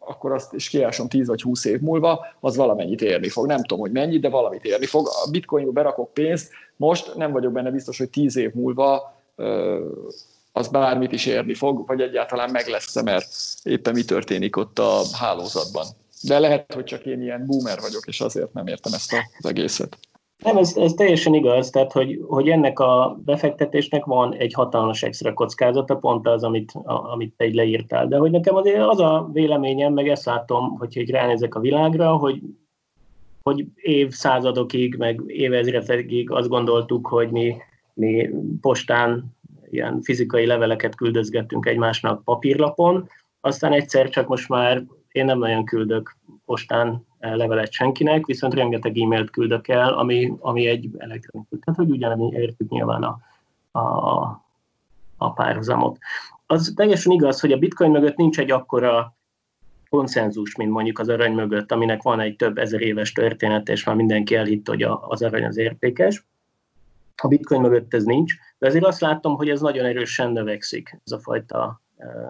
akkor 0.07 0.33
azt 0.33 0.53
is 0.53 0.69
kiásom 0.69 1.09
10 1.09 1.27
vagy 1.27 1.43
20 1.43 1.65
év 1.65 1.81
múlva, 1.81 2.27
az 2.41 2.57
valamennyit 2.57 3.03
érni 3.03 3.29
fog. 3.29 3.47
Nem 3.47 3.61
tudom, 3.63 3.79
hogy 3.79 3.93
mennyit, 3.93 4.21
de 4.21 4.29
valamit 4.29 4.65
érni 4.65 4.87
fog. 4.87 5.07
A 5.07 5.31
bitcoinba 5.31 5.73
berakok 5.73 6.13
pénzt, 6.13 6.51
most 6.77 7.15
nem 7.15 7.33
vagyok 7.33 7.53
benne 7.53 7.71
biztos, 7.71 7.99
hogy 7.99 8.11
10 8.11 8.37
év 8.37 8.53
múlva 8.55 9.17
az 10.53 10.69
bármit 10.69 11.13
is 11.13 11.27
érni 11.27 11.55
fog, 11.55 11.87
vagy 11.87 12.01
egyáltalán 12.01 12.51
meg 12.51 12.67
lesz 12.67 13.03
mert 13.03 13.27
éppen 13.63 13.95
mi 13.95 14.05
történik 14.05 14.57
ott 14.57 14.79
a 14.79 15.01
hálózatban. 15.13 15.87
De 16.23 16.39
lehet, 16.39 16.75
hogy 16.75 16.85
csak 16.85 17.07
én 17.07 17.23
ilyen 17.23 17.47
boomer 17.47 17.81
vagyok, 17.81 18.07
és 18.07 18.21
azért 18.21 18.53
nem 18.53 18.67
értem 18.67 18.93
ezt 18.93 19.13
az 19.39 19.49
egészet. 19.49 19.99
Nem, 20.45 20.57
ez, 20.57 20.76
ez 20.76 20.92
teljesen 20.92 21.34
igaz, 21.34 21.70
tehát 21.70 21.92
hogy, 21.92 22.20
hogy 22.26 22.49
ennek 22.49 22.78
a 22.78 23.18
befektetésnek 23.24 24.05
van 24.05 24.34
egy 24.34 24.53
hatalmas 24.53 25.03
extra 25.03 25.34
kockázata, 25.34 25.97
pont 25.97 26.26
az, 26.28 26.45
amit, 26.45 26.72
a, 26.72 27.12
amit 27.12 27.34
te 27.36 27.47
így 27.47 27.55
leírtál. 27.55 28.09
De 28.09 28.16
hogy 28.16 28.30
nekem 28.30 28.55
azért 28.55 28.82
az 28.86 29.01
a 29.01 29.28
véleményem, 29.32 29.92
meg 29.92 30.09
ezt 30.09 30.24
látom, 30.24 30.78
hogyha 30.78 31.01
így 31.01 31.11
ránézek 31.11 31.55
a 31.55 31.61
világra, 31.61 32.16
hogy, 32.16 32.40
hogy 33.42 33.66
évszázadokig, 33.74 34.97
meg 34.97 35.22
évezredekig 35.26 36.30
azt 36.30 36.49
gondoltuk, 36.49 37.07
hogy 37.07 37.30
mi, 37.30 37.57
mi 37.95 38.30
postán 38.61 39.36
ilyen 39.70 40.03
fizikai 40.03 40.47
leveleket 40.47 40.95
küldözgettünk 40.95 41.66
egymásnak 41.66 42.24
papírlapon, 42.24 43.09
aztán 43.40 43.72
egyszer 43.72 44.09
csak 44.09 44.28
most 44.28 44.49
már 44.49 44.84
én 45.12 45.24
nem 45.24 45.38
nagyon 45.38 45.64
küldök 45.64 46.16
postán 46.45 47.07
levelet 47.33 47.72
senkinek, 47.72 48.27
viszont 48.27 48.55
rengeteg 48.55 48.99
e-mailt 48.99 49.31
küldök 49.31 49.68
el, 49.68 49.93
ami, 49.93 50.33
ami 50.41 50.66
egy 50.66 50.91
elektronikus. 50.99 51.59
Tehát, 51.64 51.81
hogy 51.81 51.91
ugyanúgy 51.91 52.33
értük 52.33 52.68
nyilván 52.68 53.03
a, 53.03 53.18
a, 53.79 54.43
a 55.16 55.33
párhuzamot. 55.33 55.99
Az 56.47 56.72
teljesen 56.77 57.12
igaz, 57.12 57.41
hogy 57.41 57.53
a 57.53 57.59
bitcoin 57.59 57.91
mögött 57.91 58.16
nincs 58.16 58.39
egy 58.39 58.51
akkora 58.51 59.14
konszenzus, 59.89 60.57
mint 60.57 60.70
mondjuk 60.70 60.99
az 60.99 61.09
arany 61.09 61.33
mögött, 61.33 61.72
aminek 61.72 62.03
van 62.03 62.20
egy 62.20 62.37
több 62.37 62.59
ezer 62.59 62.81
éves 62.81 63.12
történet, 63.12 63.68
és 63.68 63.85
már 63.85 63.97
mindenki 63.97 64.35
elhitt, 64.35 64.68
hogy 64.68 64.83
az 64.83 65.22
arany 65.22 65.45
az 65.45 65.57
értékes. 65.57 66.27
A 67.16 67.29
bitcoin 67.29 67.61
mögött 67.61 67.95
ez 67.95 68.05
nincs, 68.05 68.35
de 68.59 68.66
azért 68.66 68.85
azt 68.85 69.01
látom, 69.01 69.37
hogy 69.37 69.49
ez 69.49 69.61
nagyon 69.61 69.85
erősen 69.85 70.33
növekszik, 70.33 71.01
ez 71.05 71.12
a 71.12 71.18
fajta, 71.18 71.81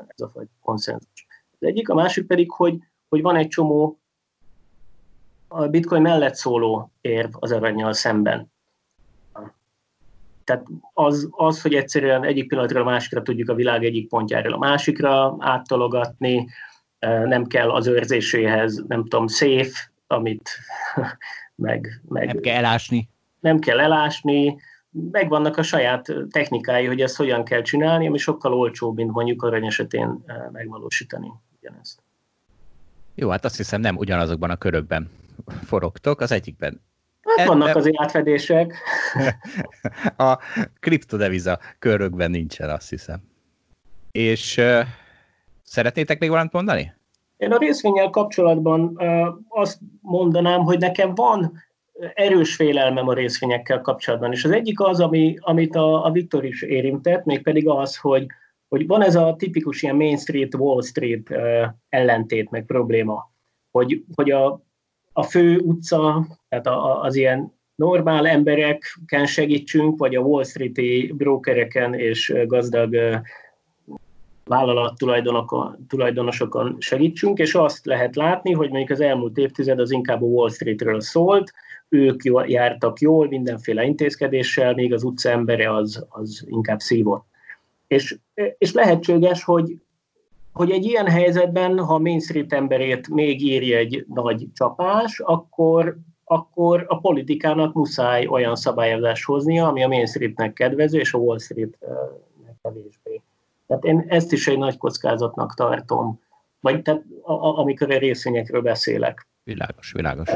ez 0.07 0.20
a 0.20 0.28
fajta 0.28 0.51
konszenzus. 0.62 1.26
Az 1.61 1.66
egyik, 1.66 1.88
a 1.88 1.95
másik 1.95 2.26
pedig, 2.26 2.51
hogy, 2.51 2.78
hogy 3.09 3.22
van 3.22 3.36
egy 3.36 3.49
csomó 3.49 3.99
a 5.55 5.68
bitcoin 5.68 6.02
mellett 6.02 6.34
szóló 6.34 6.90
érv 7.00 7.30
az 7.38 7.52
aranyjal 7.52 7.92
szemben. 7.92 8.52
Tehát 10.44 10.66
az, 10.92 11.28
az, 11.30 11.62
hogy 11.62 11.74
egyszerűen 11.74 12.24
egyik 12.24 12.48
pillanatra 12.48 12.80
a 12.80 12.84
másikra 12.84 13.22
tudjuk 13.22 13.48
a 13.48 13.55
világ 13.55 13.84
egyik 13.84 14.09
pontjáról 14.09 14.52
a 14.52 14.59
másikra 14.59 15.36
áttologatni, 15.38 16.48
nem 17.24 17.46
kell 17.46 17.70
az 17.70 17.86
őrzéséhez, 17.86 18.84
nem 18.86 19.02
tudom, 19.02 19.28
safe, 19.28 19.92
amit 20.07 20.50
meg, 21.55 22.00
meg... 22.09 22.26
Nem 22.26 22.40
kell 22.40 22.57
elásni. 22.57 23.09
Nem 23.40 23.59
kell 23.59 23.80
elásni, 23.80 24.57
megvannak 25.11 25.57
a 25.57 25.62
saját 25.62 26.14
technikái, 26.30 26.86
hogy 26.86 27.00
ezt 27.00 27.16
hogyan 27.16 27.44
kell 27.44 27.62
csinálni, 27.62 28.07
ami 28.07 28.18
sokkal 28.18 28.55
olcsóbb, 28.55 28.96
mint 28.96 29.12
mondjuk 29.12 29.42
arany 29.42 29.66
esetén 29.66 30.24
megvalósítani 30.52 31.32
ugyanezt. 31.61 32.02
Jó, 33.14 33.28
hát 33.28 33.44
azt 33.44 33.57
hiszem 33.57 33.80
nem 33.80 33.96
ugyanazokban 33.96 34.50
a 34.50 34.57
körökben 34.57 35.11
forogtok, 35.64 36.20
az 36.20 36.32
egyikben. 36.32 36.82
Hát 37.37 37.47
vannak 37.47 37.76
azért 37.76 38.01
átfedések. 38.01 38.74
a 40.16 40.39
kriptodeviza 40.80 41.59
körökben 41.78 42.30
nincsen, 42.30 42.70
azt 42.70 42.89
hiszem. 42.89 43.22
És 44.12 44.57
uh, 44.57 44.80
szeretnétek 45.62 46.18
még 46.18 46.30
valamit 46.30 46.53
mondani? 46.53 46.93
Én 47.37 47.53
a 47.53 47.59
részvényel 47.59 48.11
kapcsolatban 48.11 48.80
uh, 48.80 49.26
azt 49.49 49.78
mondanám, 50.01 50.61
hogy 50.61 50.78
nekem 50.78 51.14
van 51.14 51.62
erős 52.14 52.55
félelmem 52.55 53.09
a 53.09 53.14
részvényekkel 53.14 53.80
kapcsolatban, 53.80 54.32
és 54.32 54.45
az 54.45 54.51
egyik 54.51 54.80
az, 54.80 55.01
ami, 55.01 55.37
amit 55.41 55.74
a, 55.74 56.05
a 56.05 56.11
Viktor 56.11 56.45
is 56.45 56.62
érintett, 56.62 57.24
mégpedig 57.24 57.68
az, 57.68 57.97
hogy, 57.97 58.26
hogy 58.68 58.87
van 58.87 59.03
ez 59.03 59.14
a 59.14 59.35
tipikus 59.39 59.82
ilyen 59.82 59.97
Main 59.97 60.16
Street, 60.16 60.55
Wall 60.55 60.82
Street 60.82 61.30
uh, 61.30 61.66
ellentét, 61.89 62.51
meg 62.51 62.64
probléma, 62.64 63.32
hogy, 63.70 64.05
hogy 64.14 64.30
a, 64.30 64.62
a 65.16 65.22
fő 65.22 65.58
utca, 65.58 66.26
tehát 66.48 66.66
a, 66.66 67.02
az 67.02 67.14
ilyen 67.14 67.52
normál 67.74 68.26
embereken 68.26 69.26
segítsünk, 69.26 69.98
vagy 69.98 70.14
a 70.14 70.20
Wall 70.20 70.44
Street-i 70.44 71.12
brokereken 71.16 71.94
és 71.94 72.34
gazdag 72.46 72.96
vállalat 74.44 74.98
tulajdonosokon 75.88 76.76
segítsünk, 76.78 77.38
és 77.38 77.54
azt 77.54 77.86
lehet 77.86 78.16
látni, 78.16 78.52
hogy 78.52 78.68
mondjuk 78.68 78.90
az 78.90 79.00
elmúlt 79.00 79.36
évtized 79.36 79.78
az 79.78 79.90
inkább 79.90 80.22
a 80.22 80.26
Wall 80.26 80.50
Streetről 80.50 81.00
szólt, 81.00 81.52
ők 81.88 82.22
jártak 82.46 83.00
jól 83.00 83.28
mindenféle 83.28 83.84
intézkedéssel, 83.84 84.74
még 84.74 84.92
az 84.92 85.02
utca 85.02 85.30
embere 85.30 85.74
az, 85.74 86.06
az 86.08 86.44
inkább 86.48 86.78
szívott. 86.78 87.24
És, 87.86 88.18
és 88.58 88.72
lehetséges, 88.72 89.44
hogy, 89.44 89.76
hogy 90.55 90.70
egy 90.70 90.84
ilyen 90.84 91.07
helyzetben, 91.07 91.78
ha 91.78 91.98
Main 91.98 92.20
Street 92.20 92.52
emberét 92.52 93.09
még 93.09 93.42
írja 93.42 93.78
egy 93.78 94.05
nagy 94.09 94.46
csapás, 94.52 95.20
akkor, 95.20 95.96
akkor 96.24 96.84
a 96.88 97.00
politikának 97.00 97.72
muszáj 97.74 98.26
olyan 98.26 98.57
szabályozást 98.57 99.24
hoznia, 99.24 99.66
ami 99.66 99.82
a 99.82 99.88
Main 99.88 100.07
Streetnek 100.07 100.52
kedvező, 100.52 100.98
és 100.98 101.14
a 101.14 101.18
Wall 101.18 101.38
Streetnek 101.38 102.55
kevésbé. 102.62 103.22
Tehát 103.66 103.84
én 103.84 104.05
ezt 104.09 104.32
is 104.32 104.48
egy 104.48 104.59
nagy 104.59 104.76
kockázatnak 104.76 105.55
tartom, 105.55 106.20
vagy 106.61 106.82
tehát, 106.82 107.02
a, 107.22 107.32
a, 107.32 107.59
amikor 107.59 107.90
a 107.90 107.98
részvényekről 107.98 108.62
beszélek. 108.62 109.26
Világos, 109.42 109.92
világos. 109.92 110.28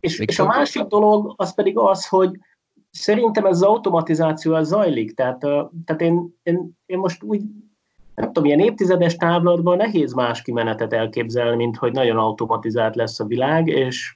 És, 0.00 0.18
és 0.18 0.38
a 0.38 0.46
másik 0.46 0.82
dolog 0.82 1.34
az 1.36 1.54
pedig 1.54 1.78
az, 1.78 2.08
hogy 2.08 2.38
szerintem 2.90 3.46
ez 3.46 3.56
az 3.56 3.62
automatizáció 3.62 4.54
az 4.54 4.68
zajlik. 4.68 5.14
Tehát, 5.14 5.38
tehát 5.84 6.00
én, 6.00 6.34
én, 6.42 6.70
én 6.86 6.98
most 6.98 7.22
úgy 7.22 7.42
nem 8.20 8.32
tudom, 8.32 8.44
ilyen 8.44 8.60
évtizedes 8.60 9.16
távlatban 9.16 9.76
nehéz 9.76 10.12
más 10.12 10.42
kimenetet 10.42 10.92
elképzelni, 10.92 11.56
mint 11.56 11.76
hogy 11.76 11.92
nagyon 11.92 12.16
automatizált 12.16 12.96
lesz 12.96 13.20
a 13.20 13.24
világ, 13.24 13.66
és, 13.66 14.14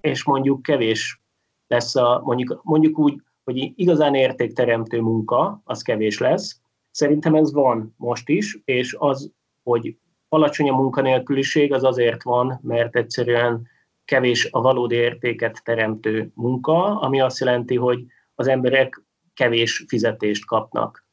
és 0.00 0.24
mondjuk 0.24 0.62
kevés 0.62 1.20
lesz 1.66 1.96
a, 1.96 2.20
mondjuk, 2.24 2.60
mondjuk 2.62 2.98
úgy, 2.98 3.20
hogy 3.44 3.72
igazán 3.76 4.14
értékteremtő 4.14 5.00
munka, 5.00 5.60
az 5.64 5.82
kevés 5.82 6.18
lesz. 6.18 6.60
Szerintem 6.90 7.34
ez 7.34 7.52
van 7.52 7.94
most 7.96 8.28
is, 8.28 8.58
és 8.64 8.96
az, 8.98 9.32
hogy 9.62 9.96
alacsony 10.28 10.68
a 10.68 10.76
munkanélküliség, 10.76 11.72
az 11.72 11.84
azért 11.84 12.22
van, 12.22 12.58
mert 12.62 12.96
egyszerűen 12.96 13.66
kevés 14.04 14.48
a 14.50 14.60
valódi 14.60 14.94
értéket 14.94 15.60
teremtő 15.64 16.30
munka, 16.34 17.00
ami 17.00 17.20
azt 17.20 17.38
jelenti, 17.38 17.76
hogy 17.76 18.04
az 18.34 18.46
emberek 18.46 19.02
kevés 19.34 19.84
fizetést 19.88 20.46
kapnak. 20.46 21.04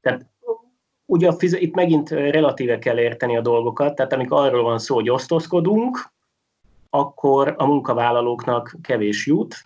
Tehát 0.00 0.26
ugye 1.06 1.32
itt 1.38 1.74
megint 1.74 2.10
relatíve 2.10 2.78
kell 2.78 2.98
érteni 2.98 3.36
a 3.36 3.40
dolgokat, 3.40 3.94
tehát 3.94 4.12
amikor 4.12 4.38
arról 4.38 4.62
van 4.62 4.78
szó, 4.78 4.94
hogy 4.94 5.10
osztozkodunk, 5.10 6.12
akkor 6.90 7.54
a 7.56 7.66
munkavállalóknak 7.66 8.76
kevés 8.82 9.26
jut, 9.26 9.56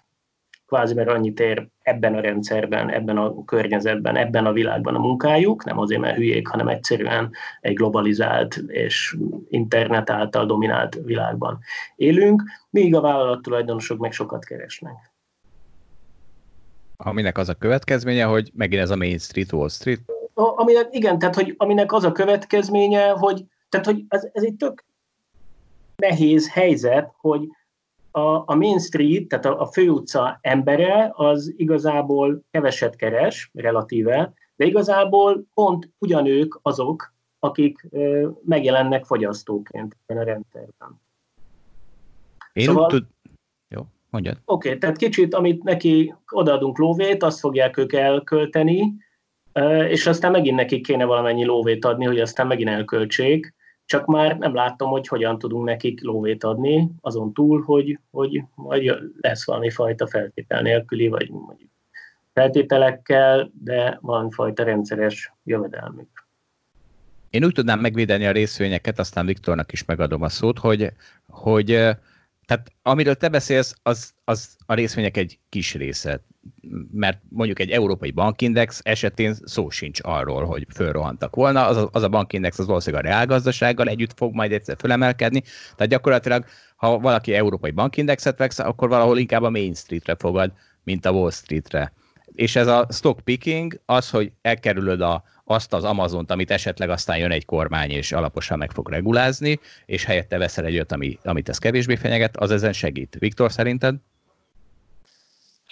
kvázi 0.67 0.95
mert 0.95 1.09
annyit 1.09 1.41
ér 1.41 1.69
ebben 1.83 2.15
a 2.15 2.21
rendszerben, 2.21 2.91
ebben 2.91 3.17
a 3.17 3.45
környezetben, 3.45 4.17
ebben 4.17 4.47
a 4.47 4.53
világban 4.53 4.95
a 4.95 4.99
munkájuk, 4.99 5.65
nem 5.65 5.79
azért, 5.79 6.01
mert 6.01 6.17
hülyék, 6.17 6.49
hanem 6.49 6.69
egyszerűen 6.69 7.31
egy 7.61 7.75
globalizált 7.75 8.57
és 8.67 9.17
internet 9.49 10.11
által 10.11 10.47
dominált 10.47 10.95
világban 11.05 11.59
élünk, 11.97 12.43
míg 12.71 12.95
a 12.95 13.01
vállalattulajdonosok 13.01 13.99
meg 13.99 14.13
sokat 14.13 14.45
keresnek. 14.45 15.13
Aminek 16.97 17.39
az 17.39 17.49
a 17.49 17.55
következménye, 17.55 18.25
hogy 18.25 18.51
megint 18.55 18.83
ez 18.83 18.91
a 18.91 18.97
Main 18.97 19.19
Street, 19.19 19.53
Wall 19.53 19.69
Street? 19.69 20.01
Aminek, 20.39 20.89
igen, 20.91 21.19
tehát 21.19 21.35
hogy 21.35 21.55
aminek 21.57 21.93
az 21.93 22.05
a 22.05 22.13
következménye, 22.13 23.11
hogy, 23.11 23.45
tehát, 23.69 23.87
hogy 23.87 24.05
ez, 24.09 24.29
ez 24.33 24.43
egy 24.43 24.55
tök 24.55 24.85
nehéz 25.97 26.51
helyzet, 26.51 27.15
hogy 27.17 27.49
a, 28.11 28.21
a 28.21 28.55
Main 28.55 28.79
Street, 28.79 29.29
tehát 29.29 29.45
a, 29.45 29.61
a 29.61 29.67
főutca 29.67 30.39
embere, 30.41 31.13
az 31.15 31.53
igazából 31.57 32.43
keveset 32.51 32.97
keres, 32.97 33.51
relatíve, 33.55 34.33
de 34.57 34.65
igazából 34.65 35.45
pont 35.55 35.91
ugyanők 35.99 36.59
azok, 36.63 37.15
akik 37.39 37.87
ö, 37.91 38.29
megjelennek 38.45 39.05
fogyasztóként 39.05 39.97
ebben 40.07 40.23
a 40.23 40.25
rendszerben. 40.25 41.01
Én 42.53 42.65
szóval, 42.65 42.85
úgy 42.85 42.89
tud... 42.89 43.07
Jó, 43.69 43.83
mondjad. 44.11 44.41
Oké, 44.45 44.69
okay, 44.69 44.81
tehát 44.81 44.97
kicsit, 44.97 45.35
amit 45.35 45.63
neki 45.63 46.15
odaadunk 46.31 46.79
lóvét, 46.79 47.23
azt 47.23 47.39
fogják 47.39 47.77
ők 47.77 47.93
elkölteni, 47.93 48.93
és 49.89 50.07
aztán 50.07 50.31
megint 50.31 50.57
nekik 50.57 50.87
kéne 50.87 51.05
valamennyi 51.05 51.45
lóvét 51.45 51.85
adni, 51.85 52.05
hogy 52.05 52.21
aztán 52.21 52.47
megint 52.47 52.69
elköltsék, 52.69 53.55
csak 53.85 54.07
már 54.07 54.39
nem 54.39 54.55
látom, 54.55 54.91
hogy 54.91 55.09
hogyan 55.09 55.39
tudunk 55.39 55.65
nekik 55.65 56.03
lóvét 56.03 56.45
adni, 56.45 56.91
azon 57.01 57.33
túl, 57.33 57.63
hogy, 57.63 57.99
hogy 58.11 58.43
majd 58.55 58.99
lesz 59.21 59.47
valami 59.47 59.71
fajta 59.71 60.07
feltétel 60.07 60.63
nélküli, 60.63 61.09
vagy 61.09 61.31
mondjuk 61.31 61.71
feltételekkel, 62.33 63.51
de 63.65 63.99
valami 64.01 64.31
fajta 64.31 64.63
rendszeres 64.63 65.33
jövedelmük. 65.45 66.27
Én 67.31 67.45
úgy 67.45 67.53
tudnám 67.53 67.81
megvédeni 67.81 68.27
a 68.27 68.33
részvényeket, 68.33 68.99
aztán 68.99 69.27
Viktornak 69.27 69.73
is 69.73 69.85
megadom 69.85 70.23
a 70.23 70.29
szót, 70.29 70.59
hogy, 70.59 70.93
hogy 71.29 71.89
tehát 72.49 72.73
amiről 72.83 73.15
te 73.15 73.29
beszélsz, 73.29 73.75
az, 73.83 74.13
az 74.25 74.57
a 74.67 74.75
részvények 74.75 75.17
egy 75.17 75.39
kis 75.49 75.75
része. 75.75 76.21
Mert 76.93 77.21
mondjuk 77.29 77.59
egy 77.59 77.71
európai 77.71 78.11
bankindex 78.11 78.81
esetén 78.83 79.35
szó 79.45 79.71
sincs 79.71 79.99
arról, 80.03 80.45
hogy 80.45 80.67
fölrohantak 80.75 81.37
volna. 81.37 81.67
Az 81.67 81.89
az 81.93 82.03
a 82.03 82.09
bankindex 82.09 82.59
az 82.59 82.67
valószínűleg 82.67 83.05
a 83.05 83.09
reálgazdasággal 83.09 83.89
együtt 83.89 84.13
fog 84.17 84.35
majd 84.35 84.53
egyszer 84.53 84.77
fölemelkedni. 84.79 85.43
Tehát 85.77 85.93
gyakorlatilag, 85.93 86.45
ha 86.77 86.99
valaki 86.99 87.35
európai 87.35 87.71
bankindexet 87.71 88.39
vesz, 88.39 88.59
akkor 88.59 88.89
valahol 88.89 89.19
inkább 89.19 89.43
a 89.43 89.51
Main 89.51 89.75
Streetre 89.75 90.17
fogad, 90.19 90.53
mint 90.85 91.07
a 91.07 91.11
Wall 91.11 91.31
Streetre. 91.31 91.93
És 92.35 92.57
ez 92.57 92.67
a 92.67 92.87
stock 92.91 93.21
picking, 93.21 93.81
az, 93.85 94.11
hogy 94.11 94.33
elkerülöd 94.43 95.01
a, 95.01 95.25
azt 95.51 95.73
az 95.73 95.85
Amazont, 95.85 96.31
amit 96.31 96.51
esetleg 96.51 96.91
aztán 96.91 97.19
jön 97.19 97.31
egy 97.31 97.45
kormány, 97.45 97.91
és 97.91 98.13
alaposan 98.13 98.59
meg 98.59 98.71
fog 98.71 98.89
regulázni, 98.89 99.61
és 99.87 100.05
helyette 100.05 100.39
veszel 100.39 100.65
egy 100.65 100.75
olyat, 100.75 100.93
ami, 100.93 101.19
amit 101.25 101.49
ez 101.49 101.59
kevésbé 101.59 101.97
fenyeget, 101.97 102.37
az 102.37 102.51
ezen 102.51 102.73
segít. 102.73 103.17
Viktor, 103.19 103.53
szerinted? 103.53 103.95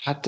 Hát 0.03 0.27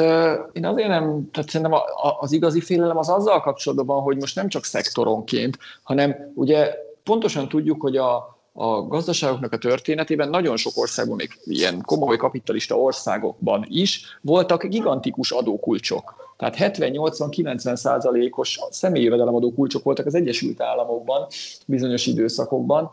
én 0.53 0.67
azért 0.67 0.89
nem, 0.89 1.31
tehát 1.31 1.51
szerintem 1.51 1.81
az 2.21 2.33
igazi 2.33 2.61
félelem 2.61 2.97
az 2.97 3.09
azzal 3.09 3.41
kapcsolatban 3.41 3.87
van, 3.87 4.03
hogy 4.05 4.17
most 4.17 4.35
nem 4.35 4.49
csak 4.49 4.65
szektoronként, 4.65 5.59
hanem 5.83 6.33
ugye 6.35 6.75
pontosan 7.03 7.49
tudjuk, 7.49 7.81
hogy 7.81 7.97
a, 7.97 8.39
a 8.53 8.83
gazdaságoknak 8.87 9.53
a 9.53 9.59
történetében 9.59 10.29
nagyon 10.29 10.57
sok 10.57 10.73
országban, 10.77 11.17
még 11.17 11.39
ilyen 11.45 11.83
komoly 11.83 12.17
kapitalista 12.17 12.79
országokban 12.79 13.65
is 13.69 14.19
voltak 14.21 14.65
gigantikus 14.65 15.31
adókulcsok. 15.31 16.28
Tehát 16.39 16.77
70-80-90 16.77 17.77
százalékos 17.77 18.59
személyi 18.71 19.05
jövedelemadó 19.05 19.53
kulcsok 19.53 19.83
voltak 19.83 20.07
az 20.07 20.15
Egyesült 20.15 20.61
Államokban 20.61 21.27
bizonyos 21.67 22.07
időszakokban. 22.07 22.91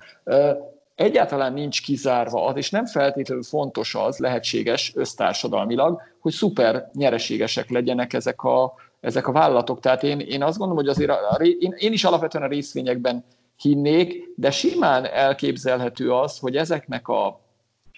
Egyáltalán 0.95 1.53
nincs 1.53 1.81
kizárva 1.83 2.45
az, 2.45 2.55
és 2.55 2.69
nem 2.69 2.85
feltétlenül 2.85 3.43
fontos 3.43 3.95
az, 3.95 4.17
lehetséges 4.17 4.91
össztársadalmilag, 4.95 6.01
hogy 6.19 6.31
szuper 6.31 6.89
nyereségesek 6.93 7.69
legyenek 7.69 8.13
ezek 8.13 8.43
a, 8.43 8.73
ezek 8.99 9.27
a 9.27 9.31
vállalatok. 9.31 9.79
Tehát 9.79 10.03
én, 10.03 10.19
én 10.19 10.43
azt 10.43 10.57
gondolom, 10.57 10.83
hogy 10.83 10.91
azért 10.91 11.09
a, 11.09 11.29
a, 11.29 11.43
én, 11.43 11.73
én 11.77 11.93
is 11.93 12.03
alapvetően 12.03 12.43
a 12.43 12.47
részvényekben 12.47 13.23
hinnék, 13.61 14.29
de 14.35 14.51
simán 14.51 15.05
elképzelhető 15.05 16.11
az, 16.11 16.39
hogy 16.39 16.57
ezeknek 16.57 17.07
a 17.07 17.39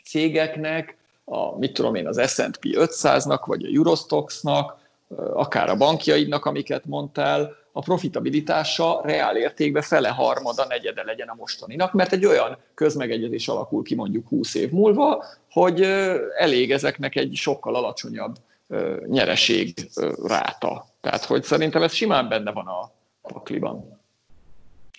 cégeknek, 0.04 0.98
a, 1.26 1.58
mit 1.58 1.74
tudom 1.74 1.96
én, 1.96 2.08
az 2.08 2.30
S&P 2.30 2.60
500-nak, 2.62 3.42
vagy 3.46 3.64
a 3.64 3.70
Eurostoxnak, 3.76 4.86
akár 5.16 5.70
a 5.70 5.76
bankjaidnak, 5.76 6.46
amiket 6.46 6.86
mondtál, 6.86 7.56
a 7.72 7.82
profitabilitása 7.82 9.02
reál 9.04 9.38
értékben 9.38 9.82
fele 9.82 10.10
harmada, 10.10 10.66
negyede 10.66 11.04
legyen 11.04 11.28
a 11.28 11.36
mostaninak, 11.36 11.94
mert 11.94 12.12
egy 12.12 12.26
olyan 12.26 12.58
közmegegyezés 12.74 13.48
alakul 13.48 13.84
ki 13.84 13.96
mondjuk 13.96 14.28
20 14.28 14.56
év 14.56 14.72
múlva, 14.72 15.24
hogy 15.52 15.82
elég 16.38 16.72
ezeknek 16.72 17.16
egy 17.16 17.36
sokkal 17.36 17.76
alacsonyabb 17.76 18.36
nyereség 19.08 19.90
ráta. 20.24 20.86
Tehát, 21.02 21.26
hogy 21.26 21.44
szerintem 21.44 21.84
ez 21.84 21.94
simán 21.94 22.28
benne 22.30 22.52
van 22.52 22.68
a 22.68 22.92
pakliban. 23.22 24.00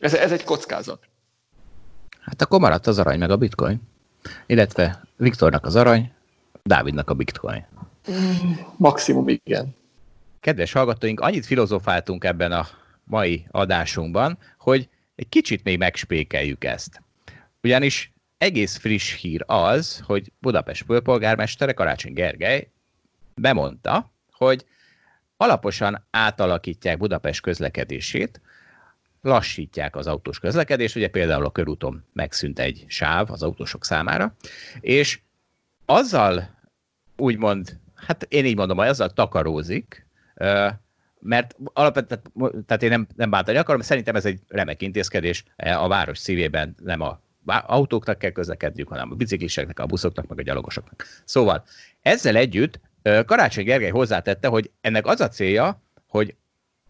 Ez, 0.01 0.15
ez 0.15 0.33
egy 0.33 0.45
kockázat. 0.45 1.03
Hát 2.21 2.43
akkor 2.43 2.61
maradt 2.61 2.87
az 2.87 2.99
arany 2.99 3.19
meg 3.19 3.31
a 3.31 3.37
bitcoin. 3.37 3.81
Illetve 4.47 5.03
Viktornak 5.17 5.65
az 5.65 5.77
arany, 5.77 6.13
Dávidnak 6.63 7.11
a 7.11 7.15
bitcoin. 7.15 7.67
Maximum 8.77 9.29
igen. 9.29 9.77
Kedves 10.41 10.73
hallgatóink, 10.73 11.21
annyit 11.21 11.47
filozofáltunk 11.47 12.25
ebben 12.25 12.53
a 12.53 12.67
mai 13.05 13.47
adásunkban, 13.51 14.39
hogy 14.59 14.89
egy 15.15 15.29
kicsit 15.29 15.65
még 15.65 15.79
megspékeljük 15.79 16.65
ezt. 16.65 17.03
Ugyanis 17.63 18.13
egész 18.39 18.77
friss 18.77 19.21
hír 19.21 19.45
az, 19.47 20.03
hogy 20.05 20.33
Budapest 20.39 20.85
főpolgármestere 20.85 21.73
Karácsony 21.73 22.13
Gergely 22.13 22.71
bemondta, 23.35 24.13
hogy 24.33 24.65
alaposan 25.37 26.07
átalakítják 26.11 26.99
Budapest 26.99 27.41
közlekedését, 27.41 28.41
lassítják 29.21 29.97
az 29.97 30.07
autós 30.07 30.39
közlekedést, 30.39 30.97
ugye 30.97 31.09
például 31.09 31.45
a 31.45 31.51
körúton 31.51 32.05
megszűnt 32.13 32.59
egy 32.59 32.85
sáv 32.89 33.31
az 33.31 33.43
autósok 33.43 33.85
számára, 33.85 34.35
és 34.81 35.21
azzal 35.85 36.59
úgymond, 37.17 37.79
hát 37.95 38.27
én 38.29 38.45
így 38.45 38.57
mondom, 38.57 38.77
hogy 38.77 38.87
azzal 38.87 39.13
takarózik, 39.13 40.07
mert 41.21 41.57
alapvetően, 41.73 42.23
tehát 42.67 42.83
én 42.83 42.89
nem, 42.89 43.07
nem 43.17 43.31
bántani 43.31 43.59
akarom, 43.59 43.81
szerintem 43.81 44.17
ez 44.17 44.25
egy 44.25 44.41
remek 44.49 44.83
intézkedés 44.83 45.45
e, 45.57 45.79
a 45.81 45.89
város 45.89 46.19
szívében, 46.19 46.75
nem 46.85 47.01
a 47.01 47.21
autóknak 47.67 48.19
kell 48.19 48.31
közlekedniük, 48.31 48.89
hanem 48.89 49.11
a 49.11 49.15
bicikliseknek, 49.15 49.79
a 49.79 49.87
buszoknak, 49.87 50.27
meg 50.27 50.39
a 50.39 50.43
gyalogosoknak. 50.43 51.05
Szóval 51.25 51.65
ezzel 52.03 52.37
együtt 52.37 52.81
Karácsony 53.27 53.65
Gergely 53.65 53.91
hozzátette, 53.91 54.49
hogy 54.49 54.71
ennek 54.81 55.07
az 55.07 55.21
a 55.21 55.29
célja, 55.29 55.83
hogy 56.09 56.35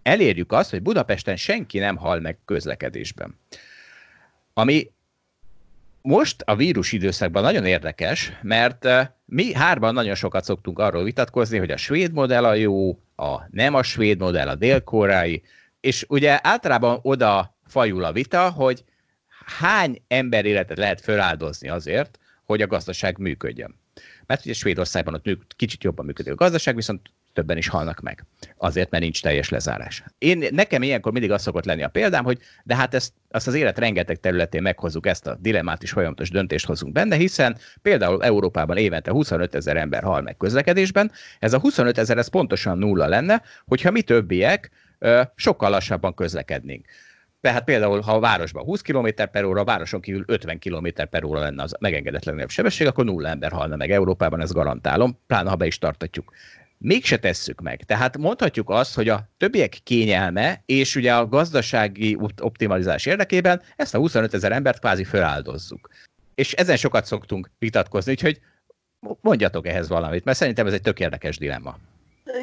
elérjük 0.03 0.53
azt, 0.53 0.71
hogy 0.71 0.83
Budapesten 0.83 1.37
senki 1.37 1.79
nem 1.79 1.97
hal 1.97 2.21
meg 2.21 2.39
közlekedésben. 2.45 3.39
Ami 4.55 4.91
most 6.03 6.43
a 6.43 6.57
vírus 6.57 6.93
időszakban 6.93 7.43
nagyon 7.43 7.65
érdekes, 7.65 8.33
mert 8.43 8.89
mi 9.25 9.55
hárban 9.55 9.95
nagyon 9.95 10.15
sokat 10.15 10.45
szoktunk 10.45 10.79
arról 10.79 11.05
vitatkozni, 11.05 11.59
hogy 11.59 11.71
a 11.71 11.77
svéd 11.77 12.13
modell 12.13 12.45
a 12.45 12.55
jó, 12.55 12.99
a 13.19 13.47
nem 13.51 13.75
a 13.75 13.83
svéd 13.83 14.19
modell, 14.19 14.49
a 14.49 14.55
dél-koreai, 14.55 15.43
és 15.81 16.05
ugye 16.09 16.39
általában 16.43 16.99
oda 17.03 17.57
fajul 17.67 18.05
a 18.05 18.13
vita, 18.13 18.51
hogy 18.51 18.85
hány 19.59 20.03
ember 20.09 20.45
életet 20.45 20.79
lehet 20.79 21.01
feláldozni 21.01 21.69
azért, 21.69 22.19
hogy 22.45 22.63
a 22.63 22.67
gazdaság 22.67 23.19
működjön. 23.19 23.79
Mert 24.27 24.45
ugye 24.45 24.55
Svédországban 24.55 25.15
ott 25.15 25.57
kicsit 25.57 25.85
jobban 25.85 26.05
működik 26.05 26.33
a 26.33 26.37
gazdaság, 26.37 26.75
viszont 26.75 27.11
többen 27.39 27.57
is 27.57 27.69
halnak 27.69 28.01
meg. 28.01 28.25
Azért, 28.57 28.91
mert 28.91 29.03
nincs 29.03 29.23
teljes 29.23 29.49
lezárás. 29.49 30.05
Én, 30.19 30.45
nekem 30.51 30.83
ilyenkor 30.83 31.13
mindig 31.13 31.31
az 31.31 31.43
szokott 31.43 31.65
lenni 31.65 31.83
a 31.83 31.89
példám, 31.89 32.25
hogy 32.25 32.39
de 32.65 32.77
hát 32.77 32.95
ezt, 32.95 33.13
azt 33.31 33.47
az 33.47 33.55
élet 33.55 33.79
rengeteg 33.79 34.21
területén 34.21 34.63
meghozzuk 34.63 35.07
ezt 35.07 35.27
a 35.27 35.37
dilemmát 35.41 35.83
is 35.83 35.91
folyamatos 35.91 36.31
döntést 36.31 36.67
hozunk 36.67 36.93
benne, 36.93 37.17
hiszen 37.17 37.57
például 37.83 38.25
Európában 38.25 38.77
évente 38.77 39.11
25 39.11 39.55
ezer 39.55 39.77
ember 39.77 40.03
hal 40.03 40.21
meg 40.21 40.37
közlekedésben, 40.37 41.11
ez 41.39 41.53
a 41.53 41.59
25 41.59 41.99
ezer 41.99 42.19
ez 42.19 42.29
pontosan 42.29 42.79
nulla 42.79 43.07
lenne, 43.07 43.43
hogyha 43.67 43.91
mi 43.91 44.03
többiek 44.03 44.71
sokkal 45.35 45.71
lassabban 45.71 46.15
közlekednénk. 46.15 46.87
Tehát 47.41 47.65
például, 47.65 48.01
ha 48.01 48.13
a 48.13 48.21
városban 48.21 48.65
20 48.65 48.81
km 48.81 49.09
per 49.33 49.45
óra, 49.45 49.61
a 49.61 49.65
városon 49.65 50.01
kívül 50.01 50.25
50 50.27 50.59
km 50.59 50.89
per 51.11 51.25
óra 51.25 51.41
lenne 51.41 51.63
az 51.63 51.75
megengedett 51.81 52.25
legnagyobb 52.25 52.51
sebesség, 52.51 52.87
akkor 52.87 53.05
nulla 53.05 53.29
ember 53.29 53.53
halna 53.53 53.77
meg 53.77 53.91
Európában, 53.91 54.41
ezt 54.41 54.53
garantálom, 54.53 55.19
pláne 55.27 55.51
ha 55.51 55.57
be 55.57 55.67
is 55.67 55.79
tartatjuk 55.79 56.33
mégse 56.79 57.19
tesszük 57.19 57.61
meg. 57.61 57.85
Tehát 57.85 58.19
mondhatjuk 58.19 58.71
azt, 58.71 58.95
hogy 58.95 59.09
a 59.09 59.29
többiek 59.37 59.79
kényelme 59.85 60.63
és 60.67 60.97
ugye 60.97 61.15
a 61.15 61.29
gazdasági 61.29 62.19
optimalizás 62.41 63.07
érdekében 63.07 63.63
ezt 63.77 63.95
a 63.95 63.99
25 63.99 64.35
ezer 64.35 64.53
embert 64.53 64.79
kvázi 64.79 65.05
feláldozzuk. 65.05 65.89
És 66.35 66.53
ezen 66.53 66.77
sokat 66.77 67.05
szoktunk 67.05 67.51
vitatkozni, 67.59 68.13
úgyhogy 68.13 68.41
mondjatok 69.21 69.67
ehhez 69.67 69.89
valamit, 69.89 70.25
mert 70.25 70.39
szerintem 70.39 70.67
ez 70.67 70.73
egy 70.73 70.83
tök 70.83 71.01
érdekes 71.01 71.39
dilemma. 71.39 71.77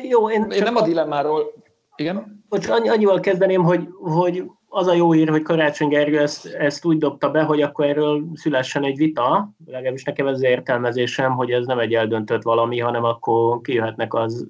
Jó, 0.09 0.31
én, 0.31 0.49
én 0.51 0.63
nem 0.63 0.75
a 0.75 0.81
dilemmáról, 0.81 1.53
igen? 1.95 2.43
Annyi, 2.49 2.89
annyival 2.89 3.19
kezdeném, 3.19 3.63
hogy, 3.63 3.87
hogy 4.01 4.43
az 4.77 4.87
a 4.87 4.93
jó 4.93 5.11
hír, 5.11 5.29
hogy 5.29 5.41
Karácsony 5.41 5.87
Gergő 5.87 6.19
ezt, 6.19 6.45
ezt 6.45 6.85
úgy 6.85 6.97
dobta 6.97 7.31
be, 7.31 7.41
hogy 7.41 7.61
akkor 7.61 7.85
erről 7.85 8.23
szülessen 8.33 8.83
egy 8.83 8.97
vita, 8.97 9.49
legalábbis 9.65 10.03
nekem 10.03 10.27
ez 10.27 10.33
az 10.33 10.43
értelmezésem, 10.43 11.35
hogy 11.35 11.51
ez 11.51 11.65
nem 11.65 11.79
egy 11.79 11.93
eldöntött 11.93 12.43
valami, 12.43 12.79
hanem 12.79 13.03
akkor 13.03 13.61
kijöhetnek 13.61 14.13
az 14.13 14.47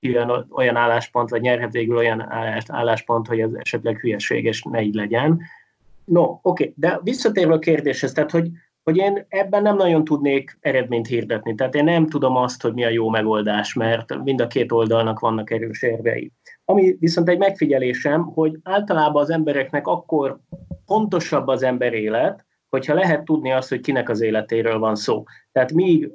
kijön 0.00 0.46
olyan 0.50 0.76
álláspont, 0.76 1.30
vagy 1.30 1.40
nyerhet 1.40 1.72
végül 1.72 1.96
olyan 1.96 2.32
álláspont, 2.66 3.26
hogy 3.26 3.40
ez 3.40 3.50
esetleg 3.52 3.98
hülyeség, 3.98 4.44
és 4.44 4.62
ne 4.62 4.82
így 4.82 4.94
legyen. 4.94 5.40
No, 6.04 6.22
oké, 6.22 6.40
okay. 6.42 6.74
de 6.76 7.00
visszatérve 7.02 7.54
a 7.54 7.58
kérdéshez, 7.58 8.12
tehát 8.12 8.30
hogy, 8.30 8.48
hogy 8.82 8.96
én 8.96 9.26
ebben 9.28 9.62
nem 9.62 9.76
nagyon 9.76 10.04
tudnék 10.04 10.58
eredményt 10.60 11.06
hirdetni. 11.06 11.54
Tehát 11.54 11.74
én 11.74 11.84
nem 11.84 12.06
tudom 12.06 12.36
azt, 12.36 12.62
hogy 12.62 12.72
mi 12.72 12.84
a 12.84 12.88
jó 12.88 13.08
megoldás, 13.08 13.74
mert 13.74 14.22
mind 14.22 14.40
a 14.40 14.46
két 14.46 14.72
oldalnak 14.72 15.20
vannak 15.20 15.50
erős 15.50 15.82
érvei. 15.82 16.32
Ami 16.70 16.96
viszont 16.98 17.28
egy 17.28 17.38
megfigyelésem, 17.38 18.22
hogy 18.22 18.58
általában 18.62 19.22
az 19.22 19.30
embereknek 19.30 19.86
akkor 19.86 20.38
pontosabb 20.86 21.46
az 21.46 21.62
ember 21.62 21.92
élet, 21.92 22.46
hogyha 22.68 22.94
lehet 22.94 23.24
tudni 23.24 23.52
azt, 23.52 23.68
hogy 23.68 23.80
kinek 23.80 24.08
az 24.08 24.20
életéről 24.20 24.78
van 24.78 24.94
szó. 24.94 25.24
Tehát 25.52 25.72
míg 25.72 26.10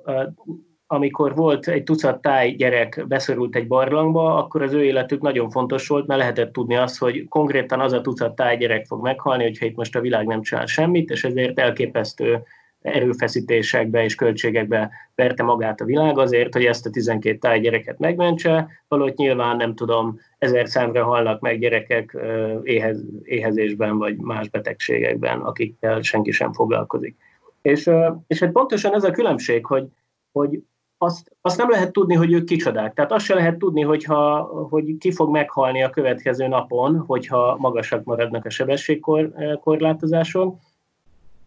amikor 0.87 1.35
volt 1.35 1.67
egy 1.67 1.83
tucat 1.83 2.21
táj 2.21 2.51
gyerek 2.51 3.05
beszorult 3.07 3.55
egy 3.55 3.67
barlangba, 3.67 4.37
akkor 4.37 4.61
az 4.61 4.73
ő 4.73 4.83
életük 4.83 5.21
nagyon 5.21 5.49
fontos 5.49 5.87
volt, 5.87 6.07
mert 6.07 6.19
lehetett 6.19 6.53
tudni 6.53 6.75
azt, 6.75 6.97
hogy 6.97 7.27
konkrétan 7.27 7.79
az 7.79 7.93
a 7.93 8.01
tucat 8.01 8.35
táj 8.35 8.57
gyerek 8.57 8.85
fog 8.85 9.01
meghalni, 9.01 9.43
hogyha 9.43 9.65
itt 9.65 9.75
most 9.75 9.95
a 9.95 10.01
világ 10.01 10.27
nem 10.27 10.41
csinál 10.41 10.65
semmit, 10.65 11.09
és 11.09 11.23
ezért 11.23 11.59
elképesztő 11.59 12.43
erőfeszítésekbe 12.83 14.03
és 14.03 14.15
költségekbe 14.15 14.91
verte 15.15 15.43
magát 15.43 15.81
a 15.81 15.85
világ 15.85 16.17
azért, 16.17 16.53
hogy 16.53 16.65
ezt 16.65 16.85
a 16.85 16.89
12 16.89 17.37
táj 17.37 17.59
gyereket 17.59 17.99
megmentse, 17.99 18.67
valahogy 18.87 19.13
nyilván 19.15 19.57
nem 19.57 19.75
tudom, 19.75 20.19
ezer 20.37 20.67
számra 20.67 21.03
halnak 21.03 21.41
meg 21.41 21.59
gyerekek 21.59 22.17
éhez, 22.63 23.03
éhezésben 23.23 23.97
vagy 23.97 24.17
más 24.17 24.49
betegségekben, 24.49 25.39
akikkel 25.39 26.01
senki 26.01 26.31
sem 26.31 26.53
foglalkozik. 26.53 27.15
És, 27.61 27.89
és 28.27 28.39
hát 28.39 28.51
pontosan 28.51 28.93
ez 28.93 29.03
a 29.03 29.11
különbség, 29.11 29.65
hogy, 29.65 29.87
hogy 30.31 30.63
azt, 30.97 31.35
azt 31.41 31.57
nem 31.57 31.69
lehet 31.69 31.91
tudni, 31.91 32.15
hogy 32.15 32.33
ők 32.33 32.45
kicsodák. 32.45 32.93
Tehát 32.93 33.11
azt 33.11 33.25
se 33.25 33.33
lehet 33.33 33.57
tudni, 33.57 33.81
hogyha, 33.81 34.41
hogy 34.69 34.97
ki 34.97 35.11
fog 35.11 35.29
meghalni 35.29 35.83
a 35.83 35.89
következő 35.89 36.47
napon, 36.47 36.97
hogyha 36.97 37.57
magasak 37.59 38.03
maradnak 38.03 38.45
a 38.45 38.49
sebességkorlátozások 38.49 40.57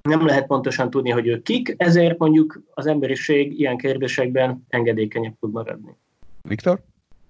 nem 0.07 0.27
lehet 0.27 0.47
pontosan 0.47 0.91
tudni, 0.91 1.11
hogy 1.11 1.27
ők 1.27 1.43
kik, 1.43 1.75
ezért 1.77 2.19
mondjuk 2.19 2.63
az 2.75 2.87
emberiség 2.87 3.59
ilyen 3.61 3.77
kérdésekben 3.77 4.65
engedékenyebb 4.69 5.35
tud 5.41 5.53
maradni. 5.53 5.97
Viktor? 6.43 6.81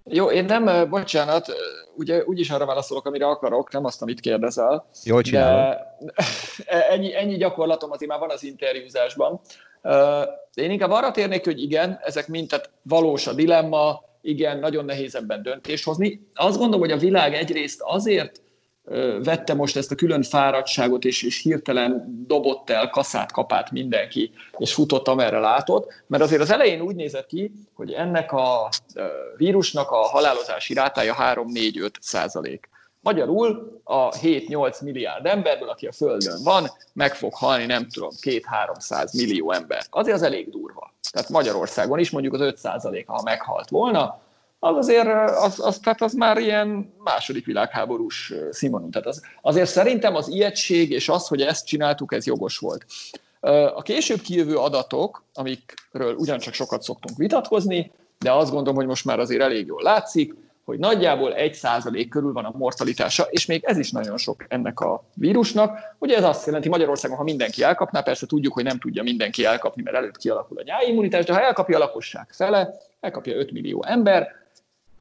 Jó, 0.05 0.31
én 0.31 0.45
nem, 0.45 0.89
bocsánat, 0.91 1.47
ugye 1.97 2.24
úgyis 2.24 2.51
arra 2.51 2.66
válaszolok, 2.66 3.07
amire 3.07 3.27
akarok, 3.27 3.72
nem 3.72 3.85
azt, 3.85 4.03
amit 4.03 4.20
kérdezel. 4.20 4.89
Jól 5.05 5.22
csinálod. 5.22 5.77
ennyi, 6.91 7.16
ennyi 7.16 7.37
gyakorlatom 7.37 7.91
azért 7.91 8.11
már 8.11 8.20
van 8.20 8.31
az 8.31 8.45
interjúzásban. 8.45 9.41
Én 10.55 10.70
inkább 10.70 10.91
arra 10.91 11.11
térnék, 11.11 11.45
hogy 11.45 11.62
igen, 11.62 11.99
ezek 12.03 12.29
mind 12.29 12.49
tehát 12.49 12.70
valós 12.83 13.27
a 13.27 13.33
dilemma, 13.33 14.05
igen, 14.20 14.59
nagyon 14.59 14.85
nehéz 14.85 15.14
ebben 15.14 15.43
döntés 15.43 15.85
hozni. 15.85 16.20
Azt 16.35 16.59
gondolom, 16.59 16.81
hogy 16.81 16.91
a 16.91 16.97
világ 16.97 17.35
egyrészt 17.35 17.81
azért 17.85 18.43
vette 19.22 19.55
most 19.55 19.76
ezt 19.76 19.91
a 19.91 19.95
külön 19.95 20.22
fáradtságot, 20.22 21.05
és, 21.05 21.22
és 21.22 21.43
hirtelen 21.43 22.24
dobott 22.26 22.70
el 22.70 22.91
kaszát, 22.91 23.32
kapát 23.32 23.70
mindenki, 23.70 24.30
és 24.57 24.74
futott 24.74 25.09
amerre 25.09 25.39
látott, 25.39 25.93
mert 26.07 26.22
azért 26.22 26.41
az 26.41 26.51
elején 26.51 26.80
úgy 26.80 26.95
nézett 26.95 27.26
ki, 27.26 27.53
hogy 27.74 27.93
ennek 27.93 28.32
a 28.32 28.68
vírusnak 29.37 29.91
a 29.91 29.97
halálozási 29.97 30.74
rátája 30.74 31.16
3-4-5 31.18 31.91
százalék. 32.01 32.68
Magyarul 33.01 33.80
a 33.84 34.09
7-8 34.09 34.82
milliárd 34.84 35.26
emberből, 35.26 35.68
aki 35.68 35.87
a 35.87 35.93
Földön 35.93 36.43
van, 36.43 36.70
meg 36.93 37.14
fog 37.14 37.34
halni, 37.34 37.66
nem 37.66 37.89
tudom, 37.89 38.11
2-300 38.22 39.16
millió 39.16 39.53
ember. 39.53 39.82
Azért 39.91 40.16
az 40.16 40.22
elég 40.22 40.51
durva. 40.51 40.93
Tehát 41.11 41.28
Magyarországon 41.28 41.99
is 41.99 42.11
mondjuk 42.11 42.34
az 42.34 42.41
5 42.41 42.59
ha 43.07 43.22
meghalt 43.22 43.68
volna, 43.68 44.20
az 44.67 44.77
azért 44.77 45.09
az, 45.29 45.61
az, 45.61 45.79
tehát 45.79 46.03
az 46.03 46.12
már 46.12 46.39
ilyen 46.39 46.95
második 47.05 47.47
világháborús 47.47 48.33
színvonalú. 48.51 48.91
Tehát 48.91 49.07
az, 49.07 49.23
azért 49.43 49.69
szerintem 49.69 50.14
az 50.14 50.29
ijegység 50.29 50.91
és 50.91 51.09
az, 51.09 51.29
hogy 51.29 51.41
ezt 51.41 51.67
csináltuk, 51.67 52.12
ez 52.12 52.27
jogos 52.27 52.59
volt. 52.59 52.85
A 53.75 53.83
később 53.83 54.21
kijövő 54.21 54.57
adatok, 54.57 55.25
amikről 55.35 56.14
ugyancsak 56.14 56.55
sokat 56.55 56.83
szoktunk 56.83 57.19
vitatkozni, 57.19 57.93
de 58.19 58.33
azt 58.33 58.51
gondolom, 58.51 58.77
hogy 58.77 58.87
most 58.87 59.05
már 59.05 59.19
azért 59.19 59.43
elég 59.43 59.67
jól 59.67 59.83
látszik, 59.83 60.35
hogy 60.64 60.79
nagyjából 60.79 61.35
1% 61.37 62.07
körül 62.11 62.33
van 62.33 62.45
a 62.45 62.53
mortalitása, 62.57 63.27
és 63.31 63.47
még 63.47 63.64
ez 63.64 63.79
is 63.79 63.91
nagyon 63.91 64.17
sok 64.17 64.45
ennek 64.49 64.81
a 64.81 65.05
vírusnak. 65.14 65.79
Ugye 65.99 66.17
ez 66.17 66.25
azt 66.25 66.47
jelenti 66.47 66.69
Magyarországon, 66.69 67.17
ha 67.17 67.23
mindenki 67.23 67.62
elkapná, 67.62 68.01
persze 68.01 68.27
tudjuk, 68.27 68.53
hogy 68.53 68.64
nem 68.64 68.79
tudja 68.79 69.03
mindenki 69.03 69.45
elkapni, 69.45 69.83
mert 69.83 69.97
előtt 69.97 70.17
kialakul 70.17 70.59
a 70.59 70.62
nyáimmunitás, 70.64 71.25
de 71.25 71.33
ha 71.33 71.41
elkapja 71.41 71.77
a 71.77 71.79
lakosság 71.79 72.27
fele, 72.31 72.75
elkapja 73.01 73.37
5 73.37 73.53
millió 73.53 73.85
ember, 73.85 74.45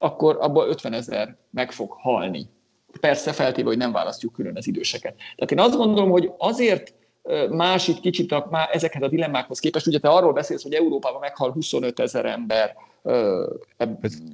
akkor 0.05 0.37
abból 0.39 0.67
50 0.67 0.93
ezer 0.93 1.35
meg 1.51 1.71
fog 1.71 1.91
halni. 1.91 2.49
Persze 2.99 3.31
feltéve, 3.31 3.67
hogy 3.67 3.77
nem 3.77 3.91
választjuk 3.91 4.33
külön 4.33 4.57
az 4.57 4.67
időseket. 4.67 5.15
Tehát 5.15 5.51
én 5.51 5.59
azt 5.59 5.75
gondolom, 5.75 6.09
hogy 6.09 6.31
azért 6.37 6.93
más 7.49 7.87
itt 7.87 7.99
kicsit 7.99 8.31
a, 8.31 8.47
már 8.49 8.69
ezekhez 8.71 9.01
a 9.01 9.07
dilemmákhoz 9.07 9.59
képest, 9.59 9.87
ugye 9.87 9.99
te 9.99 10.09
arról 10.09 10.33
beszélsz, 10.33 10.63
hogy 10.63 10.73
Európában 10.73 11.19
meghal 11.19 11.51
25 11.51 11.99
ezer 11.99 12.25
ember 12.25 12.75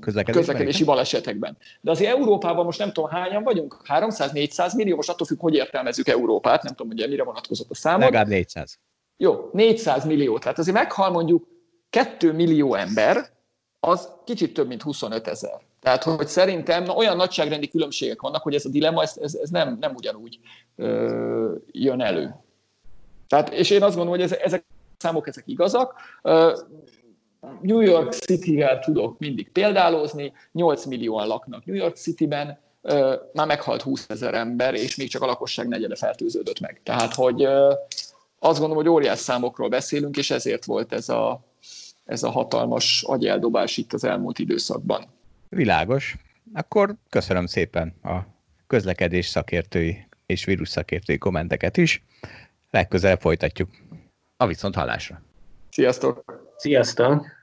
közlekedési, 0.01 0.31
közlekedési 0.31 0.83
balesetekben. 0.83 1.57
De 1.81 1.91
azért 1.91 2.15
Európában 2.15 2.65
most 2.65 2.79
nem 2.79 2.91
tudom 2.91 3.09
hányan 3.09 3.43
vagyunk, 3.43 3.77
300-400 3.87 4.75
millió, 4.75 4.95
most 4.95 5.09
attól 5.09 5.27
függ, 5.27 5.39
hogy 5.39 5.53
értelmezzük 5.53 6.07
Európát, 6.07 6.63
nem 6.63 6.75
tudom, 6.75 6.97
hogy 6.97 7.09
mire 7.09 7.23
vonatkozott 7.23 7.69
a 7.69 7.75
szám. 7.75 7.99
Legalább 7.99 8.27
400. 8.27 8.79
Jó, 9.17 9.49
400 9.51 10.05
millió, 10.05 10.39
tehát 10.39 10.59
azért 10.59 10.77
meghal 10.77 11.09
mondjuk 11.09 11.47
2 11.89 12.33
millió 12.33 12.75
ember, 12.75 13.29
az 13.83 14.09
kicsit 14.25 14.53
több, 14.53 14.67
mint 14.67 14.81
25 14.81 15.27
ezer. 15.27 15.59
Tehát, 15.79 16.03
hogy 16.03 16.27
szerintem 16.27 16.89
olyan 16.89 17.15
nagyságrendi 17.15 17.67
különbségek 17.67 18.21
vannak, 18.21 18.43
hogy 18.43 18.55
ez 18.55 18.65
a 18.65 18.69
dilemma, 18.69 19.01
ez, 19.01 19.17
ez, 19.21 19.33
ez 19.33 19.49
nem, 19.49 19.77
nem 19.79 19.95
ugyanúgy 19.95 20.39
ö, 20.75 21.55
jön 21.71 22.01
elő. 22.01 22.35
Tehát, 23.27 23.49
és 23.49 23.69
én 23.69 23.83
azt 23.83 23.95
gondolom, 23.95 24.19
hogy 24.19 24.31
ezek, 24.31 24.45
ezek 24.45 24.63
a 24.69 24.73
számok 24.97 25.27
ezek 25.27 25.43
igazak. 25.47 25.95
New 27.61 27.79
York 27.79 28.11
City-vel 28.11 28.79
tudok 28.79 29.19
mindig 29.19 29.51
példálozni, 29.51 30.33
8 30.51 30.85
millióan 30.85 31.27
laknak 31.27 31.65
New 31.65 31.75
York 31.75 31.95
City-ben, 31.95 32.59
már 33.33 33.47
meghalt 33.47 33.81
20 33.81 34.09
ezer 34.09 34.33
ember, 34.33 34.73
és 34.73 34.95
még 34.95 35.09
csak 35.09 35.21
a 35.21 35.25
lakosság 35.25 35.67
negyede 35.67 35.95
fertőződött 35.95 36.59
meg. 36.59 36.81
Tehát, 36.83 37.13
hogy 37.13 37.43
azt 38.39 38.59
gondolom, 38.59 38.75
hogy 38.75 38.87
óriás 38.87 39.19
számokról 39.19 39.69
beszélünk, 39.69 40.17
és 40.17 40.31
ezért 40.31 40.65
volt 40.65 40.93
ez 40.93 41.09
a, 41.09 41.41
ez 42.05 42.23
a 42.23 42.29
hatalmas 42.29 43.03
agyeldobás 43.03 43.77
itt 43.77 43.93
az 43.93 44.03
elmúlt 44.03 44.39
időszakban. 44.39 45.05
Világos. 45.49 46.15
Akkor 46.53 46.95
köszönöm 47.09 47.45
szépen 47.45 47.93
a 48.03 48.19
közlekedés 48.67 49.27
szakértői 49.27 50.07
és 50.25 50.45
vírus 50.45 50.69
szakértői 50.69 51.17
kommenteket 51.17 51.77
is. 51.77 52.03
Legközelebb 52.69 53.19
folytatjuk. 53.19 53.69
A 54.37 54.47
viszont 54.47 54.75
hallásra. 54.75 55.21
Sziasztok! 55.69 56.23
Sziasztok! 56.57 57.40